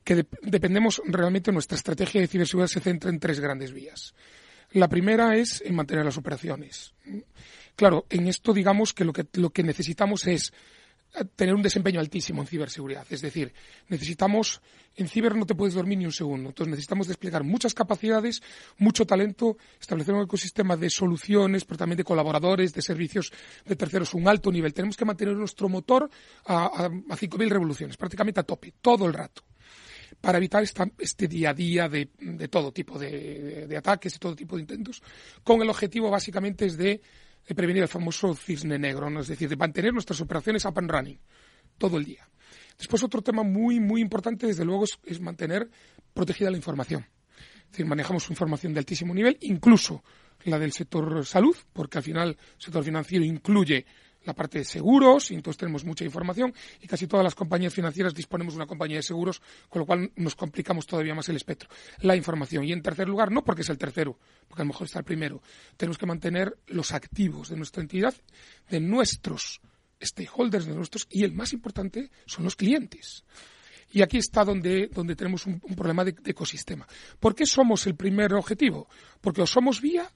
que 0.03 0.25
dependemos 0.41 1.01
realmente, 1.05 1.51
nuestra 1.51 1.75
estrategia 1.75 2.21
de 2.21 2.27
ciberseguridad 2.27 2.67
se 2.67 2.79
centra 2.79 3.09
en 3.09 3.19
tres 3.19 3.39
grandes 3.39 3.71
vías. 3.71 4.15
La 4.73 4.87
primera 4.87 5.35
es 5.35 5.61
en 5.65 5.75
mantener 5.75 6.05
las 6.05 6.17
operaciones. 6.17 6.93
Claro, 7.75 8.05
en 8.09 8.27
esto 8.27 8.53
digamos 8.53 8.93
que 8.93 9.03
lo 9.03 9.11
que, 9.11 9.25
lo 9.33 9.49
que 9.49 9.63
necesitamos 9.63 10.27
es 10.27 10.53
eh, 11.13 11.25
tener 11.35 11.53
un 11.53 11.61
desempeño 11.61 11.99
altísimo 11.99 12.41
en 12.41 12.47
ciberseguridad. 12.47 13.05
Es 13.09 13.21
decir, 13.21 13.53
necesitamos, 13.89 14.61
en 14.95 15.09
ciber 15.09 15.35
no 15.35 15.45
te 15.45 15.55
puedes 15.55 15.73
dormir 15.73 15.97
ni 15.97 16.05
un 16.05 16.13
segundo. 16.13 16.49
Entonces 16.49 16.69
necesitamos 16.69 17.07
desplegar 17.07 17.43
muchas 17.43 17.73
capacidades, 17.73 18.41
mucho 18.77 19.05
talento, 19.05 19.57
establecer 19.79 20.13
un 20.13 20.23
ecosistema 20.23 20.77
de 20.77 20.89
soluciones, 20.89 21.65
pero 21.65 21.77
también 21.77 21.97
de 21.97 22.05
colaboradores, 22.05 22.73
de 22.73 22.81
servicios 22.81 23.33
de 23.65 23.75
terceros, 23.75 24.13
un 24.13 24.27
alto 24.27 24.51
nivel. 24.51 24.73
Tenemos 24.73 24.95
que 24.95 25.03
mantener 25.03 25.35
nuestro 25.35 25.67
motor 25.67 26.09
a, 26.45 26.63
a, 26.63 26.85
a 26.85 27.17
5.000 27.17 27.49
revoluciones, 27.49 27.97
prácticamente 27.97 28.39
a 28.39 28.43
tope, 28.43 28.73
todo 28.81 29.05
el 29.05 29.13
rato 29.13 29.43
para 30.19 30.37
evitar 30.37 30.63
este 30.63 31.27
día 31.27 31.51
a 31.51 31.53
día 31.53 31.87
de, 31.87 32.07
todo 32.49 32.71
tipo 32.71 32.99
de, 32.99 33.73
ataques, 33.77 34.13
de 34.13 34.19
todo 34.19 34.35
tipo 34.35 34.55
de 34.55 34.63
intentos, 34.63 35.01
con 35.43 35.61
el 35.61 35.69
objetivo 35.69 36.09
básicamente 36.09 36.65
es 36.65 36.77
de, 36.77 37.01
prevenir 37.55 37.83
el 37.83 37.89
famoso 37.89 38.33
cisne 38.35 38.77
negro, 38.77 39.09
¿no? 39.09 39.21
es 39.21 39.27
decir, 39.27 39.49
de 39.49 39.55
mantener 39.55 39.93
nuestras 39.93 40.21
operaciones 40.21 40.65
up 40.65 40.77
and 40.77 40.89
running 40.91 41.19
todo 41.77 41.97
el 41.97 42.05
día. 42.05 42.27
Después 42.77 43.03
otro 43.03 43.21
tema 43.21 43.43
muy, 43.43 43.79
muy 43.79 44.01
importante, 44.01 44.47
desde 44.47 44.65
luego, 44.65 44.85
es, 45.05 45.21
mantener 45.21 45.69
protegida 46.13 46.49
la 46.49 46.57
información. 46.57 47.05
Es 47.65 47.71
decir, 47.71 47.85
manejamos 47.85 48.29
información 48.29 48.73
de 48.73 48.79
altísimo 48.79 49.13
nivel, 49.13 49.37
incluso 49.41 50.03
la 50.45 50.57
del 50.57 50.71
sector 50.71 51.25
salud, 51.25 51.55
porque 51.73 51.99
al 51.99 52.03
final 52.03 52.29
el 52.29 52.37
sector 52.57 52.83
financiero 52.83 53.23
incluye 53.23 53.85
la 54.25 54.33
parte 54.33 54.59
de 54.59 54.65
seguros, 54.65 55.31
y 55.31 55.35
entonces 55.35 55.57
tenemos 55.57 55.83
mucha 55.83 56.05
información, 56.05 56.53
y 56.79 56.87
casi 56.87 57.07
todas 57.07 57.23
las 57.23 57.35
compañías 57.35 57.73
financieras 57.73 58.13
disponemos 58.13 58.53
de 58.53 58.59
una 58.59 58.67
compañía 58.67 58.97
de 58.97 59.03
seguros, 59.03 59.41
con 59.69 59.79
lo 59.81 59.85
cual 59.85 60.11
nos 60.15 60.35
complicamos 60.35 60.85
todavía 60.85 61.15
más 61.15 61.27
el 61.29 61.35
espectro. 61.35 61.69
La 61.99 62.15
información. 62.15 62.63
Y 62.63 62.71
en 62.71 62.81
tercer 62.81 63.07
lugar, 63.07 63.31
no 63.31 63.43
porque 63.43 63.61
es 63.61 63.69
el 63.69 63.77
tercero, 63.77 64.17
porque 64.47 64.61
a 64.61 64.65
lo 64.65 64.69
mejor 64.69 64.85
está 64.85 64.99
el 64.99 65.05
primero, 65.05 65.41
tenemos 65.77 65.97
que 65.97 66.05
mantener 66.05 66.57
los 66.67 66.91
activos 66.91 67.49
de 67.49 67.57
nuestra 67.57 67.81
entidad, 67.81 68.13
de 68.69 68.79
nuestros 68.79 69.61
stakeholders, 70.01 70.65
de 70.65 70.75
nuestros, 70.75 71.07
y 71.09 71.23
el 71.23 71.33
más 71.33 71.53
importante 71.53 72.09
son 72.25 72.43
los 72.43 72.55
clientes. 72.55 73.23
Y 73.93 74.01
aquí 74.01 74.17
está 74.17 74.45
donde, 74.45 74.87
donde 74.87 75.15
tenemos 75.15 75.45
un, 75.45 75.59
problema 75.59 76.05
de, 76.05 76.13
de, 76.13 76.31
ecosistema. 76.31 76.87
¿Por 77.19 77.35
qué 77.35 77.45
somos 77.45 77.85
el 77.87 77.95
primer 77.95 78.33
objetivo? 78.33 78.87
Porque 79.19 79.41
o 79.41 79.47
somos 79.47 79.81
vía 79.81 80.09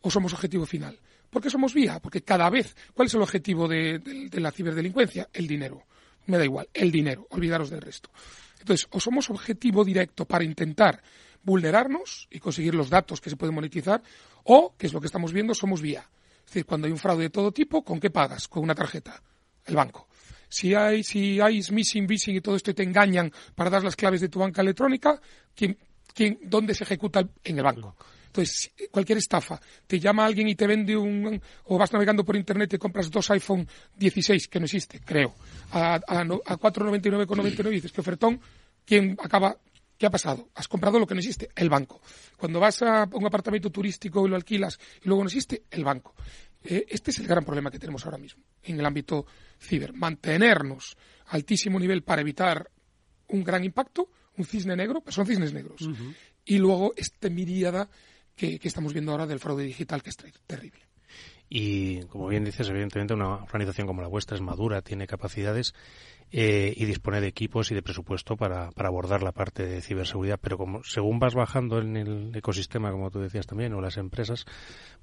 o 0.00 0.10
somos 0.10 0.32
objetivo 0.34 0.66
final. 0.66 0.98
¿Por 1.30 1.40
qué 1.40 1.48
somos 1.48 1.72
vía? 1.72 2.00
Porque 2.00 2.22
cada 2.22 2.50
vez, 2.50 2.74
¿cuál 2.92 3.06
es 3.06 3.14
el 3.14 3.22
objetivo 3.22 3.68
de, 3.68 4.28
la 4.32 4.50
ciberdelincuencia? 4.50 5.28
El 5.32 5.46
dinero. 5.46 5.84
Me 6.26 6.36
da 6.36 6.44
igual, 6.44 6.68
el 6.74 6.90
dinero, 6.90 7.26
olvidaros 7.30 7.70
del 7.70 7.80
resto. 7.80 8.10
Entonces, 8.58 8.86
o 8.90 9.00
somos 9.00 9.30
objetivo 9.30 9.84
directo 9.84 10.26
para 10.26 10.44
intentar 10.44 11.02
vulnerarnos 11.42 12.28
y 12.30 12.38
conseguir 12.38 12.74
los 12.74 12.90
datos 12.90 13.20
que 13.20 13.30
se 13.30 13.36
pueden 13.36 13.54
monetizar, 13.54 14.02
o, 14.44 14.74
que 14.76 14.86
es 14.86 14.92
lo 14.92 15.00
que 15.00 15.06
estamos 15.06 15.32
viendo, 15.32 15.54
somos 15.54 15.80
vía. 15.80 16.08
Es 16.40 16.46
decir, 16.46 16.66
cuando 16.66 16.86
hay 16.86 16.92
un 16.92 16.98
fraude 16.98 17.24
de 17.24 17.30
todo 17.30 17.52
tipo, 17.52 17.82
¿con 17.82 18.00
qué 18.00 18.10
pagas? 18.10 18.48
Con 18.48 18.62
una 18.62 18.74
tarjeta, 18.74 19.22
el 19.64 19.76
banco. 19.76 20.08
Si 20.48 20.74
hay, 20.74 21.04
si 21.04 21.40
hay 21.40 21.62
smishing, 21.62 22.08
phishing 22.08 22.36
y 22.36 22.40
todo 22.40 22.56
esto 22.56 22.72
y 22.72 22.74
te 22.74 22.82
engañan 22.82 23.32
para 23.54 23.70
dar 23.70 23.84
las 23.84 23.94
claves 23.94 24.20
de 24.20 24.28
tu 24.28 24.40
banca 24.40 24.60
electrónica, 24.62 25.20
¿quién, 25.54 25.78
quién, 26.12 26.40
¿dónde 26.42 26.74
se 26.74 26.84
ejecuta? 26.84 27.26
En 27.44 27.56
el 27.56 27.64
banco. 27.64 27.96
Entonces, 28.30 28.70
cualquier 28.92 29.18
estafa, 29.18 29.60
te 29.88 29.98
llama 29.98 30.24
alguien 30.24 30.46
y 30.46 30.54
te 30.54 30.64
vende 30.64 30.96
un, 30.96 31.42
o 31.64 31.76
vas 31.76 31.92
navegando 31.92 32.24
por 32.24 32.36
internet 32.36 32.72
y 32.74 32.78
compras 32.78 33.10
dos 33.10 33.28
iPhone 33.32 33.66
16, 33.96 34.46
que 34.46 34.60
no 34.60 34.66
existe, 34.66 35.00
creo, 35.00 35.34
a, 35.72 35.94
a, 35.94 36.20
a 36.20 36.24
4,99,99 36.24 37.66
y 37.66 37.74
dices 37.74 37.90
que 37.90 38.00
ofertón, 38.00 38.40
¿quién 38.84 39.16
acaba? 39.20 39.56
¿Qué 39.98 40.06
ha 40.06 40.10
pasado? 40.10 40.48
Has 40.54 40.68
comprado 40.68 41.00
lo 41.00 41.08
que 41.08 41.14
no 41.14 41.18
existe, 41.18 41.50
el 41.56 41.68
banco. 41.68 42.00
Cuando 42.36 42.60
vas 42.60 42.80
a 42.82 43.08
un 43.12 43.26
apartamento 43.26 43.68
turístico 43.70 44.24
y 44.24 44.30
lo 44.30 44.36
alquilas 44.36 44.78
y 45.02 45.08
luego 45.08 45.24
no 45.24 45.28
existe, 45.28 45.64
el 45.68 45.82
banco. 45.82 46.14
Eh, 46.62 46.86
este 46.88 47.10
es 47.10 47.18
el 47.18 47.26
gran 47.26 47.44
problema 47.44 47.70
que 47.70 47.80
tenemos 47.80 48.04
ahora 48.04 48.18
mismo 48.18 48.44
en 48.62 48.78
el 48.78 48.86
ámbito 48.86 49.26
ciber. 49.58 49.92
Mantenernos 49.92 50.96
a 51.26 51.34
altísimo 51.34 51.80
nivel 51.80 52.04
para 52.04 52.20
evitar 52.20 52.70
un 53.26 53.42
gran 53.42 53.64
impacto, 53.64 54.08
un 54.36 54.44
cisne 54.44 54.76
negro, 54.76 55.00
pues 55.00 55.16
son 55.16 55.26
cisnes 55.26 55.52
negros. 55.52 55.88
Y 56.44 56.58
luego 56.58 56.92
este 56.96 57.28
miríada 57.28 57.90
que, 58.36 58.58
estamos 58.62 58.92
viendo 58.92 59.12
ahora 59.12 59.26
del 59.26 59.40
fraude 59.40 59.64
digital 59.64 60.02
que 60.02 60.10
es 60.10 60.16
terrible. 60.16 60.80
Y 61.48 62.02
como 62.04 62.28
bien 62.28 62.44
dices, 62.44 62.68
evidentemente 62.68 63.14
una 63.14 63.34
organización 63.34 63.86
como 63.86 64.02
la 64.02 64.08
vuestra 64.08 64.36
es 64.36 64.40
madura, 64.40 64.82
tiene 64.82 65.06
capacidades 65.06 65.74
eh, 66.32 66.72
y 66.76 66.84
dispone 66.84 67.20
de 67.20 67.26
equipos 67.26 67.70
y 67.70 67.74
de 67.74 67.82
presupuesto 67.82 68.36
para, 68.36 68.70
para, 68.70 68.88
abordar 68.88 69.22
la 69.22 69.32
parte 69.32 69.66
de 69.66 69.80
ciberseguridad. 69.80 70.38
Pero 70.40 70.58
como 70.58 70.84
según 70.84 71.18
vas 71.18 71.34
bajando 71.34 71.78
en 71.78 71.96
el 71.96 72.34
ecosistema, 72.34 72.92
como 72.92 73.10
tú 73.10 73.20
decías 73.20 73.46
también, 73.46 73.72
o 73.74 73.80
las 73.80 73.96
empresas, 73.96 74.46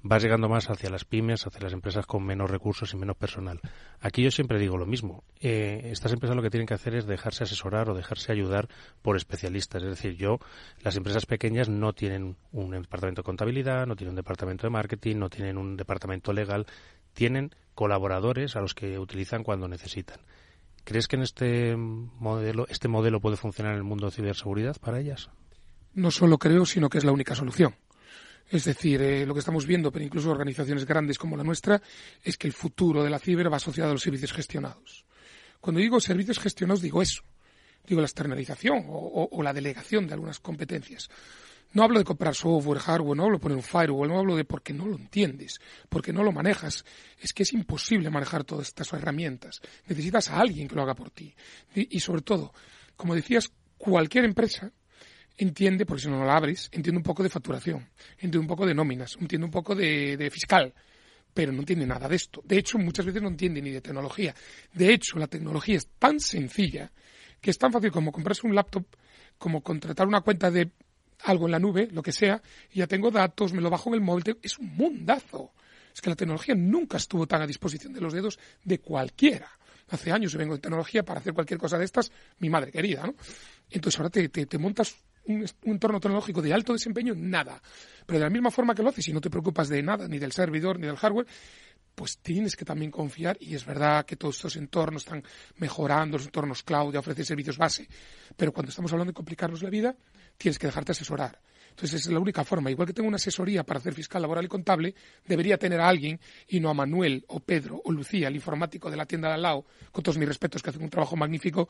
vas 0.02 0.22
llegando 0.22 0.48
más 0.48 0.70
hacia 0.70 0.88
las 0.88 1.04
pymes, 1.04 1.46
hacia 1.46 1.60
las 1.60 1.72
empresas 1.72 2.06
con 2.06 2.24
menos 2.24 2.50
recursos 2.50 2.94
y 2.94 2.96
menos 2.96 3.16
personal. 3.16 3.60
Aquí 4.00 4.22
yo 4.22 4.30
siempre 4.30 4.58
digo 4.58 4.78
lo 4.78 4.86
mismo. 4.86 5.24
Eh, 5.40 5.90
estas 5.92 6.12
empresas 6.12 6.34
lo 6.34 6.42
que 6.42 6.50
tienen 6.50 6.66
que 6.66 6.74
hacer 6.74 6.94
es 6.94 7.06
dejarse 7.06 7.44
asesorar 7.44 7.90
o 7.90 7.94
dejarse 7.94 8.32
ayudar 8.32 8.68
por 9.02 9.16
especialistas. 9.16 9.82
Es 9.82 9.90
decir, 9.90 10.16
yo, 10.16 10.38
las 10.82 10.96
empresas 10.96 11.26
pequeñas 11.26 11.68
no 11.68 11.92
tienen 11.92 12.36
un 12.52 12.70
departamento 12.70 13.20
de 13.20 13.26
contabilidad, 13.26 13.86
no 13.86 13.96
tienen 13.96 14.12
un 14.12 14.16
departamento 14.16 14.66
de 14.66 14.70
marketing, 14.70 15.16
no 15.16 15.28
tienen 15.28 15.58
un 15.58 15.76
departamento 15.76 16.32
legal, 16.32 16.66
tienen 17.12 17.54
colaboradores 17.74 18.56
a 18.56 18.60
los 18.60 18.74
que 18.74 18.98
utilizan 18.98 19.42
cuando 19.44 19.68
necesitan. 19.68 20.20
¿Crees 20.88 21.06
que 21.06 21.16
en 21.16 21.22
este 21.22 21.76
modelo, 21.76 22.66
este 22.70 22.88
modelo 22.88 23.20
puede 23.20 23.36
funcionar 23.36 23.72
en 23.72 23.76
el 23.76 23.84
mundo 23.84 24.06
de 24.06 24.12
ciberseguridad 24.12 24.78
para 24.80 24.98
ellas? 24.98 25.28
No 25.92 26.10
solo 26.10 26.38
creo, 26.38 26.64
sino 26.64 26.88
que 26.88 26.96
es 26.96 27.04
la 27.04 27.12
única 27.12 27.34
solución. 27.34 27.74
Es 28.48 28.64
decir, 28.64 29.02
eh, 29.02 29.26
lo 29.26 29.34
que 29.34 29.40
estamos 29.40 29.66
viendo, 29.66 29.92
pero 29.92 30.06
incluso 30.06 30.30
organizaciones 30.30 30.86
grandes 30.86 31.18
como 31.18 31.36
la 31.36 31.44
nuestra, 31.44 31.82
es 32.24 32.38
que 32.38 32.46
el 32.46 32.54
futuro 32.54 33.02
de 33.04 33.10
la 33.10 33.18
ciber 33.18 33.52
va 33.52 33.58
asociado 33.58 33.90
a 33.90 33.92
los 33.92 34.00
servicios 34.00 34.32
gestionados. 34.32 35.04
Cuando 35.60 35.78
digo 35.82 36.00
servicios 36.00 36.38
gestionados, 36.38 36.80
digo 36.80 37.02
eso. 37.02 37.22
Digo 37.86 38.00
la 38.00 38.06
externalización 38.06 38.86
o 38.88 39.42
la 39.42 39.52
delegación 39.52 40.06
de 40.06 40.14
algunas 40.14 40.40
competencias. 40.40 41.10
No 41.72 41.82
hablo 41.82 41.98
de 41.98 42.04
comprar 42.04 42.34
software, 42.34 42.78
hardware, 42.78 43.16
no 43.16 43.24
hablo 43.24 43.36
de 43.36 43.42
poner 43.42 43.56
un 43.56 43.62
firewall, 43.62 44.08
no 44.08 44.18
hablo 44.18 44.36
de 44.36 44.44
porque 44.44 44.72
no 44.72 44.86
lo 44.86 44.96
entiendes, 44.96 45.60
porque 45.88 46.12
no 46.12 46.22
lo 46.22 46.32
manejas. 46.32 46.84
Es 47.20 47.32
que 47.32 47.42
es 47.42 47.52
imposible 47.52 48.10
manejar 48.10 48.44
todas 48.44 48.68
estas 48.68 48.92
herramientas. 48.92 49.60
Necesitas 49.86 50.30
a 50.30 50.40
alguien 50.40 50.66
que 50.66 50.74
lo 50.74 50.82
haga 50.82 50.94
por 50.94 51.10
ti. 51.10 51.34
Y, 51.74 52.00
sobre 52.00 52.22
todo, 52.22 52.54
como 52.96 53.14
decías, 53.14 53.52
cualquier 53.76 54.24
empresa 54.24 54.72
entiende, 55.36 55.84
porque 55.84 56.02
si 56.02 56.08
no, 56.08 56.18
no 56.18 56.24
la 56.24 56.36
abres, 56.36 56.68
entiende 56.72 56.98
un 56.98 57.04
poco 57.04 57.22
de 57.22 57.28
facturación, 57.28 57.88
entiende 58.12 58.38
un 58.38 58.46
poco 58.46 58.66
de 58.66 58.74
nóminas, 58.74 59.16
entiende 59.20 59.44
un 59.44 59.52
poco 59.52 59.74
de, 59.74 60.16
de 60.16 60.30
fiscal, 60.30 60.74
pero 61.34 61.52
no 61.52 61.60
entiende 61.60 61.86
nada 61.86 62.08
de 62.08 62.16
esto. 62.16 62.42
De 62.44 62.58
hecho, 62.58 62.78
muchas 62.78 63.06
veces 63.06 63.22
no 63.22 63.28
entiende 63.28 63.60
ni 63.60 63.70
de 63.70 63.80
tecnología. 63.80 64.34
De 64.72 64.92
hecho, 64.92 65.18
la 65.18 65.28
tecnología 65.28 65.76
es 65.76 65.88
tan 65.98 66.18
sencilla 66.18 66.90
que 67.40 67.50
es 67.50 67.58
tan 67.58 67.72
fácil 67.72 67.92
como 67.92 68.10
comprarse 68.10 68.46
un 68.46 68.54
laptop, 68.54 68.84
como 69.38 69.62
contratar 69.62 70.08
una 70.08 70.22
cuenta 70.22 70.50
de 70.50 70.72
algo 71.24 71.46
en 71.46 71.52
la 71.52 71.58
nube, 71.58 71.88
lo 71.92 72.02
que 72.02 72.12
sea, 72.12 72.40
y 72.72 72.78
ya 72.78 72.86
tengo 72.86 73.10
datos, 73.10 73.52
me 73.52 73.60
lo 73.60 73.70
bajo 73.70 73.90
en 73.90 73.94
el 73.94 74.00
móvil, 74.00 74.38
es 74.42 74.58
un 74.58 74.76
mundazo. 74.76 75.52
Es 75.94 76.00
que 76.00 76.10
la 76.10 76.16
tecnología 76.16 76.54
nunca 76.54 76.96
estuvo 76.96 77.26
tan 77.26 77.42
a 77.42 77.46
disposición 77.46 77.92
de 77.92 78.00
los 78.00 78.12
dedos 78.12 78.38
de 78.62 78.78
cualquiera. 78.78 79.48
Hace 79.88 80.12
años 80.12 80.32
yo 80.32 80.38
vengo 80.38 80.54
de 80.54 80.60
tecnología 80.60 81.02
para 81.02 81.20
hacer 81.20 81.32
cualquier 81.32 81.58
cosa 81.58 81.78
de 81.78 81.84
estas, 81.84 82.12
mi 82.38 82.50
madre 82.50 82.70
querida, 82.70 83.04
¿no? 83.06 83.14
Entonces 83.70 83.98
ahora 83.98 84.10
te, 84.10 84.58
montas 84.58 84.94
un, 85.26 85.46
entorno 85.64 85.98
tecnológico 85.98 86.42
de 86.42 86.52
alto 86.52 86.72
desempeño, 86.72 87.14
nada. 87.16 87.60
Pero 88.06 88.18
de 88.18 88.24
la 88.24 88.30
misma 88.30 88.50
forma 88.50 88.74
que 88.74 88.82
lo 88.82 88.90
haces 88.90 89.08
y 89.08 89.12
no 89.12 89.20
te 89.20 89.30
preocupas 89.30 89.68
de 89.68 89.82
nada, 89.82 90.06
ni 90.06 90.18
del 90.18 90.32
servidor, 90.32 90.78
ni 90.78 90.86
del 90.86 90.96
hardware, 90.96 91.26
pues 91.94 92.18
tienes 92.18 92.54
que 92.54 92.64
también 92.64 92.92
confiar, 92.92 93.36
y 93.40 93.56
es 93.56 93.66
verdad 93.66 94.06
que 94.06 94.14
todos 94.14 94.36
estos 94.36 94.54
entornos 94.56 95.02
están 95.02 95.24
mejorando, 95.56 96.16
los 96.16 96.26
entornos 96.26 96.62
cloud, 96.62 96.92
de 96.92 96.98
ofrecer 96.98 97.24
servicios 97.24 97.58
base, 97.58 97.88
pero 98.36 98.52
cuando 98.52 98.70
estamos 98.70 98.92
hablando 98.92 99.10
de 99.10 99.16
complicarnos 99.16 99.62
la 99.62 99.70
vida, 99.70 99.96
tienes 100.38 100.58
que 100.58 100.66
dejarte 100.66 100.92
asesorar. 100.92 101.40
Entonces, 101.70 102.06
es 102.06 102.12
la 102.12 102.18
única 102.18 102.42
forma. 102.42 102.70
Igual 102.70 102.88
que 102.88 102.94
tengo 102.94 103.08
una 103.08 103.16
asesoría 103.16 103.62
para 103.62 103.78
hacer 103.78 103.94
fiscal, 103.94 104.22
laboral 104.22 104.44
y 104.44 104.48
contable, 104.48 104.94
debería 105.26 105.58
tener 105.58 105.80
a 105.80 105.88
alguien 105.88 106.18
y 106.48 106.58
no 106.58 106.70
a 106.70 106.74
Manuel 106.74 107.24
o 107.28 107.38
Pedro 107.38 107.80
o 107.84 107.92
Lucía, 107.92 108.28
el 108.28 108.34
informático 108.34 108.90
de 108.90 108.96
la 108.96 109.06
tienda 109.06 109.28
de 109.28 109.34
al 109.34 109.42
lado, 109.42 109.64
con 109.92 110.02
todos 110.02 110.18
mis 110.18 110.26
respetos, 110.26 110.60
que 110.60 110.70
hacen 110.70 110.82
un 110.82 110.90
trabajo 110.90 111.14
magnífico. 111.14 111.68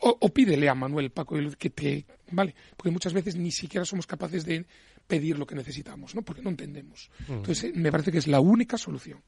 O, 0.00 0.28
pídele 0.28 0.68
a 0.68 0.74
Manuel, 0.74 1.10
Paco, 1.10 1.36
que 1.58 1.70
te. 1.70 2.06
¿Vale? 2.30 2.54
Porque 2.76 2.90
muchas 2.90 3.12
veces 3.12 3.36
ni 3.36 3.50
siquiera 3.50 3.84
somos 3.84 4.06
capaces 4.06 4.44
de 4.44 4.64
pedir 5.06 5.38
lo 5.38 5.46
que 5.46 5.54
necesitamos, 5.54 6.14
¿no? 6.14 6.22
Porque 6.22 6.42
no 6.42 6.50
entendemos. 6.50 7.10
Entonces, 7.28 7.74
me 7.74 7.90
parece 7.90 8.12
que 8.12 8.18
es 8.18 8.26
la 8.26 8.40
única 8.40 8.78
solución. 8.78 9.22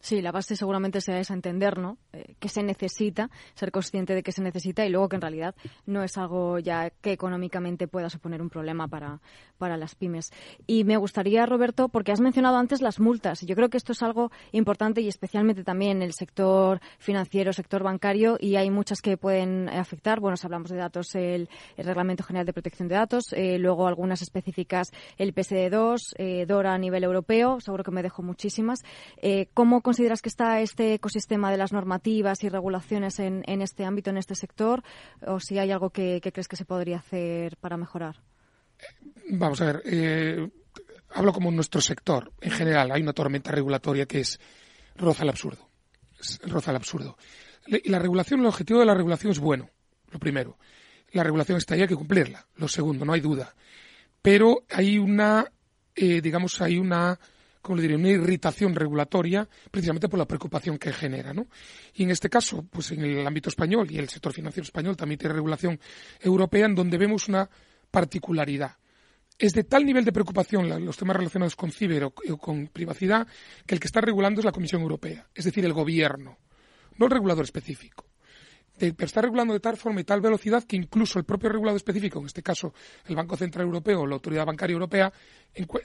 Sí, 0.00 0.22
la 0.22 0.32
base 0.32 0.56
seguramente 0.56 1.02
sea 1.02 1.20
esa 1.20 1.34
entender, 1.34 1.78
¿no? 1.78 1.98
Eh, 2.14 2.34
que 2.38 2.48
se 2.48 2.62
necesita, 2.62 3.30
ser 3.54 3.70
consciente 3.70 4.14
de 4.14 4.22
que 4.22 4.32
se 4.32 4.42
necesita 4.42 4.86
y 4.86 4.88
luego 4.88 5.10
que 5.10 5.16
en 5.16 5.22
realidad 5.22 5.54
no 5.84 6.02
es 6.02 6.16
algo 6.16 6.58
ya 6.58 6.88
que 6.88 7.12
económicamente 7.12 7.86
pueda 7.86 8.08
suponer 8.08 8.40
un 8.40 8.48
problema 8.48 8.88
para, 8.88 9.20
para 9.58 9.76
las 9.76 9.94
pymes. 9.94 10.30
Y 10.66 10.84
me 10.84 10.96
gustaría, 10.96 11.44
Roberto, 11.44 11.88
porque 11.88 12.12
has 12.12 12.20
mencionado 12.20 12.56
antes 12.56 12.80
las 12.80 12.98
multas. 12.98 13.42
Yo 13.42 13.54
creo 13.56 13.68
que 13.68 13.76
esto 13.76 13.92
es 13.92 14.02
algo 14.02 14.30
importante 14.52 15.02
y 15.02 15.08
especialmente 15.08 15.64
también 15.64 16.00
el 16.00 16.14
sector 16.14 16.80
financiero, 16.98 17.52
sector 17.52 17.82
bancario, 17.82 18.38
y 18.40 18.56
hay 18.56 18.70
muchas 18.70 19.02
que 19.02 19.18
pueden 19.18 19.68
afectar. 19.68 20.20
Bueno, 20.20 20.36
si 20.36 20.46
hablamos 20.46 20.70
de 20.70 20.76
datos, 20.76 21.14
el, 21.14 21.48
Reglamento 21.76 22.24
General 22.24 22.46
de 22.46 22.52
Protección 22.52 22.88
de 22.88 22.94
Datos, 22.94 23.32
eh, 23.32 23.58
luego 23.58 23.86
algunas 23.86 24.22
específicas, 24.22 24.90
el 25.16 25.34
PSD2, 25.34 26.14
eh, 26.16 26.46
DORA 26.46 26.74
a 26.74 26.78
nivel 26.78 27.04
europeo, 27.04 27.60
seguro 27.60 27.84
que 27.84 27.90
me 27.90 28.02
dejo 28.02 28.22
muchísimas. 28.22 28.80
¿Cómo 29.58 29.82
consideras 29.82 30.22
que 30.22 30.28
está 30.28 30.60
este 30.60 30.94
ecosistema 30.94 31.50
de 31.50 31.56
las 31.56 31.72
normativas 31.72 32.44
y 32.44 32.48
regulaciones 32.48 33.18
en, 33.18 33.42
este 33.60 33.84
ámbito, 33.84 34.08
en 34.08 34.16
este 34.16 34.36
sector? 34.36 34.84
¿O 35.26 35.40
si 35.40 35.58
hay 35.58 35.72
algo 35.72 35.90
que, 35.90 36.20
crees 36.20 36.46
que 36.46 36.54
se 36.54 36.64
podría 36.64 36.98
hacer 36.98 37.56
para 37.56 37.76
mejorar? 37.76 38.22
Vamos 39.30 39.60
a 39.60 39.64
ver. 39.64 39.82
Eh, 39.84 40.48
hablo 41.10 41.32
como 41.32 41.50
nuestro 41.50 41.80
sector. 41.80 42.30
En 42.40 42.52
general, 42.52 42.92
hay 42.92 43.02
una 43.02 43.12
tormenta 43.12 43.50
regulatoria 43.50 44.06
que 44.06 44.20
es 44.20 44.38
roza 44.94 45.24
el 45.24 45.30
absurdo. 45.30 45.68
roza 46.42 46.70
el 46.70 46.76
absurdo. 46.76 47.18
La 47.86 47.98
regulación, 47.98 48.38
el 48.38 48.46
objetivo 48.46 48.78
de 48.78 48.86
la 48.86 48.94
regulación 48.94 49.32
es 49.32 49.40
bueno, 49.40 49.70
lo 50.12 50.20
primero. 50.20 50.56
La 51.10 51.24
regulación 51.24 51.58
está 51.58 51.74
ahí, 51.74 51.80
hay 51.80 51.88
que 51.88 51.96
cumplirla. 51.96 52.46
Lo 52.54 52.68
segundo, 52.68 53.04
no 53.04 53.12
hay 53.12 53.20
duda. 53.20 53.52
Pero 54.22 54.62
hay 54.70 54.98
una, 54.98 55.50
eh, 55.96 56.20
digamos, 56.20 56.60
hay 56.60 56.78
una 56.78 57.18
como 57.68 57.76
le 57.76 57.82
diré, 57.82 57.96
una 57.96 58.08
irritación 58.08 58.74
regulatoria 58.74 59.46
precisamente 59.70 60.08
por 60.08 60.18
la 60.18 60.26
preocupación 60.26 60.78
que 60.78 60.90
genera. 60.90 61.34
¿no? 61.34 61.48
Y 61.92 62.04
en 62.04 62.10
este 62.10 62.30
caso, 62.30 62.66
pues 62.70 62.92
en 62.92 63.04
el 63.04 63.26
ámbito 63.26 63.50
español 63.50 63.86
y 63.90 63.98
el 63.98 64.08
sector 64.08 64.32
financiero 64.32 64.64
español 64.64 64.96
también 64.96 65.18
tiene 65.18 65.34
regulación 65.34 65.78
europea 66.18 66.64
en 66.64 66.74
donde 66.74 66.96
vemos 66.96 67.28
una 67.28 67.48
particularidad. 67.90 68.72
Es 69.38 69.52
de 69.52 69.64
tal 69.64 69.84
nivel 69.84 70.06
de 70.06 70.12
preocupación 70.12 70.82
los 70.82 70.96
temas 70.96 71.16
relacionados 71.16 71.56
con 71.56 71.70
ciber 71.70 72.04
o, 72.04 72.12
con 72.38 72.68
privacidad 72.68 73.26
que 73.66 73.74
el 73.74 73.80
que 73.80 73.86
está 73.86 74.00
regulando 74.00 74.40
es 74.40 74.46
la 74.46 74.52
Comisión 74.52 74.80
Europea, 74.80 75.28
es 75.34 75.44
decir, 75.44 75.64
el 75.64 75.74
gobierno, 75.74 76.38
no 76.96 77.04
el 77.04 77.12
regulador 77.12 77.44
específico 77.44 78.07
pero 78.78 79.06
está 79.06 79.20
regulando 79.20 79.54
de 79.54 79.60
tal 79.60 79.76
forma 79.76 80.00
y 80.00 80.04
tal 80.04 80.20
velocidad 80.20 80.64
que 80.64 80.76
incluso 80.76 81.18
el 81.18 81.24
propio 81.24 81.48
regulador 81.48 81.76
específico, 81.76 82.20
en 82.20 82.26
este 82.26 82.42
caso 82.42 82.72
el 83.06 83.16
Banco 83.16 83.36
Central 83.36 83.66
Europeo 83.66 84.02
o 84.02 84.06
la 84.06 84.14
Autoridad 84.14 84.46
Bancaria 84.46 84.74
Europea, 84.74 85.12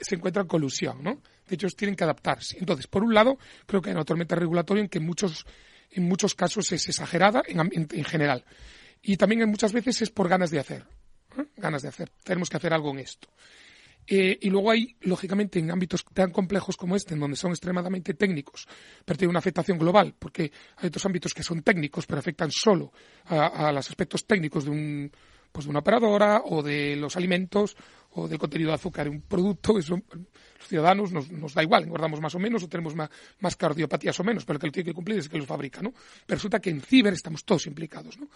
se 0.00 0.14
encuentra 0.14 0.42
en 0.42 0.48
colusión, 0.48 1.02
¿no? 1.02 1.20
De 1.48 1.56
hecho, 1.56 1.68
tienen 1.68 1.96
que 1.96 2.04
adaptarse. 2.04 2.58
Entonces, 2.58 2.86
por 2.86 3.02
un 3.02 3.12
lado, 3.12 3.38
creo 3.66 3.82
que 3.82 3.90
hay 3.90 3.94
una 3.94 4.04
tormenta 4.04 4.34
regulatoria 4.34 4.82
en 4.82 4.88
que 4.88 4.98
en 4.98 5.06
muchos, 5.06 5.46
en 5.90 6.08
muchos 6.08 6.34
casos 6.34 6.70
es 6.72 6.88
exagerada 6.88 7.42
en, 7.46 8.04
general. 8.04 8.44
Y 9.02 9.16
también 9.16 9.42
en 9.42 9.50
muchas 9.50 9.72
veces 9.72 10.00
es 10.02 10.10
por 10.10 10.28
ganas 10.28 10.50
de 10.50 10.60
hacer. 10.60 10.86
¿eh? 11.36 11.44
Ganas 11.56 11.82
de 11.82 11.88
hacer. 11.88 12.10
Tenemos 12.22 12.48
que 12.48 12.56
hacer 12.56 12.72
algo 12.72 12.90
en 12.92 13.00
esto. 13.00 13.28
Eh, 14.06 14.38
y 14.40 14.50
luego 14.50 14.70
hay, 14.70 14.96
lógicamente, 15.02 15.58
en 15.58 15.70
ámbitos 15.70 16.04
tan 16.12 16.30
complejos 16.30 16.76
como 16.76 16.96
este, 16.96 17.14
en 17.14 17.20
donde 17.20 17.36
son 17.36 17.52
extremadamente 17.52 18.14
técnicos, 18.14 18.66
pero 19.04 19.16
tienen 19.16 19.30
una 19.30 19.38
afectación 19.38 19.78
global, 19.78 20.14
porque 20.18 20.52
hay 20.76 20.88
otros 20.88 21.06
ámbitos 21.06 21.32
que 21.32 21.42
son 21.42 21.62
técnicos, 21.62 22.06
pero 22.06 22.18
afectan 22.18 22.50
solo 22.50 22.92
a, 23.26 23.72
los 23.72 23.88
aspectos 23.88 24.26
técnicos 24.26 24.64
de, 24.64 24.70
un, 24.70 25.12
pues 25.50 25.64
de 25.64 25.70
una 25.70 25.78
operadora 25.78 26.42
o 26.44 26.62
de 26.62 26.96
los 26.96 27.16
alimentos 27.16 27.76
o 28.10 28.28
del 28.28 28.38
contenido 28.38 28.70
de 28.70 28.74
azúcar 28.74 29.06
en 29.06 29.14
un 29.14 29.22
producto. 29.22 29.78
Eso, 29.78 29.96
los 29.96 30.68
ciudadanos 30.68 31.12
nos, 31.12 31.54
da 31.54 31.62
igual, 31.62 31.84
engordamos 31.84 32.20
más 32.20 32.34
o 32.34 32.38
menos 32.38 32.62
o 32.62 32.68
tenemos 32.68 32.94
más, 32.94 33.08
más, 33.40 33.56
cardiopatías 33.56 34.18
o 34.20 34.24
menos, 34.24 34.44
pero 34.44 34.56
el 34.56 34.60
que 34.60 34.66
lo 34.66 34.72
tiene 34.72 34.90
que 34.90 34.94
cumplir 34.94 35.18
es 35.18 35.24
el 35.26 35.30
que 35.30 35.38
lo 35.38 35.46
fabrica. 35.46 35.80
¿no? 35.80 35.92
Pero 36.26 36.36
resulta 36.36 36.60
que 36.60 36.70
en 36.70 36.82
ciber 36.82 37.14
estamos 37.14 37.44
todos 37.44 37.66
implicados. 37.66 38.18
¿no? 38.18 38.28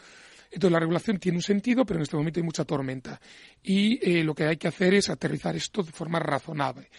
Entonces 0.50 0.72
la 0.72 0.80
regulación 0.80 1.18
tiene 1.18 1.38
un 1.38 1.42
sentido, 1.42 1.84
pero 1.84 1.98
en 1.98 2.02
este 2.02 2.16
momento 2.16 2.40
hay 2.40 2.44
mucha 2.44 2.64
tormenta. 2.64 3.20
Y 3.62 3.98
eh, 4.02 4.24
lo 4.24 4.34
que 4.34 4.44
hay 4.44 4.56
que 4.56 4.68
hacer 4.68 4.94
es 4.94 5.10
aterrizar 5.10 5.54
esto 5.56 5.82
de 5.82 5.92
forma 5.92 6.18
razonable. 6.18 6.90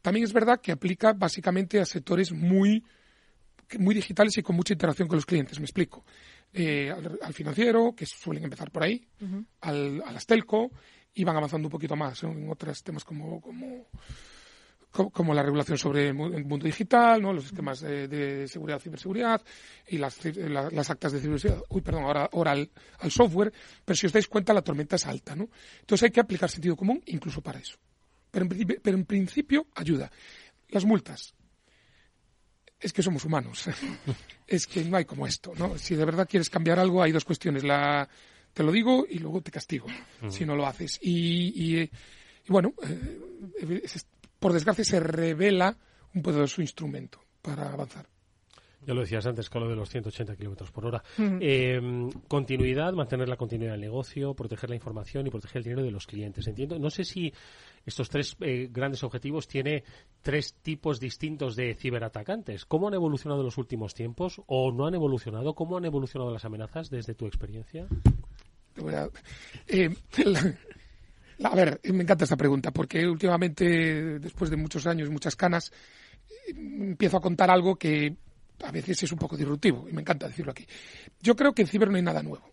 También 0.00 0.24
es 0.24 0.32
verdad 0.32 0.60
que 0.60 0.72
aplica 0.72 1.12
básicamente 1.12 1.80
a 1.80 1.84
sectores 1.84 2.32
muy, 2.32 2.84
muy 3.78 3.94
digitales 3.94 4.36
y 4.38 4.42
con 4.42 4.54
mucha 4.54 4.74
interacción 4.74 5.08
con 5.08 5.16
los 5.16 5.26
clientes. 5.26 5.58
Me 5.58 5.64
explico. 5.64 6.04
Eh, 6.52 6.90
al, 6.90 7.34
financiero, 7.34 7.94
que 7.96 8.06
suelen 8.06 8.44
empezar 8.44 8.70
por 8.70 8.84
ahí, 8.84 9.04
al, 9.62 10.02
a 10.06 10.12
las 10.12 10.24
telco, 10.24 10.70
y 11.14 11.24
van 11.24 11.36
avanzando 11.36 11.66
un 11.68 11.72
poquito 11.72 11.96
más 11.96 12.22
en 12.22 12.48
otros 12.50 12.82
temas 12.82 13.04
como, 13.04 13.40
como 13.40 13.86
como 14.94 15.34
la 15.34 15.42
regulación 15.42 15.76
sobre 15.76 16.08
el 16.08 16.14
mundo 16.14 16.66
digital, 16.66 17.20
¿no? 17.20 17.32
los 17.32 17.46
esquemas 17.46 17.80
de, 17.80 18.46
seguridad, 18.46 18.78
ciberseguridad 18.78 19.42
y 19.88 19.98
las, 19.98 20.24
las, 20.24 20.90
actas 20.90 21.12
de 21.12 21.20
ciberseguridad, 21.20 21.64
uy, 21.68 21.80
perdón, 21.80 22.04
ahora, 22.04 22.30
ahora 22.32 22.52
al, 22.52 22.70
software, 23.10 23.52
pero 23.84 23.96
si 23.96 24.06
os 24.06 24.12
dais 24.12 24.28
cuenta 24.28 24.54
la 24.54 24.62
tormenta 24.62 24.94
es 24.96 25.06
alta, 25.06 25.34
¿no? 25.34 25.48
Entonces 25.80 26.04
hay 26.04 26.10
que 26.10 26.20
aplicar 26.20 26.48
sentido 26.48 26.76
común 26.76 27.02
incluso 27.06 27.40
para 27.40 27.58
eso. 27.58 27.76
Pero 28.30 28.46
en, 28.46 28.80
pero 28.82 28.96
en 28.96 29.04
principio 29.04 29.66
ayuda. 29.74 30.10
Las 30.68 30.84
multas. 30.84 31.34
Es 32.78 32.92
que 32.92 33.02
somos 33.02 33.24
humanos. 33.24 33.64
es 34.46 34.66
que 34.66 34.84
no 34.84 34.96
hay 34.96 35.04
como 35.04 35.26
esto, 35.26 35.52
¿no? 35.56 35.76
Si 35.76 35.96
de 35.96 36.04
verdad 36.04 36.28
quieres 36.28 36.50
cambiar 36.50 36.78
algo, 36.78 37.02
hay 37.02 37.12
dos 37.12 37.24
cuestiones. 37.24 37.64
La, 37.64 38.08
te 38.52 38.62
lo 38.62 38.70
digo 38.70 39.04
y 39.08 39.18
luego 39.18 39.40
te 39.42 39.50
castigo 39.50 39.86
si 40.28 40.46
no 40.46 40.54
lo 40.54 40.66
haces. 40.66 40.98
Y, 41.02 41.80
y, 41.82 41.90
bueno, 42.48 42.72
eh, 42.82 43.82
por 44.44 44.52
desgracia, 44.52 44.84
se 44.84 45.00
revela 45.00 45.74
un 46.14 46.20
poderoso 46.20 46.60
instrumento 46.60 47.18
para 47.40 47.72
avanzar. 47.72 48.06
Ya 48.86 48.92
lo 48.92 49.00
decías 49.00 49.24
antes 49.24 49.48
con 49.48 49.62
lo 49.62 49.70
de 49.70 49.74
los 49.74 49.88
180 49.88 50.36
kilómetros 50.36 50.70
por 50.70 50.84
hora. 50.84 51.02
Eh, 51.18 51.80
continuidad, 52.28 52.92
mantener 52.92 53.26
la 53.26 53.38
continuidad 53.38 53.72
del 53.72 53.80
negocio, 53.80 54.34
proteger 54.34 54.68
la 54.68 54.76
información 54.76 55.26
y 55.26 55.30
proteger 55.30 55.60
el 55.60 55.64
dinero 55.64 55.82
de 55.82 55.90
los 55.90 56.06
clientes. 56.06 56.46
Entiendo. 56.46 56.78
No 56.78 56.90
sé 56.90 57.04
si 57.04 57.32
estos 57.86 58.10
tres 58.10 58.36
eh, 58.40 58.68
grandes 58.70 59.02
objetivos 59.02 59.48
tiene 59.48 59.82
tres 60.20 60.56
tipos 60.60 61.00
distintos 61.00 61.56
de 61.56 61.74
ciberatacantes. 61.74 62.66
¿Cómo 62.66 62.88
han 62.88 62.94
evolucionado 62.94 63.40
en 63.40 63.46
los 63.46 63.56
últimos 63.56 63.94
tiempos 63.94 64.42
o 64.46 64.72
no 64.72 64.86
han 64.86 64.92
evolucionado? 64.92 65.54
¿Cómo 65.54 65.78
han 65.78 65.86
evolucionado 65.86 66.30
las 66.30 66.44
amenazas 66.44 66.90
desde 66.90 67.14
tu 67.14 67.24
experiencia? 67.24 67.86
Eh, 69.68 69.94
a 71.42 71.54
ver, 71.54 71.80
me 71.92 72.02
encanta 72.02 72.24
esta 72.24 72.36
pregunta 72.36 72.70
porque 72.70 73.06
últimamente, 73.06 74.18
después 74.18 74.50
de 74.50 74.56
muchos 74.56 74.86
años, 74.86 75.10
muchas 75.10 75.36
canas, 75.36 75.72
empiezo 76.48 77.16
a 77.16 77.20
contar 77.20 77.50
algo 77.50 77.76
que 77.76 78.16
a 78.62 78.70
veces 78.70 79.02
es 79.02 79.12
un 79.12 79.18
poco 79.18 79.36
disruptivo 79.36 79.88
y 79.88 79.92
me 79.92 80.02
encanta 80.02 80.28
decirlo 80.28 80.52
aquí. 80.52 80.66
Yo 81.20 81.34
creo 81.34 81.52
que 81.52 81.62
en 81.62 81.68
ciber 81.68 81.90
no 81.90 81.96
hay 81.96 82.02
nada 82.02 82.22
nuevo. 82.22 82.52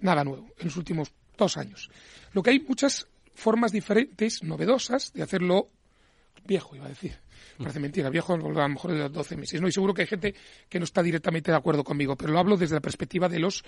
Nada 0.00 0.24
nuevo 0.24 0.50
en 0.58 0.66
los 0.66 0.76
últimos 0.76 1.12
dos 1.36 1.56
años. 1.56 1.90
Lo 2.32 2.42
que 2.42 2.50
hay 2.50 2.60
muchas 2.60 3.06
formas 3.34 3.72
diferentes, 3.72 4.42
novedosas, 4.42 5.12
de 5.12 5.22
hacerlo 5.22 5.70
viejo, 6.46 6.76
iba 6.76 6.86
a 6.86 6.90
decir. 6.90 7.18
Parece 7.58 7.80
mentira, 7.80 8.10
viejo 8.10 8.34
a 8.34 8.36
lo 8.36 8.68
mejor 8.68 8.92
de 8.92 9.08
12 9.08 9.36
meses. 9.36 9.60
No, 9.60 9.68
y 9.68 9.72
seguro 9.72 9.94
que 9.94 10.02
hay 10.02 10.08
gente 10.08 10.34
que 10.68 10.78
no 10.78 10.84
está 10.84 11.02
directamente 11.02 11.50
de 11.50 11.56
acuerdo 11.56 11.84
conmigo, 11.84 12.16
pero 12.16 12.32
lo 12.32 12.38
hablo 12.38 12.56
desde 12.56 12.74
la 12.74 12.80
perspectiva 12.80 13.28
de 13.28 13.38
los 13.38 13.64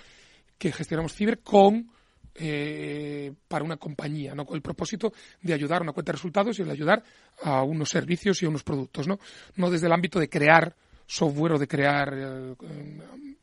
que 0.57 0.71
gestionamos 0.71 1.13
ciber 1.13 1.39
con 1.39 1.91
eh, 2.35 3.33
para 3.47 3.63
una 3.63 3.77
compañía, 3.77 4.33
¿no? 4.33 4.45
con 4.45 4.55
el 4.55 4.61
propósito 4.61 5.11
de 5.41 5.53
ayudar 5.53 5.81
a 5.81 5.83
una 5.83 5.93
cuenta 5.93 6.11
de 6.11 6.17
resultados 6.17 6.59
y 6.59 6.63
de 6.63 6.71
ayudar 6.71 7.03
a 7.43 7.63
unos 7.63 7.89
servicios 7.89 8.41
y 8.41 8.45
a 8.45 8.49
unos 8.49 8.63
productos, 8.63 9.07
no, 9.07 9.19
no 9.55 9.69
desde 9.69 9.87
el 9.87 9.93
ámbito 9.93 10.19
de 10.19 10.29
crear 10.29 10.75
software 11.05 11.53
o 11.53 11.59
de 11.59 11.67
crear 11.67 12.13
eh, 12.15 12.55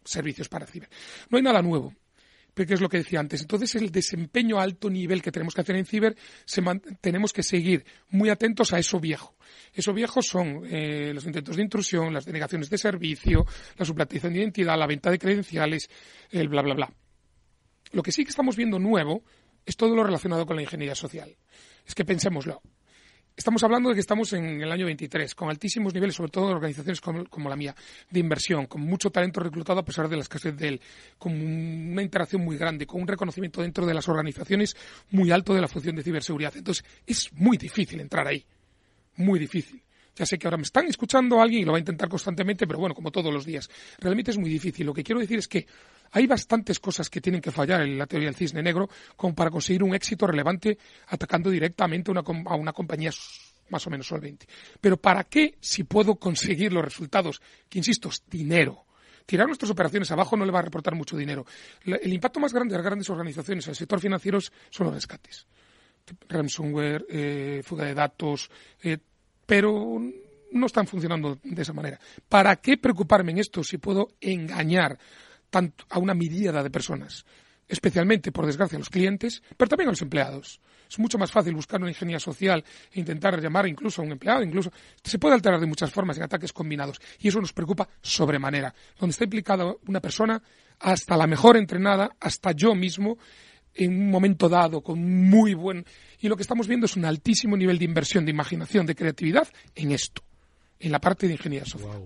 servicios 0.04 0.48
para 0.48 0.66
ciber. 0.66 0.88
No 1.28 1.36
hay 1.36 1.42
nada 1.42 1.60
nuevo. 1.60 1.92
¿qué 2.64 2.72
es 2.72 2.80
lo 2.80 2.88
que 2.88 2.98
decía 2.98 3.20
antes? 3.20 3.42
Entonces, 3.42 3.74
el 3.74 3.90
desempeño 3.90 4.58
alto 4.58 4.88
nivel 4.88 5.20
que 5.20 5.30
tenemos 5.30 5.54
que 5.54 5.60
hacer 5.60 5.76
en 5.76 5.84
ciber, 5.84 6.16
tenemos 7.02 7.32
que 7.34 7.42
seguir 7.42 7.84
muy 8.08 8.30
atentos 8.30 8.72
a 8.72 8.78
eso 8.78 8.98
viejo. 8.98 9.34
Eso 9.74 9.92
viejo 9.92 10.22
son 10.22 10.62
eh, 10.64 11.12
los 11.12 11.26
intentos 11.26 11.56
de 11.56 11.62
intrusión, 11.62 12.14
las 12.14 12.24
denegaciones 12.24 12.70
de 12.70 12.78
servicio, 12.78 13.44
la 13.76 13.84
suplantación 13.84 14.32
de 14.32 14.38
identidad, 14.38 14.78
la 14.78 14.86
venta 14.86 15.10
de 15.10 15.18
credenciales, 15.18 15.90
el 16.30 16.48
bla, 16.48 16.62
bla, 16.62 16.74
bla. 16.74 16.90
Lo 17.96 18.02
que 18.02 18.12
sí 18.12 18.24
que 18.24 18.28
estamos 18.28 18.56
viendo 18.56 18.78
nuevo 18.78 19.22
es 19.64 19.74
todo 19.74 19.96
lo 19.96 20.04
relacionado 20.04 20.44
con 20.44 20.54
la 20.54 20.60
ingeniería 20.60 20.94
social. 20.94 21.34
Es 21.86 21.94
que 21.94 22.04
pensémoslo. 22.04 22.60
Estamos 23.34 23.62
hablando 23.62 23.88
de 23.88 23.94
que 23.94 24.02
estamos 24.02 24.34
en 24.34 24.60
el 24.60 24.70
año 24.70 24.84
23, 24.84 25.34
con 25.34 25.48
altísimos 25.48 25.94
niveles, 25.94 26.14
sobre 26.14 26.30
todo 26.30 26.50
en 26.50 26.56
organizaciones 26.56 27.00
como, 27.00 27.48
la 27.48 27.56
mía, 27.56 27.74
de 28.10 28.20
inversión, 28.20 28.66
con 28.66 28.82
mucho 28.82 29.08
talento 29.08 29.40
reclutado 29.40 29.80
a 29.80 29.84
pesar 29.86 30.10
de 30.10 30.16
la 30.16 30.22
escasez 30.22 30.54
de 30.58 30.68
él, 30.68 30.80
con 31.16 31.32
una 31.32 32.02
interacción 32.02 32.44
muy 32.44 32.58
grande, 32.58 32.86
con 32.86 33.00
un 33.00 33.08
reconocimiento 33.08 33.62
dentro 33.62 33.86
de 33.86 33.94
las 33.94 34.06
organizaciones 34.10 34.76
muy 35.12 35.30
alto 35.30 35.54
de 35.54 35.62
la 35.62 35.68
función 35.68 35.96
de 35.96 36.02
ciberseguridad. 36.02 36.54
Entonces, 36.54 36.84
es 37.06 37.32
muy 37.32 37.56
difícil 37.56 37.98
entrar 38.02 38.26
ahí. 38.26 38.44
Muy 39.16 39.38
difícil. 39.38 39.82
Ya 40.16 40.26
sé 40.26 40.38
que 40.38 40.46
ahora 40.46 40.58
me 40.58 40.64
están 40.64 40.86
escuchando 40.86 41.40
alguien 41.40 41.62
y 41.62 41.64
lo 41.64 41.72
va 41.72 41.78
a 41.78 41.80
intentar 41.80 42.10
constantemente, 42.10 42.66
pero 42.66 42.78
bueno, 42.78 42.94
como 42.94 43.10
todos 43.10 43.32
los 43.32 43.46
días. 43.46 43.70
Realmente 43.98 44.32
es 44.32 44.38
muy 44.38 44.50
difícil. 44.50 44.84
Lo 44.84 44.92
que 44.92 45.02
quiero 45.02 45.20
decir 45.20 45.38
es 45.38 45.48
que 45.48 45.66
hay 46.12 46.26
bastantes 46.26 46.80
cosas 46.80 47.10
que 47.10 47.20
tienen 47.20 47.40
que 47.40 47.50
fallar 47.50 47.82
en 47.82 47.98
la 47.98 48.06
teoría 48.06 48.28
del 48.28 48.36
cisne 48.36 48.62
negro 48.62 48.88
como 49.16 49.34
para 49.34 49.50
conseguir 49.50 49.82
un 49.82 49.94
éxito 49.94 50.26
relevante 50.26 50.78
atacando 51.08 51.50
directamente 51.50 52.12
a 52.12 52.54
una 52.54 52.72
compañía 52.72 53.10
más 53.68 53.86
o 53.86 53.90
menos 53.90 54.06
solvente. 54.06 54.46
Pero 54.80 54.96
¿para 54.96 55.24
qué 55.24 55.56
si 55.60 55.84
puedo 55.84 56.16
conseguir 56.16 56.72
los 56.72 56.84
resultados? 56.84 57.40
Que 57.68 57.78
insisto, 57.78 58.08
es 58.08 58.22
dinero. 58.28 58.84
Tirar 59.26 59.48
nuestras 59.48 59.70
operaciones 59.70 60.10
abajo 60.12 60.36
no 60.36 60.44
le 60.44 60.52
va 60.52 60.60
a 60.60 60.62
reportar 60.62 60.94
mucho 60.94 61.16
dinero. 61.16 61.44
El 61.84 62.12
impacto 62.12 62.38
más 62.38 62.52
grande 62.52 62.72
de 62.72 62.78
las 62.78 62.86
grandes 62.86 63.10
organizaciones 63.10 63.66
en 63.66 63.70
el 63.70 63.76
sector 63.76 64.00
financiero 64.00 64.38
son 64.40 64.86
los 64.86 64.94
rescates. 64.94 65.46
Ransomware, 66.28 67.04
eh, 67.08 67.62
fuga 67.64 67.86
de 67.86 67.94
datos, 67.94 68.48
eh, 68.80 68.98
pero 69.44 70.00
no 70.52 70.66
están 70.66 70.86
funcionando 70.86 71.40
de 71.42 71.62
esa 71.62 71.72
manera. 71.72 71.98
¿Para 72.28 72.54
qué 72.56 72.78
preocuparme 72.78 73.32
en 73.32 73.38
esto 73.38 73.64
si 73.64 73.78
puedo 73.78 74.10
engañar 74.20 74.96
tanto 75.56 75.86
a 75.88 75.98
una 75.98 76.12
miríada 76.12 76.62
de 76.62 76.68
personas, 76.68 77.24
especialmente, 77.66 78.30
por 78.30 78.44
desgracia, 78.44 78.76
a 78.76 78.78
los 78.78 78.90
clientes, 78.90 79.42
pero 79.56 79.70
también 79.70 79.88
a 79.88 79.92
los 79.92 80.02
empleados. 80.02 80.60
Es 80.86 80.98
mucho 80.98 81.16
más 81.16 81.32
fácil 81.32 81.54
buscar 81.54 81.80
una 81.80 81.88
ingeniería 81.88 82.20
social 82.20 82.62
e 82.92 83.00
intentar 83.00 83.40
llamar 83.40 83.66
incluso 83.66 84.02
a 84.02 84.04
un 84.04 84.12
empleado, 84.12 84.42
incluso 84.42 84.70
se 85.02 85.18
puede 85.18 85.34
alterar 85.34 85.58
de 85.58 85.64
muchas 85.64 85.90
formas 85.90 86.18
en 86.18 86.24
ataques 86.24 86.52
combinados 86.52 87.00
y 87.20 87.28
eso 87.28 87.40
nos 87.40 87.54
preocupa 87.54 87.88
sobremanera. 88.02 88.74
Donde 89.00 89.12
está 89.12 89.24
implicada 89.24 89.74
una 89.86 90.00
persona, 90.00 90.42
hasta 90.78 91.16
la 91.16 91.26
mejor 91.26 91.56
entrenada, 91.56 92.14
hasta 92.20 92.52
yo 92.52 92.74
mismo, 92.74 93.16
en 93.72 93.98
un 93.98 94.10
momento 94.10 94.50
dado, 94.50 94.82
con 94.82 95.02
muy 95.30 95.54
buen. 95.54 95.86
Y 96.20 96.28
lo 96.28 96.36
que 96.36 96.42
estamos 96.42 96.68
viendo 96.68 96.84
es 96.84 96.96
un 96.96 97.06
altísimo 97.06 97.56
nivel 97.56 97.78
de 97.78 97.86
inversión, 97.86 98.26
de 98.26 98.32
imaginación, 98.32 98.84
de 98.84 98.94
creatividad 98.94 99.48
en 99.74 99.92
esto, 99.92 100.20
en 100.78 100.92
la 100.92 101.00
parte 101.00 101.26
de 101.26 101.32
ingeniería 101.32 101.66
social. 101.66 102.02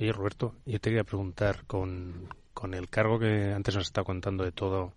Oye, 0.00 0.12
Roberto, 0.12 0.54
yo 0.64 0.80
te 0.80 0.90
quería 0.90 1.04
preguntar, 1.04 1.64
con, 1.66 2.28
con 2.54 2.74
el 2.74 2.88
cargo 2.88 3.18
que 3.18 3.52
antes 3.52 3.74
nos 3.74 3.86
está 3.86 4.04
contando 4.04 4.44
de 4.44 4.52
todo 4.52 4.92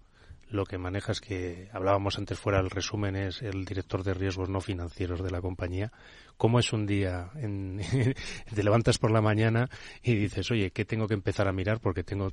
lo 0.49 0.65
que 0.65 0.77
manejas, 0.77 1.21
que 1.21 1.69
hablábamos 1.71 2.17
antes 2.17 2.37
fuera, 2.37 2.59
el 2.59 2.69
resumen 2.69 3.15
es 3.15 3.41
el 3.41 3.65
director 3.65 4.03
de 4.03 4.13
riesgos 4.13 4.49
no 4.49 4.61
financieros 4.61 5.23
de 5.23 5.31
la 5.31 5.41
compañía. 5.41 5.91
¿Cómo 6.37 6.59
es 6.59 6.73
un 6.73 6.85
día? 6.85 7.31
En, 7.35 7.79
te 8.55 8.63
levantas 8.63 8.97
por 8.97 9.11
la 9.11 9.21
mañana 9.21 9.69
y 10.03 10.15
dices, 10.15 10.51
oye, 10.51 10.71
¿qué 10.71 10.85
tengo 10.85 11.07
que 11.07 11.13
empezar 11.13 11.47
a 11.47 11.53
mirar? 11.53 11.79
Porque 11.79 12.03
tengo 12.03 12.31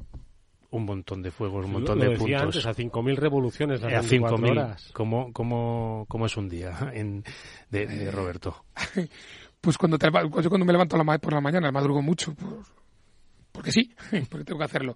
un 0.71 0.85
montón 0.85 1.23
de 1.23 1.31
fuegos, 1.31 1.65
un 1.65 1.73
montón 1.73 1.99
de 2.01 2.17
puntos. 2.17 2.57
Antes, 2.57 2.67
a 2.67 2.75
5.000 2.75 3.17
revoluciones 3.17 3.81
las 3.81 3.93
a 4.05 4.09
5.000 4.09 4.51
horas. 4.51 4.91
¿Cómo, 4.93 5.33
cómo, 5.33 6.05
¿Cómo 6.09 6.27
es 6.27 6.37
un 6.37 6.49
día 6.49 6.91
en, 6.93 7.25
de, 7.71 7.87
de 7.87 8.11
Roberto? 8.11 8.65
Pues 9.61 9.77
cuando, 9.77 9.99
te, 9.99 10.07
yo 10.07 10.49
cuando 10.49 10.65
me 10.65 10.73
levanto 10.73 10.97
por 11.21 11.33
la 11.33 11.41
mañana, 11.41 11.73
madrugo 11.73 12.01
mucho, 12.01 12.35
porque 13.53 13.73
sí, 13.73 13.93
porque 14.31 14.45
tengo 14.45 14.59
que 14.59 14.65
hacerlo. 14.65 14.95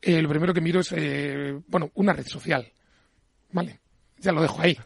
Eh, 0.00 0.22
lo 0.22 0.28
primero 0.28 0.54
que 0.54 0.60
miro 0.60 0.80
es, 0.80 0.92
eh, 0.92 1.60
bueno, 1.66 1.90
una 1.94 2.12
red 2.12 2.26
social. 2.26 2.70
¿Vale? 3.52 3.80
Ya 4.18 4.32
lo 4.32 4.42
dejo 4.42 4.60
ahí. 4.60 4.76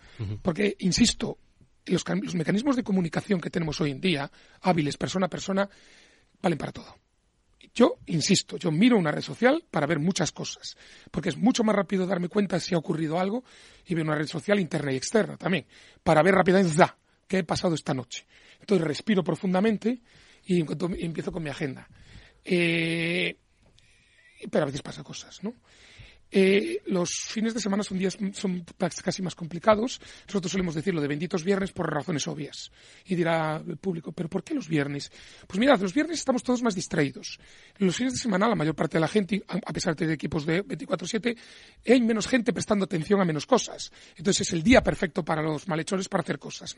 Porque, 0.43 0.77
insisto, 0.81 1.39
los, 1.87 2.05
los 2.23 2.35
mecanismos 2.35 2.77
de 2.77 2.83
comunicación 2.83 3.41
que 3.41 3.51
tenemos 3.51 3.81
hoy 3.81 3.91
en 3.91 4.01
día, 4.01 4.31
hábiles 4.61 4.97
persona 4.97 5.27
a 5.27 5.31
persona, 5.31 5.69
valen 6.41 6.59
para 6.59 6.73
todo. 6.73 6.97
Yo 7.75 7.99
insisto, 8.07 8.59
yo 8.59 8.71
miro 8.71 8.99
una 8.99 9.11
red 9.11 9.23
social 9.23 9.65
para 9.71 9.87
ver 9.87 9.99
muchas 9.99 10.31
cosas, 10.31 10.77
porque 11.11 11.31
es 11.31 11.39
mucho 11.39 11.65
más 11.65 11.75
rápido 11.75 12.07
darme 12.07 12.29
cuenta 12.29 12.61
si 12.61 12.75
ha 12.75 12.79
ocurrido 12.79 13.19
algo 13.19 13.45
y 13.87 13.95
ver 13.95 14.05
una 14.05 14.17
red 14.17 14.27
social 14.27 14.61
interna 14.61 14.93
y 14.93 14.97
externa 14.97 15.39
también, 15.39 15.67
para 16.03 16.23
ver 16.23 16.35
rápidamente, 16.35 16.77
da, 16.77 16.99
¿qué 17.27 17.39
he 17.39 17.45
pasado 17.45 17.75
esta 17.75 17.95
noche? 17.95 18.27
Entonces 18.63 18.87
respiro 18.87 19.25
profundamente 19.25 20.01
y 20.47 20.61
empiezo 20.61 21.33
con 21.33 21.43
mi 21.43 21.51
agenda. 21.51 21.89
Eh, 22.45 23.37
pero 24.51 24.63
a 24.63 24.67
veces 24.67 24.83
pasa 24.83 25.03
cosas, 25.03 25.43
¿no? 25.43 25.55
Eh, 26.35 26.81
los 26.87 27.11
fines 27.11 27.53
de 27.53 27.61
semana 27.61 27.83
son 27.83 27.99
días 27.99 28.17
son 28.33 28.65
casi 29.05 29.21
más 29.21 29.35
complicados. 29.35 30.01
Nosotros 30.27 30.51
solemos 30.51 30.75
decirlo 30.75 31.03
de 31.03 31.09
benditos 31.09 31.45
viernes 31.45 31.73
por 31.73 31.93
razones 31.93 32.27
obvias. 32.27 32.73
Y 33.05 33.15
dirá 33.15 33.63
el 33.67 33.77
público, 33.77 34.13
¿pero 34.13 34.31
por 34.31 34.43
qué 34.43 34.55
los 34.55 34.67
viernes? 34.67 35.13
Pues 35.47 35.61
mirad, 35.61 35.79
los 35.79 35.93
viernes 35.93 36.19
estamos 36.19 36.43
todos 36.43 36.63
más 36.63 36.75
distraídos. 36.75 37.39
Los 37.77 37.97
fines 37.97 38.15
de 38.15 38.19
semana, 38.19 38.49
la 38.49 38.55
mayor 38.55 38.75
parte 38.75 38.97
de 38.97 39.01
la 39.01 39.09
gente, 39.09 39.45
a 39.47 39.73
pesar 39.73 39.95
de 39.95 39.99
tener 39.99 40.15
equipos 40.15 40.47
de 40.47 40.65
24-7, 40.65 41.37
hay 41.87 42.01
menos 42.01 42.27
gente 42.27 42.55
prestando 42.55 42.87
atención 42.87 43.21
a 43.21 43.27
menos 43.27 43.45
cosas. 43.45 43.93
Entonces 44.17 44.49
es 44.49 44.53
el 44.55 44.63
día 44.63 44.83
perfecto 44.83 45.23
para 45.23 45.43
los 45.43 45.69
malhechores 45.69 46.09
para 46.09 46.23
hacer 46.23 46.39
cosas. 46.39 46.75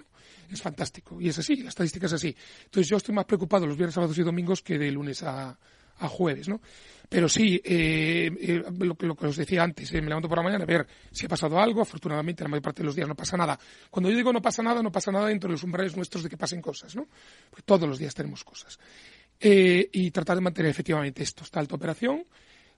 Es 0.51 0.61
fantástico. 0.61 1.21
Y 1.21 1.29
es 1.29 1.39
así, 1.39 1.57
la 1.57 1.69
estadística 1.69 2.07
es 2.07 2.13
así. 2.13 2.35
Entonces 2.65 2.91
yo 2.91 2.97
estoy 2.97 3.15
más 3.15 3.25
preocupado 3.25 3.67
los 3.69 3.77
viernes, 3.77 3.95
sábados 3.95 4.19
y 4.19 4.23
domingos 4.23 4.63
que 4.63 4.79
de 4.79 4.91
lunes 4.91 5.23
a, 5.23 5.57
a 5.99 6.09
jueves, 6.09 6.49
¿no? 6.49 6.61
Pero 7.09 7.29
sí, 7.29 7.61
eh, 7.65 8.31
eh, 8.41 8.63
lo, 8.81 8.97
que 8.97 9.27
os 9.27 9.37
decía 9.37 9.63
antes, 9.63 9.93
eh, 9.93 10.01
me 10.01 10.09
levanto 10.09 10.29
por 10.29 10.39
la 10.39 10.45
mañana 10.45 10.65
a 10.65 10.67
ver 10.67 10.87
si 11.13 11.27
ha 11.27 11.29
pasado 11.29 11.61
algo. 11.61 11.83
Afortunadamente, 11.83 12.43
la 12.43 12.49
mayor 12.49 12.63
parte 12.63 12.83
de 12.83 12.87
los 12.87 12.97
días 12.97 13.07
no 13.07 13.15
pasa 13.15 13.37
nada. 13.37 13.59
Cuando 13.91 14.11
yo 14.11 14.17
digo 14.17 14.33
no 14.33 14.43
pasa 14.43 14.63
nada, 14.63 14.83
no 14.83 14.91
pasa 14.91 15.13
nada 15.13 15.29
dentro 15.29 15.49
de 15.49 15.53
los 15.53 15.63
umbrales 15.63 15.97
nuestros 15.97 16.25
de 16.25 16.31
que 16.31 16.37
pasen 16.37 16.61
cosas, 16.61 16.97
¿no? 16.97 17.07
Todos 17.65 17.89
los 17.89 17.99
días 17.99 18.15
tenemos 18.15 18.43
cosas. 18.43 18.79
Eh, 19.39 19.89
y 19.93 20.11
tratar 20.11 20.37
de 20.37 20.43
mantener 20.43 20.71
efectivamente 20.71 21.23
esto, 21.23 21.45
esta 21.45 21.61
alta 21.61 21.75
operación 21.75 22.25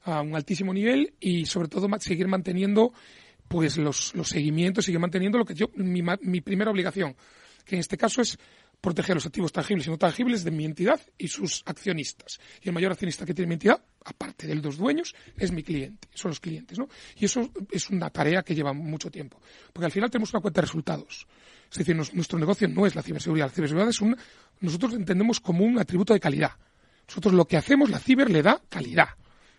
a 0.05 0.21
un 0.21 0.35
altísimo 0.35 0.73
nivel 0.73 1.15
y 1.21 1.47
sobre 1.47 1.69
todo 1.69 1.89
seguir 2.01 2.29
manteniendo 2.29 2.93
pues 3.49 3.77
los, 3.77 4.15
los 4.15 4.29
seguimientos, 4.29 4.85
seguir 4.85 5.01
manteniendo 5.01 5.39
lo 5.39 5.45
que 5.45 5.55
yo, 5.55 5.71
mi, 5.77 6.03
mi 6.03 6.41
primera 6.41 6.71
obligación, 6.71 7.15
que 7.65 7.77
en 7.77 7.81
este 7.81 7.97
caso 7.97 8.23
es 8.23 8.39
proteger 8.81 9.17
los 9.17 9.27
activos 9.27 9.53
tangibles 9.53 9.87
y 9.87 9.91
no 9.91 9.99
tangibles 9.99 10.45
de 10.45 10.51
mi 10.51 10.65
entidad 10.65 11.01
y 11.19 11.29
sus 11.29 11.63
accionistas. 11.67 12.39
Y 12.63 12.69
el 12.69 12.75
mayor 12.75 12.93
accionista 12.93 13.27
que 13.27 13.35
tiene 13.35 13.49
mi 13.49 13.55
entidad, 13.55 13.83
aparte 14.05 14.47
de 14.47 14.55
los 14.55 14.63
dos 14.63 14.79
dueños, 14.79 15.15
es 15.37 15.51
mi 15.51 15.63
cliente, 15.63 16.09
son 16.15 16.31
los 16.31 16.41
clientes, 16.41 16.79
¿no? 16.79 16.89
Y 17.17 17.25
eso 17.25 17.51
es 17.71 17.91
una 17.91 18.11
tarea 18.11 18.43
que 18.43 18.55
lleva 18.55 18.73
mucho 18.73 19.11
tiempo. 19.11 19.41
Porque 19.73 19.87
al 19.87 19.93
final 19.93 20.11
tenemos 20.11 20.33
una 20.33 20.41
cuenta 20.41 20.61
de 20.61 20.67
resultados. 20.67 21.27
Es 21.71 21.79
decir, 21.79 21.97
nuestro 21.97 22.39
negocio 22.39 22.69
no 22.69 22.87
es 22.87 22.95
la 22.95 23.03
ciberseguridad. 23.03 23.47
La 23.47 23.53
ciberseguridad 23.53 23.89
es 23.89 24.01
un, 24.01 24.17
nosotros 24.61 24.95
entendemos 24.95 25.41
como 25.41 25.65
un 25.65 25.79
atributo 25.79 26.15
de 26.15 26.21
calidad. 26.21 26.53
Nosotros 27.09 27.35
lo 27.35 27.45
que 27.45 27.57
hacemos, 27.57 27.91
la 27.91 27.99
ciber 27.99 28.31
le 28.31 28.43
da 28.43 28.61
calidad. 28.69 29.09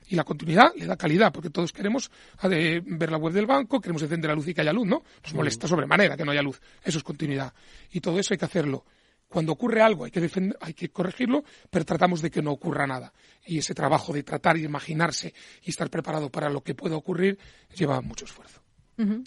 Y 0.09 0.15
la 0.15 0.23
continuidad 0.23 0.73
le 0.75 0.85
da 0.85 0.95
calidad, 0.95 1.33
porque 1.33 1.49
todos 1.49 1.73
queremos 1.73 2.09
ver 2.41 3.11
la 3.11 3.17
web 3.17 3.33
del 3.33 3.45
banco, 3.45 3.81
queremos 3.81 4.01
encender 4.03 4.29
la 4.29 4.35
luz 4.35 4.47
y 4.47 4.53
que 4.53 4.61
haya 4.61 4.71
luz, 4.71 4.87
¿no? 4.87 5.03
Nos 5.21 5.33
molesta 5.33 5.67
sobremanera 5.67 6.15
que 6.15 6.23
no 6.23 6.31
haya 6.31 6.41
luz. 6.41 6.61
Eso 6.81 6.97
es 6.97 7.03
continuidad. 7.03 7.53
Y 7.91 7.99
todo 7.99 8.17
eso 8.17 8.33
hay 8.33 8.37
que 8.37 8.45
hacerlo 8.45 8.85
cuando 9.27 9.51
ocurre 9.51 9.81
algo 9.81 10.05
hay 10.05 10.11
que, 10.11 10.21
defender, 10.21 10.57
hay 10.61 10.73
que 10.73 10.89
corregirlo, 10.89 11.43
pero 11.69 11.85
tratamos 11.85 12.21
de 12.21 12.31
que 12.31 12.41
no 12.41 12.51
ocurra 12.51 12.87
nada. 12.87 13.13
Y 13.45 13.57
ese 13.57 13.73
trabajo 13.73 14.13
de 14.13 14.23
tratar 14.23 14.57
y 14.57 14.63
imaginarse 14.63 15.33
y 15.63 15.69
estar 15.69 15.89
preparado 15.89 16.29
para 16.29 16.49
lo 16.49 16.61
que 16.61 16.75
pueda 16.75 16.95
ocurrir 16.95 17.37
lleva 17.75 18.01
mucho 18.01 18.25
esfuerzo. 18.25 18.61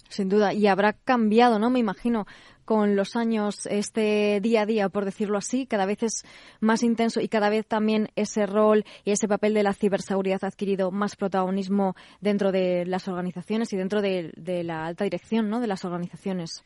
sin 0.08 0.28
duda. 0.28 0.52
Y 0.52 0.66
habrá 0.66 0.94
cambiado, 0.94 1.58
¿no? 1.58 1.70
Me 1.70 1.78
imagino, 1.78 2.26
con 2.64 2.96
los 2.96 3.16
años 3.16 3.66
este 3.66 4.40
día 4.40 4.62
a 4.62 4.66
día, 4.66 4.88
por 4.88 5.04
decirlo 5.04 5.38
así, 5.38 5.66
cada 5.66 5.86
vez 5.86 6.02
es 6.02 6.24
más 6.60 6.82
intenso 6.82 7.20
y 7.20 7.28
cada 7.28 7.50
vez 7.50 7.66
también 7.66 8.10
ese 8.16 8.46
rol 8.46 8.84
y 9.04 9.10
ese 9.10 9.28
papel 9.28 9.54
de 9.54 9.62
la 9.62 9.74
ciberseguridad 9.74 10.44
ha 10.44 10.48
adquirido 10.48 10.90
más 10.90 11.16
protagonismo 11.16 11.94
dentro 12.20 12.52
de 12.52 12.86
las 12.86 13.08
organizaciones 13.08 13.72
y 13.72 13.76
dentro 13.76 14.02
de, 14.02 14.32
de 14.36 14.64
la 14.64 14.86
alta 14.86 15.04
dirección, 15.04 15.50
¿no? 15.50 15.60
De 15.60 15.66
las 15.66 15.84
organizaciones. 15.84 16.64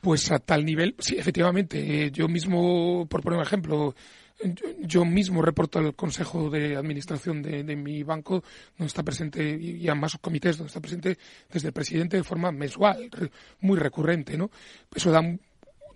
Pues 0.00 0.30
a 0.30 0.38
tal 0.38 0.64
nivel, 0.64 0.94
sí, 0.98 1.16
efectivamente. 1.18 2.06
Eh, 2.06 2.10
yo 2.12 2.28
mismo, 2.28 3.06
por 3.08 3.20
poner 3.22 3.38
un 3.38 3.44
ejemplo, 3.44 3.94
yo 4.80 5.04
mismo 5.04 5.42
reporto 5.42 5.78
al 5.80 5.94
Consejo 5.94 6.48
de 6.50 6.76
Administración 6.76 7.42
de, 7.42 7.76
mi 7.76 8.04
banco, 8.04 8.44
donde 8.76 8.86
está 8.86 9.02
presente, 9.02 9.58
y 9.60 9.88
a 9.88 9.94
más 9.94 10.16
comités, 10.20 10.56
donde 10.56 10.68
está 10.68 10.80
presente 10.80 11.18
desde 11.50 11.68
el 11.68 11.74
presidente 11.74 12.16
de 12.16 12.22
forma 12.22 12.52
mensual, 12.52 13.10
muy 13.60 13.78
recurrente, 13.78 14.36
¿no? 14.36 14.50
Eso 14.94 15.10
da, 15.10 15.20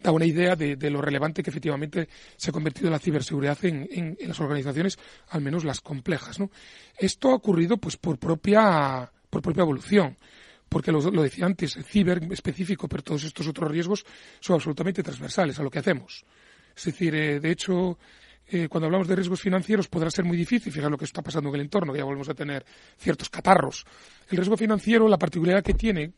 da 0.02 0.10
una 0.10 0.26
idea 0.26 0.56
de, 0.56 0.90
lo 0.90 1.00
relevante 1.00 1.42
que 1.42 1.50
efectivamente 1.50 2.08
se 2.36 2.50
ha 2.50 2.52
convertido 2.52 2.90
la 2.90 2.98
ciberseguridad 2.98 3.64
en, 3.64 3.88
en, 3.92 4.28
las 4.28 4.40
organizaciones, 4.40 4.98
al 5.28 5.42
menos 5.42 5.64
las 5.64 5.80
complejas, 5.80 6.40
¿no? 6.40 6.50
Esto 6.98 7.30
ha 7.30 7.34
ocurrido, 7.34 7.76
pues, 7.76 7.96
por 7.96 8.18
propia, 8.18 9.10
por 9.30 9.42
propia 9.42 9.62
evolución 9.62 10.16
porque 10.72 10.90
lo, 10.90 11.02
decía 11.22 11.44
antes, 11.44 11.76
el 11.76 11.84
ciber 11.84 12.22
específico, 12.32 12.88
pero 12.88 13.02
todos 13.02 13.24
estos 13.24 13.46
otros 13.46 13.70
riesgos 13.70 14.06
son 14.40 14.54
absolutamente 14.54 15.02
transversales 15.02 15.58
a 15.58 15.62
lo 15.62 15.70
que 15.70 15.78
hacemos. 15.78 16.24
Es 16.74 16.84
decir, 16.86 17.14
eh, 17.14 17.40
de 17.40 17.50
hecho, 17.50 17.98
eh, 18.46 18.68
cuando 18.68 18.86
hablamos 18.86 19.06
de 19.06 19.14
riesgos 19.14 19.42
financieros 19.42 19.88
podrá 19.88 20.10
ser 20.10 20.24
muy 20.24 20.34
difícil, 20.34 20.72
fijar 20.72 20.90
lo 20.90 20.96
que 20.96 21.04
está 21.04 21.20
pasando 21.20 21.50
en 21.50 21.56
el 21.56 21.60
entorno, 21.60 21.92
que 21.92 21.98
ya 21.98 22.06
volvemos 22.06 22.30
a 22.30 22.34
tener 22.34 22.64
ciertos 22.96 23.28
catarros. 23.28 23.84
El 24.30 24.38
riesgo 24.38 24.56
financiero, 24.56 25.06
la 25.08 25.18
particularidad 25.18 25.62
que 25.62 25.74
tiene, 25.74 26.10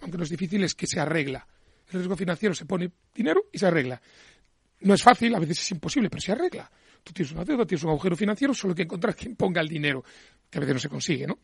aunque 0.00 0.18
no 0.18 0.24
es 0.24 0.30
difícil, 0.30 0.64
es 0.64 0.74
que 0.74 0.88
se 0.88 0.98
arregla. 0.98 1.46
El 1.86 2.00
riesgo 2.00 2.16
financiero 2.16 2.52
se 2.52 2.66
pone 2.66 2.90
dinero 3.14 3.44
y 3.52 3.58
se 3.58 3.66
arregla. 3.66 4.02
No 4.80 4.94
es 4.94 5.04
fácil, 5.04 5.36
a 5.36 5.38
veces 5.38 5.60
es 5.60 5.70
imposible, 5.70 6.10
pero 6.10 6.20
se 6.20 6.32
arregla. 6.32 6.68
Tú 7.04 7.12
tienes 7.12 7.32
una 7.32 7.44
deuda, 7.44 7.64
tienes 7.64 7.84
un 7.84 7.90
agujero 7.90 8.16
financiero, 8.16 8.54
solo 8.54 8.72
hay 8.72 8.76
que 8.76 8.82
encontrar 8.82 9.14
quien 9.14 9.36
ponga 9.36 9.60
el 9.60 9.68
dinero, 9.68 10.02
que 10.50 10.58
a 10.58 10.60
veces 10.60 10.74
no 10.74 10.80
se 10.80 10.88
consigue, 10.88 11.28
¿no? 11.28 11.38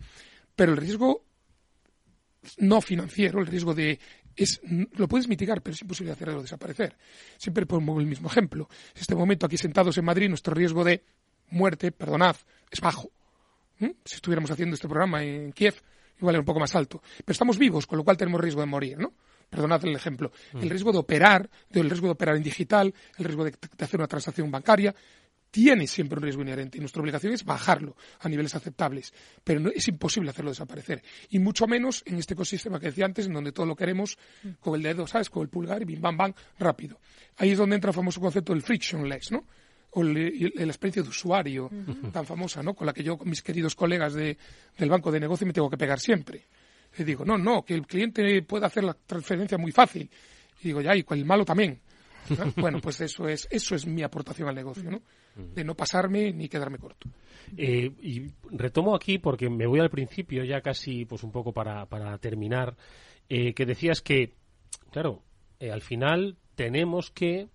Pero 0.56 0.72
el 0.72 0.78
riesgo 0.78 1.29
no 2.58 2.80
financiero, 2.80 3.40
el 3.40 3.46
riesgo 3.46 3.74
de 3.74 3.98
es, 4.36 4.60
lo 4.96 5.08
puedes 5.08 5.28
mitigar, 5.28 5.62
pero 5.62 5.74
es 5.74 5.82
imposible 5.82 6.12
hacerlo 6.12 6.42
desaparecer. 6.42 6.96
Siempre 7.36 7.66
pongo 7.66 8.00
el 8.00 8.06
mismo 8.06 8.28
ejemplo. 8.28 8.68
En 8.94 9.00
este 9.00 9.14
momento, 9.14 9.46
aquí 9.46 9.56
sentados 9.56 9.98
en 9.98 10.04
Madrid, 10.04 10.28
nuestro 10.28 10.54
riesgo 10.54 10.84
de 10.84 11.02
muerte, 11.50 11.92
perdonad, 11.92 12.36
es 12.70 12.80
bajo. 12.80 13.10
¿Mm? 13.78 13.90
Si 14.04 14.16
estuviéramos 14.16 14.50
haciendo 14.50 14.74
este 14.74 14.88
programa 14.88 15.22
en 15.22 15.52
Kiev, 15.52 15.74
igual 16.18 16.34
era 16.34 16.40
un 16.40 16.46
poco 16.46 16.60
más 16.60 16.74
alto. 16.74 17.02
Pero 17.18 17.32
estamos 17.32 17.58
vivos, 17.58 17.86
con 17.86 17.98
lo 17.98 18.04
cual 18.04 18.16
tenemos 18.16 18.40
riesgo 18.40 18.60
de 18.60 18.66
morir, 18.66 18.98
¿no? 18.98 19.12
Perdonad 19.48 19.84
el 19.84 19.96
ejemplo. 19.96 20.30
El 20.54 20.66
mm. 20.66 20.70
riesgo 20.70 20.92
de 20.92 20.98
operar, 20.98 21.50
el 21.72 21.90
riesgo 21.90 22.06
de 22.06 22.12
operar 22.12 22.36
en 22.36 22.42
digital, 22.42 22.94
el 23.18 23.24
riesgo 23.24 23.44
de 23.44 23.54
hacer 23.80 23.98
una 23.98 24.06
transacción 24.06 24.50
bancaria, 24.50 24.94
tiene 25.50 25.86
siempre 25.86 26.18
un 26.18 26.22
riesgo 26.22 26.42
inherente 26.42 26.78
y 26.78 26.80
nuestra 26.80 27.02
obligación 27.02 27.32
es 27.32 27.44
bajarlo 27.44 27.96
a 28.20 28.28
niveles 28.28 28.54
aceptables, 28.54 29.12
pero 29.42 29.60
no, 29.60 29.70
es 29.70 29.88
imposible 29.88 30.30
hacerlo 30.30 30.50
desaparecer. 30.50 31.02
Y 31.28 31.38
mucho 31.38 31.66
menos 31.66 32.02
en 32.06 32.16
este 32.16 32.34
ecosistema 32.34 32.78
que 32.78 32.86
decía 32.86 33.04
antes, 33.04 33.26
en 33.26 33.32
donde 33.32 33.52
todo 33.52 33.66
lo 33.66 33.76
queremos 33.76 34.16
con 34.60 34.76
el 34.76 34.82
dedo, 34.82 35.06
¿sabes? 35.06 35.30
Con 35.30 35.42
el 35.42 35.48
pulgar 35.48 35.82
y 35.82 35.84
bim, 35.84 36.00
bam, 36.00 36.16
bam, 36.16 36.34
rápido. 36.58 37.00
Ahí 37.36 37.50
es 37.50 37.58
donde 37.58 37.76
entra 37.76 37.90
el 37.90 37.94
famoso 37.94 38.20
concepto 38.20 38.52
del 38.52 38.62
frictionless, 38.62 39.32
¿no? 39.32 39.46
O 39.92 40.04
la 40.04 40.20
experiencia 40.20 41.02
de 41.02 41.08
usuario 41.08 41.68
tan 42.12 42.24
famosa, 42.24 42.62
¿no? 42.62 42.74
Con 42.74 42.86
la 42.86 42.92
que 42.92 43.02
yo, 43.02 43.18
con 43.18 43.28
mis 43.28 43.42
queridos 43.42 43.74
colegas 43.74 44.14
de, 44.14 44.38
del 44.78 44.88
banco 44.88 45.10
de 45.10 45.18
negocio, 45.18 45.46
me 45.46 45.52
tengo 45.52 45.68
que 45.68 45.76
pegar 45.76 45.98
siempre. 45.98 46.46
Le 46.96 47.04
digo, 47.04 47.24
no, 47.24 47.36
no, 47.36 47.64
que 47.64 47.74
el 47.74 47.86
cliente 47.86 48.42
pueda 48.42 48.68
hacer 48.68 48.84
la 48.84 48.94
transferencia 48.94 49.58
muy 49.58 49.72
fácil. 49.72 50.08
Y 50.60 50.68
digo, 50.68 50.80
ya, 50.80 50.94
y 50.94 51.02
con 51.02 51.18
el 51.18 51.24
malo 51.24 51.44
también. 51.44 51.80
Bueno, 52.56 52.80
pues 52.80 53.00
eso 53.00 53.26
es, 53.26 53.48
eso 53.50 53.74
es 53.74 53.86
mi 53.86 54.02
aportación 54.04 54.48
al 54.48 54.54
negocio, 54.54 54.88
¿no? 54.88 55.02
De 55.36 55.64
no 55.64 55.74
pasarme 55.74 56.32
ni 56.32 56.48
quedarme 56.48 56.78
corto. 56.78 57.08
Eh, 57.56 57.90
y 58.00 58.32
retomo 58.50 58.94
aquí 58.94 59.18
porque 59.18 59.48
me 59.48 59.66
voy 59.66 59.80
al 59.80 59.90
principio, 59.90 60.44
ya 60.44 60.60
casi 60.60 61.04
pues 61.04 61.22
un 61.22 61.32
poco 61.32 61.52
para, 61.52 61.86
para 61.86 62.16
terminar, 62.18 62.76
eh, 63.28 63.54
que 63.54 63.66
decías 63.66 64.02
que, 64.02 64.34
claro, 64.90 65.22
eh, 65.58 65.70
al 65.70 65.82
final 65.82 66.36
tenemos 66.54 67.10
que 67.10 67.48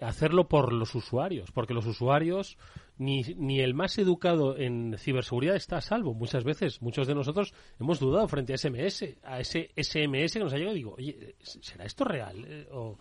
hacerlo 0.00 0.48
por 0.48 0.72
los 0.72 0.94
usuarios, 0.94 1.50
porque 1.52 1.74
los 1.74 1.86
usuarios 1.86 2.56
ni, 2.98 3.22
ni 3.36 3.60
el 3.60 3.74
más 3.74 3.98
educado 3.98 4.56
en 4.58 4.96
ciberseguridad 4.98 5.56
está 5.56 5.78
a 5.78 5.80
salvo. 5.80 6.14
Muchas 6.14 6.44
veces, 6.44 6.82
muchos 6.82 7.06
de 7.06 7.14
nosotros 7.14 7.54
hemos 7.80 7.98
dudado 7.98 8.26
frente 8.28 8.52
a 8.52 8.58
SMS, 8.58 9.16
a 9.22 9.40
ese 9.40 9.70
SMS 9.76 10.34
que 10.34 10.40
nos 10.40 10.52
ha 10.52 10.56
llegado 10.56 10.76
y 10.76 10.80
digo, 10.80 10.94
oye, 10.96 11.36
¿será 11.40 11.84
esto 11.84 12.04
real? 12.04 12.66
O, 12.72 12.98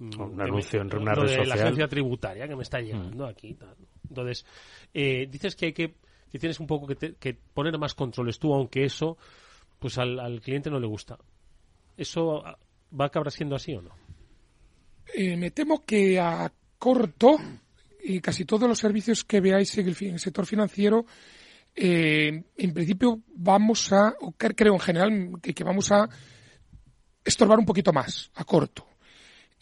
un 0.00 0.40
anuncio 0.40 0.80
en 0.80 0.96
una 0.96 1.14
red 1.14 1.28
social. 1.28 1.48
la 1.48 1.54
agencia 1.54 1.88
tributaria 1.88 2.48
que 2.48 2.56
me 2.56 2.62
está 2.62 2.80
llegando 2.80 3.26
mm. 3.26 3.28
aquí. 3.28 3.56
Entonces, 4.08 4.44
eh, 4.94 5.26
dices 5.30 5.54
que 5.54 5.66
hay 5.66 5.72
que, 5.72 5.94
que 6.30 6.38
tienes 6.38 6.58
un 6.58 6.66
poco 6.66 6.86
que, 6.86 7.38
poner 7.54 7.78
más 7.78 7.94
controles 7.94 8.38
tú, 8.38 8.52
aunque 8.54 8.84
eso, 8.84 9.18
pues 9.78 9.98
al, 9.98 10.40
cliente 10.40 10.70
no 10.70 10.80
le 10.80 10.86
gusta. 10.86 11.18
¿Eso 11.96 12.42
va 12.98 13.04
a 13.04 13.06
acabar 13.08 13.30
siendo 13.30 13.56
así 13.56 13.74
o 13.74 13.82
no? 13.82 13.90
Eh, 15.14 15.36
me 15.36 15.50
temo 15.50 15.84
que 15.84 16.18
a 16.18 16.50
corto, 16.78 17.36
y 18.02 18.20
casi 18.20 18.44
todos 18.44 18.68
los 18.68 18.78
servicios 18.78 19.22
que 19.24 19.40
veáis 19.40 19.76
en 19.76 19.88
el, 19.88 20.18
sector 20.18 20.46
financiero, 20.46 21.04
eh, 21.74 22.42
en 22.56 22.74
principio 22.74 23.20
vamos 23.34 23.92
a, 23.92 24.14
o 24.20 24.32
creo 24.32 24.72
en 24.72 24.80
general 24.80 25.32
que, 25.42 25.52
que 25.52 25.62
vamos 25.62 25.92
a 25.92 26.08
estorbar 27.22 27.58
un 27.58 27.66
poquito 27.66 27.92
más 27.92 28.30
a 28.34 28.44
corto 28.44 28.89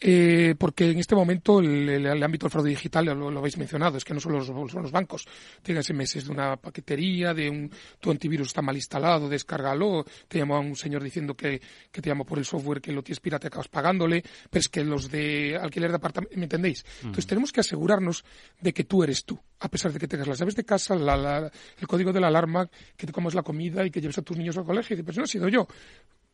eh, 0.01 0.55
porque 0.57 0.91
en 0.91 0.99
este 0.99 1.13
momento 1.13 1.59
el, 1.59 2.23
ámbito 2.23 2.45
del 2.45 2.51
fraude 2.51 2.69
digital, 2.69 3.05
lo, 3.05 3.29
lo, 3.29 3.39
habéis 3.39 3.57
mencionado, 3.57 3.97
es 3.97 4.05
que 4.05 4.13
no 4.13 4.19
solo 4.19 4.37
los, 4.37 4.47
son 4.47 4.81
los 4.81 4.91
bancos, 4.91 5.27
tienes 5.61 5.91
meses 5.93 6.25
de 6.25 6.31
una 6.31 6.55
paquetería, 6.55 7.33
de 7.33 7.49
un, 7.49 7.71
tu 7.99 8.09
antivirus 8.09 8.47
está 8.47 8.61
mal 8.61 8.75
instalado, 8.75 9.27
descárgalo, 9.27 10.05
te 10.27 10.37
llama 10.37 10.59
un 10.59 10.75
señor 10.75 11.03
diciendo 11.03 11.35
que, 11.35 11.61
que 11.91 12.01
te 12.01 12.09
llama 12.09 12.23
por 12.23 12.37
el 12.37 12.45
software 12.45 12.81
que 12.81 12.91
lo 12.93 13.03
tienes 13.03 13.19
pirata 13.19 13.47
acabas 13.47 13.67
pagándole, 13.67 14.23
pero 14.49 14.59
es 14.61 14.69
que 14.69 14.83
los 14.83 15.11
de 15.11 15.57
alquiler 15.57 15.89
de 15.89 15.97
apartamento, 15.97 16.35
¿me 16.37 16.43
entendéis? 16.43 16.85
Entonces 16.99 17.27
tenemos 17.27 17.51
que 17.51 17.59
asegurarnos 17.59 18.23
de 18.61 18.73
que 18.73 18.85
tú 18.85 19.03
eres 19.03 19.25
tú, 19.25 19.37
a 19.59 19.67
pesar 19.67 19.91
de 19.91 19.99
que 19.99 20.07
tengas 20.07 20.27
las 20.27 20.39
llaves 20.39 20.55
de 20.55 20.63
casa, 20.63 20.95
el 20.95 21.87
código 21.87 22.13
de 22.13 22.21
la 22.21 22.27
alarma, 22.27 22.69
que 22.95 23.05
te 23.05 23.11
comas 23.11 23.33
la 23.33 23.43
comida 23.43 23.85
y 23.85 23.91
que 23.91 23.99
lleves 23.99 24.17
a 24.17 24.21
tus 24.21 24.37
niños 24.37 24.57
al 24.57 24.65
colegio, 24.65 24.93
y 24.93 24.97
dices, 24.97 25.05
pero 25.05 25.21
no 25.21 25.25
he 25.25 25.27
sido 25.27 25.49
yo 25.49 25.67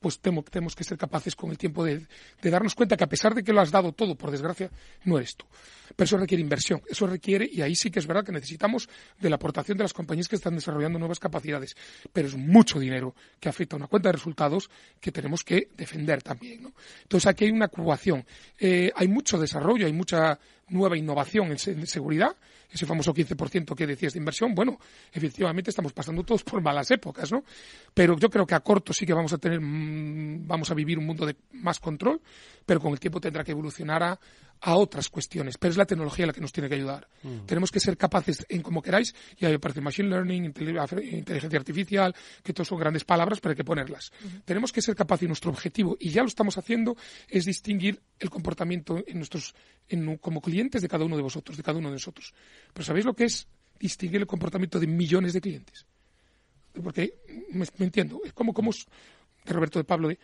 pues 0.06 0.20
tenemos 0.20 0.76
que 0.76 0.84
ser 0.84 1.00
capaces 1.00 1.36
con 1.36 1.50
el 1.50 1.58
tiempo 1.58 1.84
de, 1.84 2.06
darnos 2.44 2.76
cuenta 2.76 2.96
que 2.96 3.04
a 3.04 3.08
pesar 3.08 3.34
de 3.34 3.44
que 3.44 3.52
lo 3.52 3.60
has 3.60 3.72
dado 3.72 3.92
todo, 3.92 4.14
por 4.14 4.30
desgracia, 4.30 4.70
no 5.04 5.18
eres 5.18 5.36
tú. 5.36 5.48
Pero 5.96 6.06
eso 6.06 6.18
requiere 6.18 6.44
inversión, 6.44 6.80
eso 6.88 7.08
requiere, 7.08 7.50
y 7.52 7.64
ahí 7.64 7.74
sí 7.74 7.90
que 7.90 7.98
es 7.98 8.06
verdad 8.06 8.24
que 8.24 8.32
necesitamos 8.32 8.88
de 9.20 9.32
la 9.32 9.38
aportación 9.38 9.80
de 9.80 9.84
las 9.84 9.94
compañías 9.94 10.28
que 10.28 10.36
están 10.36 10.54
desarrollando 10.54 11.00
nuevas 11.00 11.18
capacidades, 11.18 11.76
pero 12.14 12.28
es 12.28 12.36
mucho 12.36 12.80
dinero 12.80 13.16
que 13.40 13.50
afecta 13.50 13.76
a 13.76 13.78
una 13.78 13.88
cuenta 13.88 14.10
de 14.10 14.14
resultados 14.14 14.70
que 15.02 15.12
tenemos 15.12 15.44
que 15.44 15.70
defender 15.76 16.22
también. 16.22 16.62
¿no? 16.62 16.74
Entonces 17.02 17.26
aquí 17.26 17.46
hay 17.46 17.52
una 17.52 17.70
cubación, 17.70 18.28
eh, 18.60 18.92
hay 18.96 19.08
mucho 19.08 19.40
desarrollo, 19.40 19.88
hay 19.88 19.94
mucha 19.94 20.38
nueva 20.68 20.96
innovación 21.00 21.52
en 21.52 21.88
seguridad, 21.88 22.36
ese 22.72 22.86
famoso 22.86 23.14
15% 23.14 23.76
que 23.76 23.88
decías 23.88 24.14
de 24.14 24.20
inversión, 24.20 24.54
bueno, 24.54 24.80
efectivamente 25.12 25.70
estamos 25.70 25.94
pasando 25.94 26.24
todos 26.24 26.44
por 26.44 26.62
malas 26.62 26.90
épocas, 26.92 27.32
¿no? 27.32 27.44
Pero 27.94 28.18
yo 28.18 28.30
creo 28.30 28.46
que 28.46 28.56
a 28.56 28.60
corto 28.60 28.94
sí 28.94 29.06
que 29.06 29.14
vamos 29.14 29.34
a 29.34 29.38
tener, 29.38 29.60
mm, 29.60 30.48
vamos 30.48 30.70
a 30.72 30.74
vivir 30.74 30.98
un 30.98 31.06
mundo 31.06 31.26
de 31.26 31.36
más 31.54 31.80
control, 31.80 32.22
pero 32.66 32.80
con 32.80 32.92
el 32.92 33.00
tiempo 33.00 33.20
tendrá 33.20 33.44
que 33.44 33.52
evolucionar 33.52 34.04
a, 34.04 34.20
a 34.66 34.78
otras 34.78 35.10
cuestiones, 35.10 35.60
pero 35.60 35.70
es 35.70 35.78
la 35.78 35.86
tecnología 35.86 36.26
la 36.26 36.34
que 36.34 36.42
nos 36.42 36.52
tiene 36.52 36.68
que 36.68 36.74
ayudar. 36.74 37.08
Mm. 37.22 37.46
Tenemos 37.46 37.72
que 37.72 37.80
ser 37.80 37.98
capaces, 37.98 38.44
en 38.50 38.64
como 38.64 38.82
queráis, 38.82 39.14
y 39.38 39.46
ahí 39.46 39.54
aparece 39.54 39.80
Machine 39.80 40.10
Learning, 40.10 40.46
inteligencia 40.46 41.60
artificial, 41.60 42.16
que 42.42 42.52
todos 42.52 42.70
son 42.70 42.80
grandes 42.80 43.04
palabras, 43.04 43.40
pero 43.40 43.52
hay 43.52 43.56
que 43.56 43.64
ponerlas. 43.64 44.12
Tenemos 44.44 44.72
que 44.72 44.82
ser 44.82 44.96
capaces, 44.96 45.26
y 45.26 45.28
nuestro 45.28 45.52
objetivo, 45.52 45.98
y 46.00 46.10
ya 46.10 46.24
lo 46.24 46.28
estamos 46.28 46.58
haciendo, 46.58 46.98
es 47.30 47.46
distinguir 47.46 48.02
el 48.18 48.32
comportamiento 48.32 49.04
en 49.06 49.18
nuestros, 49.18 49.54
en, 49.88 50.18
como 50.18 50.42
clientes 50.42 50.82
de 50.82 50.88
cada 50.88 51.06
uno 51.06 51.16
de 51.16 51.22
vosotros, 51.22 51.56
de 51.58 51.62
cada 51.62 51.78
uno 51.78 51.90
de 51.90 51.96
nosotros. 51.96 52.34
Pero 52.74 52.86
¿sabéis 52.86 53.06
lo 53.06 53.14
que 53.14 53.26
es 53.26 53.48
distinguir 53.80 54.22
el 54.22 54.28
comportamiento 54.28 54.80
de 54.80 54.88
millones 54.88 55.34
de 55.34 55.42
clientes? 55.42 55.86
Porque, 56.84 57.20
me, 57.52 57.68
entiendo, 57.86 58.20
es 58.26 58.34
como, 58.34 58.52
como 58.52 58.72
de 58.72 59.54
Roberto 59.54 59.78
de 59.78 59.86
Pablo, 59.86 60.08
de, 60.08 60.18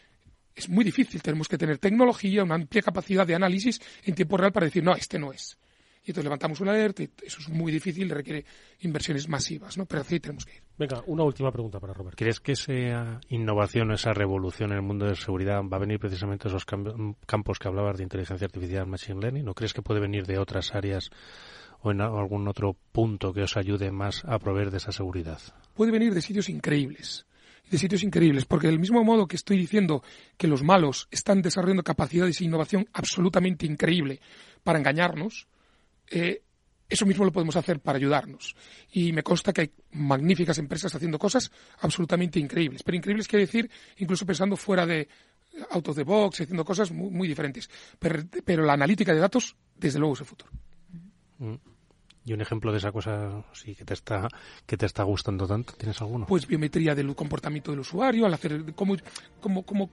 es 0.55 0.69
muy 0.69 0.83
difícil. 0.83 1.21
Tenemos 1.21 1.47
que 1.47 1.57
tener 1.57 1.77
tecnología, 1.77 2.43
una 2.43 2.55
amplia 2.55 2.81
capacidad 2.81 3.25
de 3.25 3.35
análisis 3.35 3.79
en 4.03 4.15
tiempo 4.15 4.37
real 4.37 4.51
para 4.51 4.65
decir, 4.65 4.83
no, 4.83 4.93
este 4.95 5.19
no 5.19 5.31
es. 5.31 5.57
Y 6.03 6.09
entonces 6.09 6.23
levantamos 6.23 6.59
una 6.61 6.71
alerta 6.71 7.03
y 7.03 7.09
eso 7.23 7.39
es 7.41 7.49
muy 7.49 7.71
difícil, 7.71 8.09
requiere 8.09 8.43
inversiones 8.79 9.29
masivas, 9.29 9.77
¿no? 9.77 9.85
Pero 9.85 10.01
así 10.01 10.19
tenemos 10.19 10.45
que 10.45 10.55
ir. 10.55 10.63
Venga, 10.75 11.03
una 11.05 11.23
última 11.23 11.51
pregunta 11.51 11.79
para 11.79 11.93
Robert. 11.93 12.17
¿Crees 12.17 12.39
que 12.39 12.53
esa 12.53 13.19
innovación, 13.29 13.91
esa 13.91 14.11
revolución 14.11 14.71
en 14.71 14.77
el 14.77 14.81
mundo 14.81 15.05
de 15.05 15.15
seguridad 15.15 15.61
va 15.61 15.77
a 15.77 15.79
venir 15.79 15.99
precisamente 15.99 16.49
de 16.49 16.55
esos 16.55 16.65
campos 16.65 17.59
que 17.59 17.67
hablabas 17.67 17.97
de 17.97 18.03
inteligencia 18.03 18.45
artificial, 18.45 18.87
machine 18.87 19.21
learning? 19.21 19.47
¿O 19.47 19.53
crees 19.53 19.73
que 19.73 19.83
puede 19.83 19.99
venir 19.99 20.25
de 20.25 20.39
otras 20.39 20.73
áreas 20.73 21.11
o 21.81 21.91
en 21.91 22.01
algún 22.01 22.47
otro 22.47 22.75
punto 22.91 23.31
que 23.31 23.43
os 23.43 23.55
ayude 23.55 23.91
más 23.91 24.25
a 24.25 24.39
proveer 24.39 24.71
de 24.71 24.77
esa 24.77 24.91
seguridad? 24.91 25.39
Puede 25.75 25.91
venir 25.91 26.15
de 26.15 26.21
sitios 26.21 26.49
increíbles 26.49 27.27
de 27.71 27.77
sitios 27.77 28.03
increíbles, 28.03 28.45
porque 28.45 28.67
del 28.67 28.79
mismo 28.79 29.03
modo 29.03 29.27
que 29.27 29.37
estoy 29.37 29.57
diciendo 29.57 30.03
que 30.37 30.47
los 30.47 30.61
malos 30.61 31.07
están 31.09 31.41
desarrollando 31.41 31.83
capacidades 31.83 32.41
e 32.41 32.43
innovación 32.43 32.85
absolutamente 32.91 33.65
increíble 33.65 34.19
para 34.61 34.77
engañarnos, 34.77 35.47
eh, 36.11 36.43
eso 36.89 37.05
mismo 37.05 37.23
lo 37.23 37.31
podemos 37.31 37.55
hacer 37.55 37.79
para 37.79 37.97
ayudarnos. 37.97 38.57
Y 38.91 39.13
me 39.13 39.23
consta 39.23 39.53
que 39.53 39.61
hay 39.61 39.71
magníficas 39.93 40.57
empresas 40.57 40.93
haciendo 40.93 41.17
cosas 41.17 41.49
absolutamente 41.79 42.37
increíbles. 42.39 42.83
Pero 42.83 42.97
increíbles 42.97 43.29
quiere 43.29 43.45
decir 43.45 43.71
incluso 43.97 44.25
pensando 44.25 44.57
fuera 44.57 44.85
de 44.85 45.07
autos 45.69 45.95
de 45.95 46.03
box, 46.03 46.41
haciendo 46.41 46.65
cosas 46.65 46.91
muy, 46.91 47.29
diferentes. 47.29 47.69
Pero, 47.97 48.65
la 48.65 48.73
analítica 48.73 49.13
de 49.13 49.19
datos, 49.19 49.55
desde 49.77 49.99
luego, 49.99 50.15
es 50.15 50.19
el 50.19 50.25
futuro. 50.25 50.51
Mm. 51.39 51.70
¿Y 52.23 52.33
un 52.33 52.41
ejemplo 52.41 52.71
de 52.71 52.77
esa 52.77 52.91
cosa 52.91 53.43
sí, 53.53 53.73
que 53.73 53.83
te 53.83 53.95
está 53.95 54.27
que 54.65 54.77
te 54.77 54.85
está 54.85 55.03
gustando 55.03 55.47
tanto? 55.47 55.73
¿Tienes 55.73 55.99
alguno? 56.01 56.27
Pues 56.27 56.45
biometría 56.45 56.93
del 56.93 57.15
comportamiento 57.15 57.71
del 57.71 57.79
usuario, 57.79 58.27
al 58.27 58.33
hacer 58.33 58.73
cómo, 58.75 58.95
cómo, 59.39 59.63
cómo, 59.63 59.89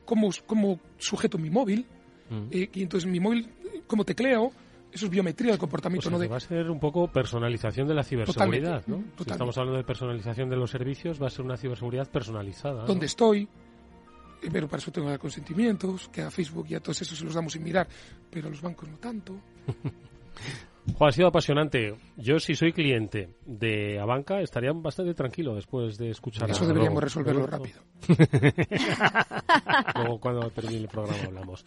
cómo, 0.47 0.81
sujeto 0.99 1.39
mi 1.39 1.49
móvil, 1.49 1.87
mm. 2.29 2.49
eh, 2.51 2.71
y 2.75 2.83
entonces 2.83 3.09
mi 3.09 3.19
móvil, 3.19 3.49
cómo 3.87 4.05
tecleo, 4.05 4.53
eso 4.93 5.07
es 5.07 5.11
biometría 5.11 5.53
del 5.53 5.59
comportamiento. 5.59 6.11
¿no? 6.11 6.19
de... 6.19 6.29
Va 6.29 6.37
a 6.37 6.41
ser 6.41 6.71
un 6.71 6.81
poco 6.81 7.11
personalización 7.11 7.89
de 7.89 7.95
la 7.95 8.05
ciberseguridad, 8.05 8.87
¿no? 8.87 9.05
Si 9.25 9.31
estamos 9.31 9.57
hablando 9.57 9.79
de 9.79 9.85
personalización 9.85 10.51
de 10.51 10.57
los 10.57 10.71
servicios, 10.71 11.21
va 11.23 11.29
a 11.29 11.31
ser 11.31 11.47
una 11.47 11.57
ciberseguridad 11.57 12.11
personalizada. 12.11 12.85
¿Dónde 12.85 13.07
estoy? 13.07 13.49
Eh, 14.43 14.49
pero 14.53 14.69
para 14.69 14.81
eso 14.81 14.93
tengo 14.93 15.07
que 15.07 15.13
dar 15.13 15.21
consentimientos, 15.21 16.09
que 16.09 16.23
a 16.23 16.31
Facebook 16.31 16.67
y 16.69 16.75
a 16.75 16.81
todos 16.81 17.01
esos 17.03 17.19
se 17.19 17.25
los 17.25 17.35
damos 17.35 17.53
sin 17.55 17.63
mirar, 17.63 17.89
pero 18.31 18.49
a 18.49 18.51
los 18.51 18.61
bancos 18.61 18.89
no 18.89 18.99
tanto. 18.99 19.35
Juan, 20.97 21.09
ha 21.09 21.13
sido 21.13 21.29
apasionante. 21.29 21.95
Yo, 22.17 22.39
si 22.41 22.55
soy 22.55 22.73
cliente 22.73 23.31
de 23.45 24.01
Abanca, 24.01 24.41
estaría 24.41 24.73
bastante 24.73 25.15
tranquilo 25.15 25.55
después 25.55 25.99
de 25.99 26.11
escuchar 26.11 26.51
Eso 26.51 26.67
deberíamos 26.67 27.03
resolverlo 27.03 27.47
rápido. 27.47 27.81
Luego, 29.95 30.19
cuando 30.19 30.51
termine 30.51 30.81
el 30.81 30.89
programa, 30.89 31.23
hablamos. 31.25 31.65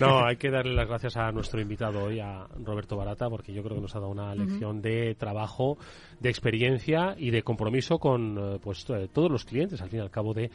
No, 0.00 0.24
hay 0.24 0.36
que 0.36 0.50
darle 0.50 0.74
las 0.74 0.88
gracias 0.88 1.16
a 1.16 1.32
nuestro 1.32 1.60
invitado 1.60 2.04
hoy, 2.04 2.20
a 2.20 2.46
Roberto 2.62 2.96
Barata, 2.96 3.28
porque 3.28 3.52
yo 3.52 3.62
creo 3.62 3.76
que 3.76 3.82
nos 3.82 3.94
ha 3.96 4.00
dado 4.00 4.12
una 4.12 4.34
lección 4.34 4.80
de 4.80 5.14
trabajo, 5.16 5.76
de 6.20 6.30
experiencia 6.30 7.14
y 7.18 7.30
de 7.30 7.42
compromiso 7.42 7.98
con 7.98 8.38
eh, 8.38 8.58
pues, 8.62 8.86
eh, 8.90 9.08
todos 9.12 9.30
los 9.30 9.44
clientes, 9.44 9.80
al 9.82 9.88
fin 9.88 10.00
y 10.00 10.02
al 10.02 10.10
cabo, 10.10 10.34
de 10.34 10.50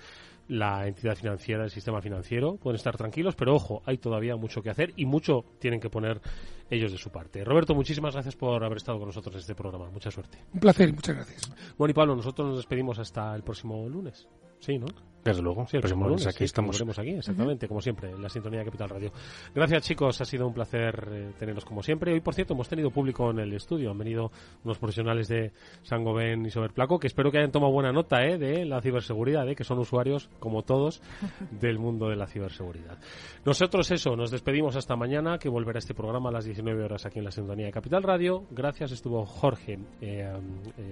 la 0.48 0.88
entidad 0.88 1.16
financiera, 1.16 1.64
el 1.64 1.70
sistema 1.70 2.02
financiero. 2.02 2.58
Pueden 2.58 2.76
estar 2.76 2.95
tranquilos, 2.98 3.36
pero 3.36 3.56
ojo, 3.56 3.82
hay 3.86 3.98
todavía 3.98 4.36
mucho 4.36 4.62
que 4.62 4.70
hacer 4.70 4.93
y 4.95 5.06
mucho 5.06 5.45
tienen 5.60 5.80
que 5.80 5.89
poner 5.89 6.22
ellos 6.70 6.91
de 6.91 6.98
su 6.98 7.10
parte. 7.10 7.43
Roberto, 7.43 7.74
muchísimas 7.76 8.14
gracias 8.14 8.36
por 8.36 8.64
haber 8.64 8.78
estado 8.78 9.00
con 9.00 9.08
nosotros 9.08 9.36
en 9.36 9.41
este 9.41 9.56
programa. 9.56 9.89
Mucha 9.89 10.12
suerte. 10.12 10.39
Un 10.54 10.60
placer 10.60 10.93
muchas 10.93 11.16
gracias. 11.16 11.52
Bueno, 11.78 11.91
y 11.91 11.93
Pablo, 11.93 12.16
nosotros 12.16 12.48
nos 12.48 12.58
despedimos 12.58 13.00
hasta 13.00 13.36
el 13.36 13.43
próximo 13.43 13.88
lunes. 13.88 14.28
Sí, 14.60 14.78
¿no? 14.78 14.88
Desde 15.28 15.41
luego. 15.41 15.67
Sí, 15.67 15.75
el 15.75 15.82
próximo 15.82 16.07
lunes. 16.07 16.25
Aquí 16.28 16.45
estamos. 16.45 16.82
aquí, 16.97 17.09
exactamente, 17.09 17.67
como 17.67 17.82
siempre, 17.82 18.11
en 18.11 18.21
la 18.21 18.30
sintonía 18.30 18.59
de 18.59 18.65
Capital 18.65 18.89
Radio. 18.89 19.11
Gracias, 19.53 19.84
chicos. 19.84 20.21
Ha 20.21 20.25
sido 20.25 20.47
un 20.47 20.53
placer 20.53 21.09
eh, 21.11 21.32
tenerlos 21.38 21.65
como 21.65 21.84
siempre. 21.84 22.13
Hoy, 22.13 22.21
por 22.21 22.34
cierto, 22.34 22.53
hemos 22.53 22.69
tenido 22.69 22.91
público 22.91 23.30
en 23.32 23.39
el 23.39 23.53
estudio. 23.53 23.91
Han 23.91 23.97
venido 23.97 24.32
unos 24.63 24.78
profesionales 24.78 25.28
de 25.28 25.51
Sangoven 25.84 26.45
y 26.45 26.49
Soberplaco 26.49 26.97
que 26.97 27.07
espero 27.07 27.30
que 27.30 27.39
hayan 27.39 27.51
tomado 27.51 27.73
buena 27.73 27.91
nota 27.91 28.23
eh, 28.23 28.38
de 28.38 28.63
la 28.63 28.82
ciberseguridad, 28.82 29.47
eh, 29.49 29.55
que 29.55 29.65
son 29.65 29.80
usuarios, 29.80 30.30
como 30.39 30.63
todos, 30.63 31.01
del 31.51 31.78
mundo 31.78 32.07
de 32.07 32.15
la 32.15 32.28
ciberseguridad. 32.28 32.97
Nosotros, 33.45 33.91
eso, 33.91 34.15
nos 34.15 34.32
despedimos 34.32 34.78
hasta 34.78 34.95
mañana, 34.95 35.38
que 35.38 35.49
volverá 35.49 35.80
este 35.80 35.93
programa 35.93 36.30
a 36.30 36.32
las 36.32 36.45
19 36.45 36.86
horas 36.86 37.05
aquí 37.05 37.19
en 37.19 37.25
la 37.25 37.32
sintonía 37.32 37.65
de 37.65 37.71
Capital 37.73 38.03
Radio. 38.03 38.45
Gracias. 38.51 38.93
Estuvo 38.93 39.25
Jorge 39.25 39.78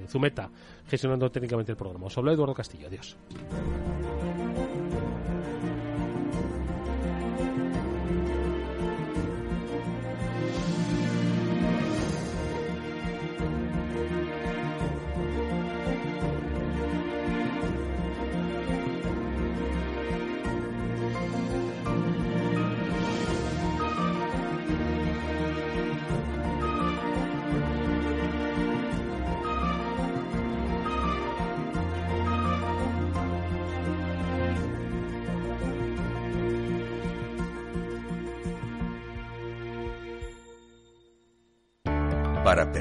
Zumeta 0.07 0.49
gestionando 0.88 1.29
técnicamente 1.29 1.71
el 1.71 1.77
programa. 1.77 2.07
Os 2.07 2.17
habló 2.17 2.33
Eduardo 2.33 2.53
Castillo. 2.53 2.88
Adiós. 2.88 3.15
thank 4.34 4.76
you 4.76 4.84